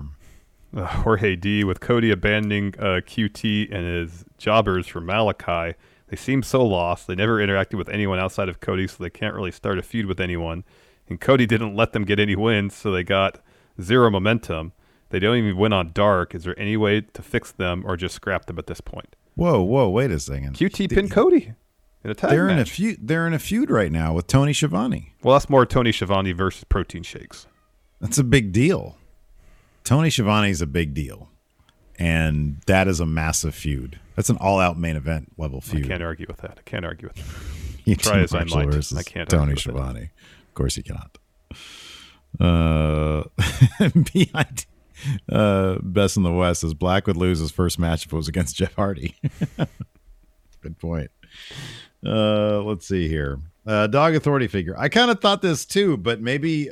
Uh, 0.74 0.84
Jorge 0.86 1.36
D 1.36 1.64
with 1.64 1.80
Cody 1.80 2.10
abandoning 2.10 2.74
uh, 2.78 3.00
QT 3.04 3.68
and 3.74 3.86
his 3.86 4.24
jobbers 4.38 4.86
for 4.86 5.00
Malakai. 5.00 5.74
They 6.08 6.16
seem 6.16 6.42
so 6.42 6.64
lost. 6.64 7.06
They 7.06 7.14
never 7.14 7.36
interacted 7.38 7.74
with 7.76 7.90
anyone 7.90 8.18
outside 8.18 8.48
of 8.48 8.60
Cody, 8.60 8.86
so 8.86 9.02
they 9.02 9.10
can't 9.10 9.34
really 9.34 9.50
start 9.52 9.78
a 9.78 9.82
feud 9.82 10.06
with 10.06 10.20
anyone. 10.20 10.64
And 11.08 11.20
Cody 11.20 11.46
didn't 11.46 11.74
let 11.74 11.92
them 11.92 12.04
get 12.04 12.18
any 12.18 12.36
wins, 12.36 12.74
so 12.74 12.90
they 12.92 13.02
got 13.04 13.40
zero 13.80 14.10
momentum. 14.10 14.72
They 15.10 15.18
don't 15.18 15.36
even 15.36 15.56
win 15.56 15.72
on 15.72 15.92
Dark. 15.92 16.34
Is 16.34 16.44
there 16.44 16.58
any 16.58 16.76
way 16.76 17.00
to 17.00 17.22
fix 17.22 17.50
them 17.50 17.82
or 17.86 17.96
just 17.96 18.14
scrap 18.14 18.46
them 18.46 18.58
at 18.58 18.66
this 18.66 18.80
point? 18.80 19.16
Whoa, 19.34 19.62
whoa, 19.62 19.88
wait 19.88 20.10
a 20.10 20.18
second. 20.18 20.54
QT 20.56 20.90
pin 20.92 21.08
Cody 21.08 21.52
in 22.04 22.10
a 22.10 22.14
tag 22.14 22.30
They're 22.30 22.48
in 22.48 22.56
a 22.56 22.60
match. 22.60 22.72
feud. 22.72 22.98
They're 23.00 23.26
in 23.26 23.32
a 23.32 23.38
feud 23.38 23.70
right 23.70 23.90
now 23.92 24.12
with 24.12 24.26
Tony 24.26 24.52
Schiavone. 24.52 25.14
well, 25.22 25.34
that's 25.34 25.48
more 25.48 25.64
Tony 25.64 25.92
Schiavone 25.92 26.32
versus 26.32 26.64
Protein 26.64 27.02
Shakes. 27.02 27.46
That's 28.00 28.18
a 28.18 28.24
big 28.24 28.52
deal. 28.52 28.96
Tony 29.84 30.10
Schiavone 30.10 30.50
is 30.50 30.60
a 30.60 30.66
big 30.66 30.92
deal, 30.92 31.30
and 31.98 32.60
that 32.66 32.86
is 32.88 33.00
a 33.00 33.06
massive 33.06 33.54
feud. 33.54 33.98
That's 34.16 34.28
an 34.28 34.36
all-out 34.36 34.76
main 34.78 34.96
event 34.96 35.32
level 35.38 35.60
feud. 35.60 35.86
I 35.86 35.88
can't 35.88 36.02
argue 36.02 36.26
with 36.28 36.38
that. 36.38 36.58
I 36.58 36.62
can't 36.68 36.84
argue 36.84 37.08
with 37.08 37.16
that. 37.16 37.24
You 37.84 37.96
Try 37.96 38.18
as 38.18 38.34
I 38.34 38.44
might, 38.44 38.68
I 38.94 39.02
can't 39.02 39.30
Tony 39.30 39.54
with 39.54 39.66
it. 39.66 40.10
Course, 40.58 40.74
he 40.74 40.82
cannot. 40.82 41.18
Uh, 42.40 43.22
behind 44.12 44.66
uh, 45.30 45.76
Best 45.80 46.16
in 46.16 46.24
the 46.24 46.32
West 46.32 46.62
says 46.62 46.74
Black 46.74 47.06
would 47.06 47.16
lose 47.16 47.38
his 47.38 47.52
first 47.52 47.78
match 47.78 48.04
if 48.04 48.12
it 48.12 48.16
was 48.16 48.26
against 48.26 48.56
Jeff 48.56 48.74
Hardy. 48.74 49.14
Good 50.60 50.76
point. 50.80 51.12
Uh, 52.04 52.60
let's 52.62 52.88
see 52.88 53.06
here. 53.06 53.38
Uh, 53.64 53.86
Dog 53.86 54.16
Authority 54.16 54.48
figure. 54.48 54.74
I 54.76 54.88
kind 54.88 55.12
of 55.12 55.20
thought 55.20 55.42
this 55.42 55.64
too, 55.64 55.96
but 55.96 56.20
maybe 56.20 56.70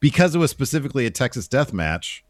because 0.00 0.34
it 0.34 0.38
was 0.38 0.50
specifically 0.50 1.04
a 1.04 1.10
Texas 1.10 1.46
Death 1.46 1.74
Match. 1.74 2.24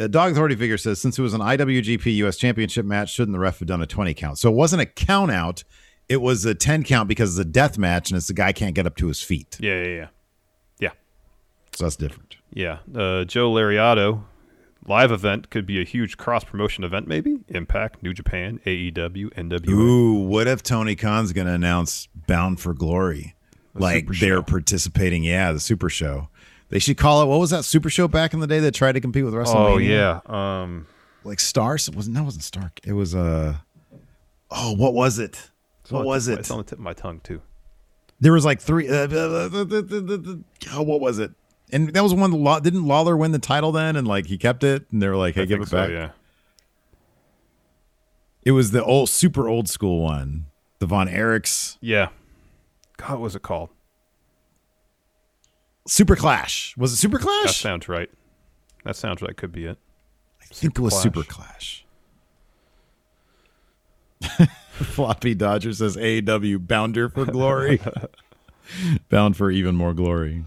Uh, 0.00 0.06
Dog 0.06 0.32
Authority 0.32 0.56
figure 0.56 0.78
says 0.78 0.98
since 0.98 1.18
it 1.18 1.22
was 1.22 1.34
an 1.34 1.42
IWGP 1.42 2.14
US 2.24 2.38
Championship 2.38 2.86
match, 2.86 3.12
shouldn't 3.12 3.34
the 3.34 3.38
ref 3.38 3.58
have 3.58 3.68
done 3.68 3.82
a 3.82 3.86
20 3.86 4.14
count? 4.14 4.38
So 4.38 4.48
it 4.48 4.54
wasn't 4.54 4.80
a 4.80 4.86
count 4.86 5.30
out. 5.30 5.62
It 6.08 6.20
was 6.20 6.44
a 6.44 6.54
10 6.54 6.84
count 6.84 7.08
because 7.08 7.38
it's 7.38 7.48
a 7.48 7.50
death 7.50 7.78
match 7.78 8.10
and 8.10 8.16
it's 8.16 8.28
the 8.28 8.34
guy 8.34 8.52
can't 8.52 8.74
get 8.74 8.86
up 8.86 8.96
to 8.96 9.08
his 9.08 9.20
feet. 9.22 9.56
Yeah, 9.60 9.82
yeah, 9.82 9.88
yeah. 9.88 10.08
Yeah. 10.78 10.90
So 11.72 11.84
that's 11.84 11.96
different. 11.96 12.36
Yeah. 12.52 12.78
Uh, 12.94 13.24
Joe 13.24 13.52
Lariato, 13.52 14.22
live 14.86 15.10
event 15.10 15.50
could 15.50 15.66
be 15.66 15.80
a 15.80 15.84
huge 15.84 16.16
cross 16.16 16.44
promotion 16.44 16.84
event, 16.84 17.08
maybe. 17.08 17.40
Impact, 17.48 18.02
New 18.02 18.14
Japan, 18.14 18.60
AEW, 18.64 19.34
NWA. 19.34 19.68
Ooh, 19.68 20.14
what 20.26 20.46
if 20.46 20.62
Tony 20.62 20.94
Khan's 20.94 21.32
going 21.32 21.48
to 21.48 21.52
announce 21.52 22.06
Bound 22.26 22.60
for 22.60 22.72
Glory? 22.72 23.34
like 23.78 24.08
they're 24.20 24.42
participating. 24.42 25.24
Yeah, 25.24 25.52
the 25.52 25.60
Super 25.60 25.88
Show. 25.88 26.28
They 26.68 26.78
should 26.78 26.96
call 26.96 27.22
it. 27.22 27.26
What 27.26 27.38
was 27.38 27.50
that 27.50 27.64
Super 27.64 27.90
Show 27.90 28.08
back 28.08 28.34
in 28.34 28.40
the 28.40 28.46
day 28.46 28.58
that 28.60 28.72
tried 28.72 28.92
to 28.92 29.00
compete 29.00 29.24
with 29.24 29.34
WrestleMania? 29.34 29.54
Oh, 29.54 29.78
yeah. 29.78 30.20
Um, 30.62 30.86
like 31.24 31.40
Stars. 31.40 31.88
Wasn't 31.90 32.16
that 32.16 32.24
wasn't 32.24 32.44
Stark? 32.44 32.80
It 32.84 32.92
was 32.92 33.14
uh. 33.14 33.56
Oh, 34.50 34.72
what 34.74 34.94
was 34.94 35.18
it? 35.18 35.50
What 35.90 36.04
was 36.04 36.28
it? 36.28 36.38
It's 36.38 36.50
on 36.50 36.58
the 36.58 36.64
tip 36.64 36.78
of 36.78 36.84
my 36.84 36.92
tongue, 36.92 37.20
too. 37.20 37.42
There 38.20 38.32
was 38.32 38.44
like 38.44 38.60
three. 38.60 38.88
Uh, 38.88 39.08
uh, 39.08 40.82
what 40.82 41.00
was 41.00 41.18
it? 41.18 41.32
And 41.70 41.92
that 41.92 42.02
was 42.02 42.14
one. 42.14 42.30
Law, 42.32 42.60
didn't 42.60 42.86
Lawler 42.86 43.16
win 43.16 43.32
the 43.32 43.38
title 43.38 43.72
then? 43.72 43.96
And 43.96 44.06
like 44.06 44.26
he 44.26 44.38
kept 44.38 44.64
it, 44.64 44.86
and 44.90 45.02
they 45.02 45.08
were 45.08 45.16
like, 45.16 45.34
"Hey, 45.34 45.42
I 45.42 45.44
give 45.44 45.60
it 45.60 45.68
so, 45.68 45.76
back." 45.76 45.90
yeah. 45.90 46.10
It 48.44 48.52
was 48.52 48.70
the 48.70 48.82
old, 48.82 49.08
super 49.10 49.48
old 49.48 49.68
school 49.68 50.00
one, 50.00 50.46
the 50.78 50.86
Von 50.86 51.08
Erichs 51.08 51.78
Yeah. 51.80 52.10
God, 52.96 53.10
what 53.10 53.20
was 53.20 53.36
it 53.36 53.42
called? 53.42 53.70
Super 55.88 56.14
Clash. 56.14 56.76
Was 56.76 56.92
it 56.92 56.96
Super 56.96 57.18
Clash? 57.18 57.46
That 57.46 57.54
sounds 57.54 57.88
right. 57.88 58.08
That 58.84 58.94
sounds 58.94 59.20
right. 59.20 59.36
Could 59.36 59.50
be 59.50 59.66
it. 59.66 59.78
I 60.40 60.44
think 60.46 60.78
it 60.78 60.80
was 60.80 60.92
Clash. 60.92 61.02
Super 61.02 61.22
Clash. 61.24 61.84
Floppy 64.84 65.34
Dodger 65.34 65.72
says 65.72 65.96
AEW 65.96 66.66
bounder 66.66 67.08
for 67.08 67.24
glory. 67.24 67.80
Bound 69.08 69.36
for 69.36 69.50
even 69.50 69.74
more 69.74 69.94
glory. 69.94 70.44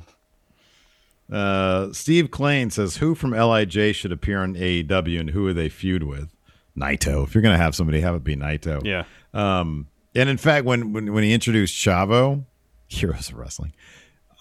Uh, 1.32 1.92
Steve 1.94 2.30
Klein 2.30 2.70
says, 2.70 2.98
Who 2.98 3.16
from 3.16 3.32
LIJ 3.32 3.96
should 3.96 4.12
appear 4.12 4.40
on 4.42 4.56
AEW 4.56 5.20
and 5.20 5.30
who 5.32 5.48
are 5.48 5.54
they 5.54 5.70
feud 5.70 6.04
with? 6.04 6.30
Naito. 6.78 7.24
If 7.24 7.34
you're 7.34 7.42
going 7.42 7.58
to 7.58 7.64
have 7.64 7.76
somebody, 7.76 8.02
have 8.02 8.16
it 8.16 8.24
be 8.24 8.36
Naito. 8.36 8.84
Yeah. 8.86 9.04
Um, 9.34 9.88
and 10.16 10.30
in 10.30 10.38
fact, 10.38 10.66
when, 10.66 10.94
when, 10.94 11.14
when 11.14 11.24
he 11.24 11.34
introduced 11.34 11.76
Chavo, 11.76 12.46
Heroes 12.88 13.30
of 13.30 13.36
Wrestling, 13.36 13.74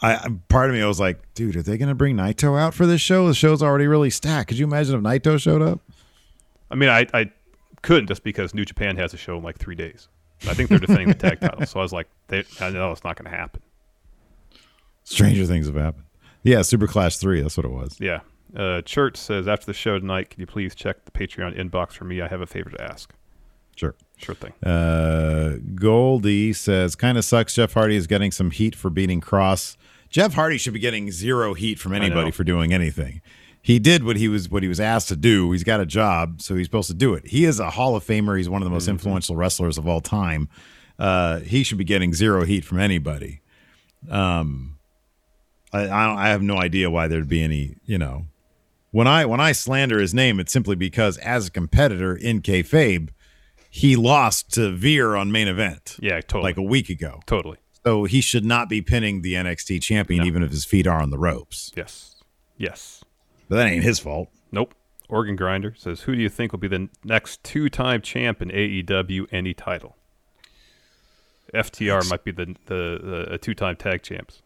I, 0.00 0.14
I 0.14 0.28
part 0.48 0.70
of 0.70 0.76
me 0.76 0.82
I 0.82 0.86
was 0.86 1.00
like, 1.00 1.20
dude, 1.34 1.56
are 1.56 1.62
they 1.62 1.76
going 1.76 1.88
to 1.88 1.94
bring 1.94 2.16
Naito 2.16 2.58
out 2.58 2.74
for 2.74 2.86
this 2.86 3.00
show? 3.00 3.26
The 3.26 3.34
show's 3.34 3.62
already 3.62 3.86
really 3.86 4.10
stacked. 4.10 4.48
Could 4.48 4.58
you 4.58 4.66
imagine 4.66 4.94
if 4.94 5.02
Naito 5.02 5.40
showed 5.40 5.62
up? 5.62 5.80
I 6.70 6.74
mean, 6.74 6.88
I, 6.88 7.06
I 7.14 7.30
couldn't 7.82 8.08
just 8.08 8.22
because 8.22 8.54
New 8.54 8.64
Japan 8.64 8.96
has 8.96 9.14
a 9.14 9.16
show 9.16 9.36
in 9.36 9.42
like 9.42 9.58
three 9.58 9.74
days. 9.74 10.08
I 10.46 10.54
think 10.54 10.68
they're 10.68 10.78
defending 10.78 11.08
the 11.08 11.14
tag 11.14 11.40
title. 11.40 11.66
So 11.66 11.80
I 11.80 11.82
was 11.82 11.92
like, 11.92 12.08
they, 12.28 12.44
I 12.60 12.70
know 12.70 12.92
it's 12.92 13.04
not 13.04 13.16
going 13.16 13.30
to 13.30 13.36
happen. 13.36 13.60
Stranger 15.04 15.44
things 15.46 15.66
have 15.66 15.74
happened. 15.74 16.04
Yeah, 16.42 16.62
Super 16.62 16.86
Clash 16.86 17.16
3, 17.16 17.40
that's 17.42 17.56
what 17.56 17.66
it 17.66 17.72
was. 17.72 17.98
Yeah. 18.00 18.20
Uh, 18.56 18.80
Church 18.82 19.16
says, 19.16 19.48
after 19.48 19.66
the 19.66 19.74
show 19.74 19.98
tonight, 19.98 20.30
can 20.30 20.40
you 20.40 20.46
please 20.46 20.74
check 20.74 21.04
the 21.04 21.10
Patreon 21.10 21.58
inbox 21.58 21.92
for 21.92 22.04
me? 22.04 22.20
I 22.20 22.28
have 22.28 22.40
a 22.40 22.46
favor 22.46 22.70
to 22.70 22.80
ask. 22.80 23.12
Sure. 23.76 23.94
Sure 24.16 24.34
thing. 24.34 24.52
Uh, 24.62 25.56
Goldie 25.74 26.52
says, 26.52 26.96
kind 26.96 27.18
of 27.18 27.24
sucks. 27.24 27.54
Jeff 27.54 27.72
Hardy 27.74 27.96
is 27.96 28.06
getting 28.06 28.30
some 28.32 28.50
heat 28.50 28.74
for 28.74 28.90
beating 28.90 29.20
Kross. 29.20 29.76
Jeff 30.10 30.34
Hardy 30.34 30.58
should 30.58 30.72
be 30.72 30.78
getting 30.80 31.10
zero 31.10 31.54
heat 31.54 31.78
from 31.78 31.92
anybody 31.92 32.30
for 32.30 32.42
doing 32.44 32.72
anything. 32.72 33.20
He 33.62 33.78
did 33.78 34.04
what 34.04 34.16
he 34.16 34.28
was 34.28 34.48
what 34.48 34.62
he 34.62 34.68
was 34.68 34.80
asked 34.80 35.08
to 35.08 35.16
do. 35.16 35.50
He's 35.52 35.64
got 35.64 35.80
a 35.80 35.86
job, 35.86 36.40
so 36.40 36.54
he's 36.54 36.66
supposed 36.66 36.88
to 36.88 36.94
do 36.94 37.14
it. 37.14 37.26
He 37.26 37.44
is 37.44 37.60
a 37.60 37.70
Hall 37.70 37.96
of 37.96 38.04
Famer. 38.04 38.36
He's 38.36 38.48
one 38.48 38.62
of 38.62 38.66
the 38.66 38.70
most 38.70 38.88
influential 38.88 39.36
wrestlers 39.36 39.76
of 39.78 39.86
all 39.86 40.00
time. 40.00 40.48
Uh, 40.98 41.40
he 41.40 41.62
should 41.62 41.78
be 41.78 41.84
getting 41.84 42.14
zero 42.14 42.44
heat 42.44 42.64
from 42.64 42.78
anybody. 42.80 43.40
Um, 44.10 44.78
I, 45.72 45.80
I, 45.82 46.06
don't, 46.06 46.18
I 46.18 46.28
have 46.28 46.42
no 46.42 46.56
idea 46.56 46.90
why 46.90 47.08
there'd 47.08 47.28
be 47.28 47.42
any. 47.42 47.76
You 47.84 47.98
know, 47.98 48.26
when 48.90 49.06
I 49.06 49.26
when 49.26 49.40
I 49.40 49.52
slander 49.52 49.98
his 50.00 50.14
name, 50.14 50.40
it's 50.40 50.52
simply 50.52 50.76
because 50.76 51.18
as 51.18 51.48
a 51.48 51.50
competitor 51.50 52.14
in 52.16 52.40
kayfabe, 52.42 53.10
he 53.68 53.96
lost 53.96 54.52
to 54.54 54.70
Veer 54.72 55.14
on 55.14 55.30
main 55.30 55.48
event 55.48 55.96
Yeah, 56.00 56.20
totally. 56.20 56.42
like 56.44 56.56
a 56.56 56.62
week 56.62 56.88
ago. 56.88 57.20
totally. 57.26 57.58
So 57.84 58.04
he 58.04 58.20
should 58.20 58.44
not 58.44 58.68
be 58.68 58.82
pinning 58.82 59.22
the 59.22 59.34
NXT 59.34 59.82
champion, 59.82 60.20
No. 60.20 60.26
even 60.26 60.42
if 60.42 60.50
his 60.50 60.64
feet 60.64 60.86
are 60.86 61.00
on 61.00 61.10
the 61.10 61.18
ropes. 61.18 61.70
Yes. 61.76 62.16
Yes. 62.56 63.02
But 63.48 63.56
that 63.56 63.66
ain't 63.66 63.84
his 63.84 63.98
fault. 63.98 64.28
Nope. 64.52 64.74
Organ 65.08 65.36
Grinder 65.36 65.74
says, 65.76 66.02
who 66.02 66.14
do 66.14 66.20
you 66.20 66.28
think 66.28 66.52
will 66.52 66.58
be 66.58 66.68
the 66.68 66.88
next 67.02 67.42
two-time 67.42 68.02
champ 68.02 68.42
in 68.42 68.50
AEW 68.50 69.26
any 69.32 69.54
title? 69.54 69.96
FTR 71.54 72.08
might 72.10 72.24
be 72.24 72.30
the 72.30 72.54
the, 72.66 72.98
the 73.02 73.26
a 73.32 73.38
two-time 73.38 73.76
tag 73.76 74.02
champs 74.02 74.42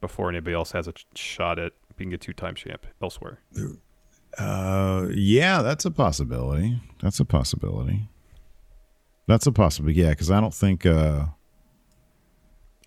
before 0.00 0.30
anybody 0.30 0.54
else 0.54 0.72
has 0.72 0.88
a 0.88 0.94
shot 1.14 1.58
at 1.58 1.72
being 1.96 2.14
a 2.14 2.18
two-time 2.18 2.54
champ 2.54 2.86
elsewhere. 3.02 3.40
Uh, 4.38 5.08
yeah, 5.14 5.60
that's 5.60 5.84
a 5.84 5.90
possibility. 5.90 6.80
That's 7.02 7.20
a 7.20 7.24
possibility. 7.24 8.08
That's 9.26 9.46
a 9.46 9.52
possibility. 9.52 10.00
Yeah, 10.00 10.10
because 10.10 10.30
I 10.30 10.40
don't 10.40 10.54
think. 10.54 10.86
Uh, 10.86 11.26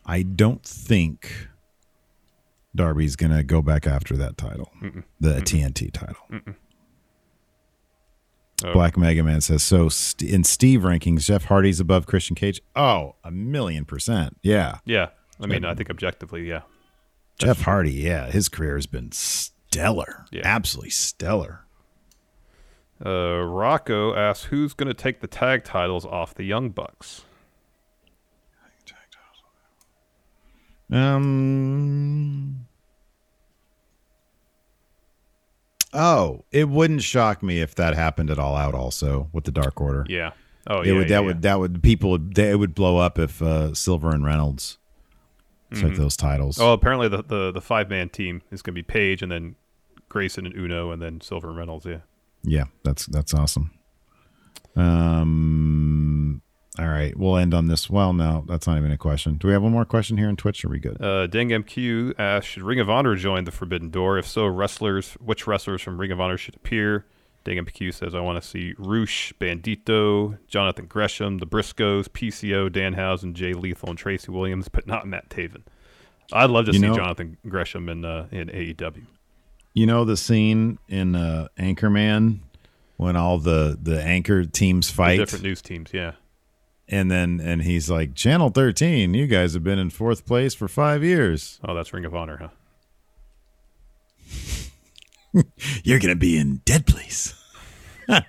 I 0.06 0.24
don't 0.24 0.64
think 0.64 1.50
Darby's 2.78 3.16
gonna 3.18 3.44
go 3.44 3.62
back 3.62 3.86
after 3.86 4.16
that 4.18 4.38
title, 4.38 4.72
the 5.20 5.42
TNT 5.42 5.92
title. 5.92 6.56
Oh, 8.66 8.74
Black 8.74 8.98
Mega 8.98 9.22
Man 9.24 9.42
says 9.42 9.62
so. 9.62 9.88
St- 9.90 10.32
in 10.32 10.44
Steve 10.44 10.82
rankings, 10.82 11.26
Jeff 11.26 11.46
Hardy's 11.46 11.80
above 11.80 12.08
Christian 12.08 12.36
Cage. 12.36 12.60
Oh, 12.76 13.16
a 13.24 13.30
million 13.30 13.86
percent. 13.86 14.38
Yeah, 14.42 14.80
Yeah. 14.86 15.10
I 15.40 15.46
mean, 15.46 15.64
I 15.66 15.76
think 15.76 15.92
objectively, 15.92 16.48
yeah. 16.50 16.62
Jeff 17.38 17.62
Hardy. 17.62 17.92
Yeah, 17.92 18.32
his 18.32 18.50
career 18.50 18.74
has 18.76 18.88
been 18.88 19.12
stellar. 19.12 20.26
Yeah. 20.32 20.42
Absolutely 20.44 20.90
stellar. 20.90 21.66
Uh, 23.06 23.42
Rocco 23.44 24.16
asks, 24.16 24.46
who's 24.46 24.74
going 24.74 24.88
to 24.88 24.96
take 24.96 25.20
the 25.20 25.28
tag 25.28 25.64
titles 25.64 26.04
off 26.08 26.34
the 26.34 26.44
Young 26.46 26.70
Bucks? 26.72 27.22
Um. 30.92 32.66
Oh, 36.00 36.45
it 36.52 36.70
wouldn't 36.70 37.02
shock 37.02 37.41
me 37.41 37.60
if 37.60 37.74
that 37.76 37.95
happened 37.95 38.30
at 38.30 38.38
all 38.38 38.56
out. 38.56 38.76
Also 38.76 39.30
with 39.34 39.45
the 39.45 39.52
Dark 39.52 39.82
Order, 39.82 40.06
Yeah. 40.08 40.32
Oh, 40.70 40.82
it 40.82 40.88
yeah. 40.88 40.93
would. 40.93 41.04
that 41.08 41.10
yeah. 41.10 41.20
would. 41.22 41.41
That 41.41 41.60
would. 41.60 41.82
People. 41.84 42.12
would- 42.12 42.36
They, 42.36 42.52
it 42.52 42.56
would 42.60 42.76
blow 42.76 42.98
up 42.98 43.18
if 43.18 43.41
uh, 43.41 43.74
Silver 43.74 44.12
and 44.12 44.24
Reynolds 44.26 44.78
took 45.74 45.95
those 45.95 46.16
titles. 46.16 46.60
Oh, 46.60 46.72
apparently 46.74 47.08
the, 47.10 47.24
the, 47.24 47.52
the 47.52 47.62
five 47.62 47.89
man 47.89 48.10
team 48.10 48.41
is 48.52 48.62
going 48.62 48.74
to 48.76 48.80
be 48.80 48.84
Page 48.84 49.22
and 49.22 49.32
then 49.32 49.56
Grayson 50.08 50.45
and 50.45 50.56
Uno 50.56 50.91
and 50.91 51.02
then 51.02 51.20
Silver 51.20 51.50
and 51.50 51.58
Reynolds. 51.58 51.86
Yeah. 51.86 52.00
Yeah, 52.43 52.66
that's 52.84 53.06
that's 53.08 53.34
awesome. 53.34 53.72
Um. 54.76 56.41
All 56.80 56.88
right, 56.88 57.18
we'll 57.18 57.38
end 57.38 57.54
on 57.54 57.68
this. 57.68 57.90
Well, 57.90 58.14
no, 58.14 58.44
that's 58.48 58.68
not 58.68 58.78
even 58.78 58.92
a 58.92 58.98
question. 58.98 59.38
Do 59.38 59.48
we 59.48 59.54
have 59.54 59.64
one 59.64 59.72
more 59.72 59.86
question 59.86 60.18
here 60.18 60.28
on 60.28 60.36
Twitch? 60.36 60.64
Or 60.64 60.68
are 60.68 60.72
we 60.72 60.80
good? 60.80 60.98
Uh, 61.02 61.28
Deng 61.28 61.50
MQ 61.64 62.14
asks, 62.20 62.48
should 62.52 62.64
Ring 62.64 62.80
of 62.80 62.90
Honor 62.90 63.16
join 63.16 63.46
the 63.46 63.52
Forbidden 63.52 63.90
Door? 63.90 64.20
If 64.20 64.28
so, 64.28 64.46
wrestlers, 64.46 65.14
which 65.14 65.48
wrestlers 65.48 65.82
from 65.82 65.98
Ring 66.00 66.12
of 66.12 66.20
Honor 66.22 66.38
should 66.38 66.56
appear? 66.56 67.06
Deng 67.46 67.60
MQ 67.66 67.94
says, 67.94 68.14
I 68.14 68.20
want 68.20 68.42
to 68.42 68.48
see 68.48 68.76
Rush, 68.78 69.34
Bandito, 69.40 70.38
Jonathan 70.48 70.86
Gresham, 70.86 71.38
the 71.38 71.48
Briscoes, 71.48 72.08
PCO, 72.10 72.70
Danhausen, 72.70 73.24
and 73.24 73.36
Jay 73.36 73.54
Lethal, 73.54 73.90
and 73.90 73.98
Tracy 73.98 74.32
Williams, 74.32 74.68
but 74.68 74.86
not 74.86 75.08
Matt 75.08 75.30
Taven. 75.30 75.62
I'd 76.34 76.50
love 76.50 76.66
to 76.66 76.74
You 76.74 76.80
see 76.80 76.88
know- 76.88 76.96
Jonathan 76.96 77.38
Gresham 77.48 77.88
in 77.90 78.04
uh, 78.04 78.28
in 78.32 78.50
AEW. 78.50 79.06
You 79.74 79.86
know 79.86 80.06
the 80.06 80.18
scene 80.18 80.78
in 80.90 81.16
uh, 81.16 81.48
Anchorman 81.58 82.40
when 82.98 83.16
all 83.16 83.38
the 83.38 83.78
the 83.82 84.04
anchor 84.04 84.44
teams 84.44 84.88
The 84.88 84.94
fight, 84.94 85.18
different 85.18 85.44
news 85.46 85.62
teams, 85.62 85.92
yeah. 85.94 86.14
And 86.88 87.12
then 87.12 87.40
and 87.42 87.62
he's 87.64 87.90
like, 87.90 88.16
"Channel 88.16 88.50
13, 88.50 89.14
you 89.14 89.28
guys 89.28 89.54
have 89.54 89.64
been 89.64 89.80
in 89.80 89.90
fourth 89.90 90.26
place 90.26 90.54
for 90.54 90.68
five 90.68 91.04
years. 91.04 91.60
Oh, 91.64 91.74
that's 91.74 91.94
Ring 91.94 92.06
of 92.06 92.16
Honor, 92.16 92.50
huh? 95.34 95.44
You're 95.84 96.00
gonna 96.00 96.16
be 96.16 96.38
in 96.38 96.62
dead 96.66 96.86
place." 96.86 97.34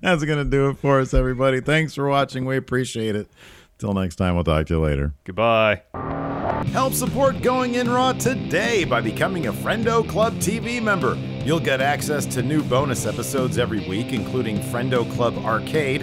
That's 0.00 0.24
gonna 0.24 0.44
do 0.44 0.70
it 0.70 0.78
for 0.78 1.00
us, 1.00 1.12
everybody. 1.12 1.60
Thanks 1.60 1.94
for 1.94 2.08
watching. 2.08 2.46
We 2.46 2.56
appreciate 2.56 3.14
it. 3.14 3.28
Till 3.78 3.92
next 3.92 4.16
time, 4.16 4.34
we'll 4.34 4.44
talk 4.44 4.66
to 4.68 4.74
you 4.74 4.80
later. 4.80 5.12
Goodbye. 5.24 5.82
Help 6.72 6.94
support 6.94 7.42
Going 7.42 7.74
In 7.74 7.90
Raw 7.90 8.12
today 8.12 8.84
by 8.84 9.00
becoming 9.00 9.48
a 9.48 9.52
Friendo 9.52 10.08
Club 10.08 10.34
TV 10.36 10.82
member. 10.82 11.16
You'll 11.44 11.60
get 11.60 11.80
access 11.80 12.24
to 12.26 12.42
new 12.42 12.62
bonus 12.62 13.04
episodes 13.04 13.58
every 13.58 13.86
week, 13.86 14.12
including 14.12 14.58
Friendo 14.58 15.10
Club 15.14 15.36
Arcade, 15.38 16.02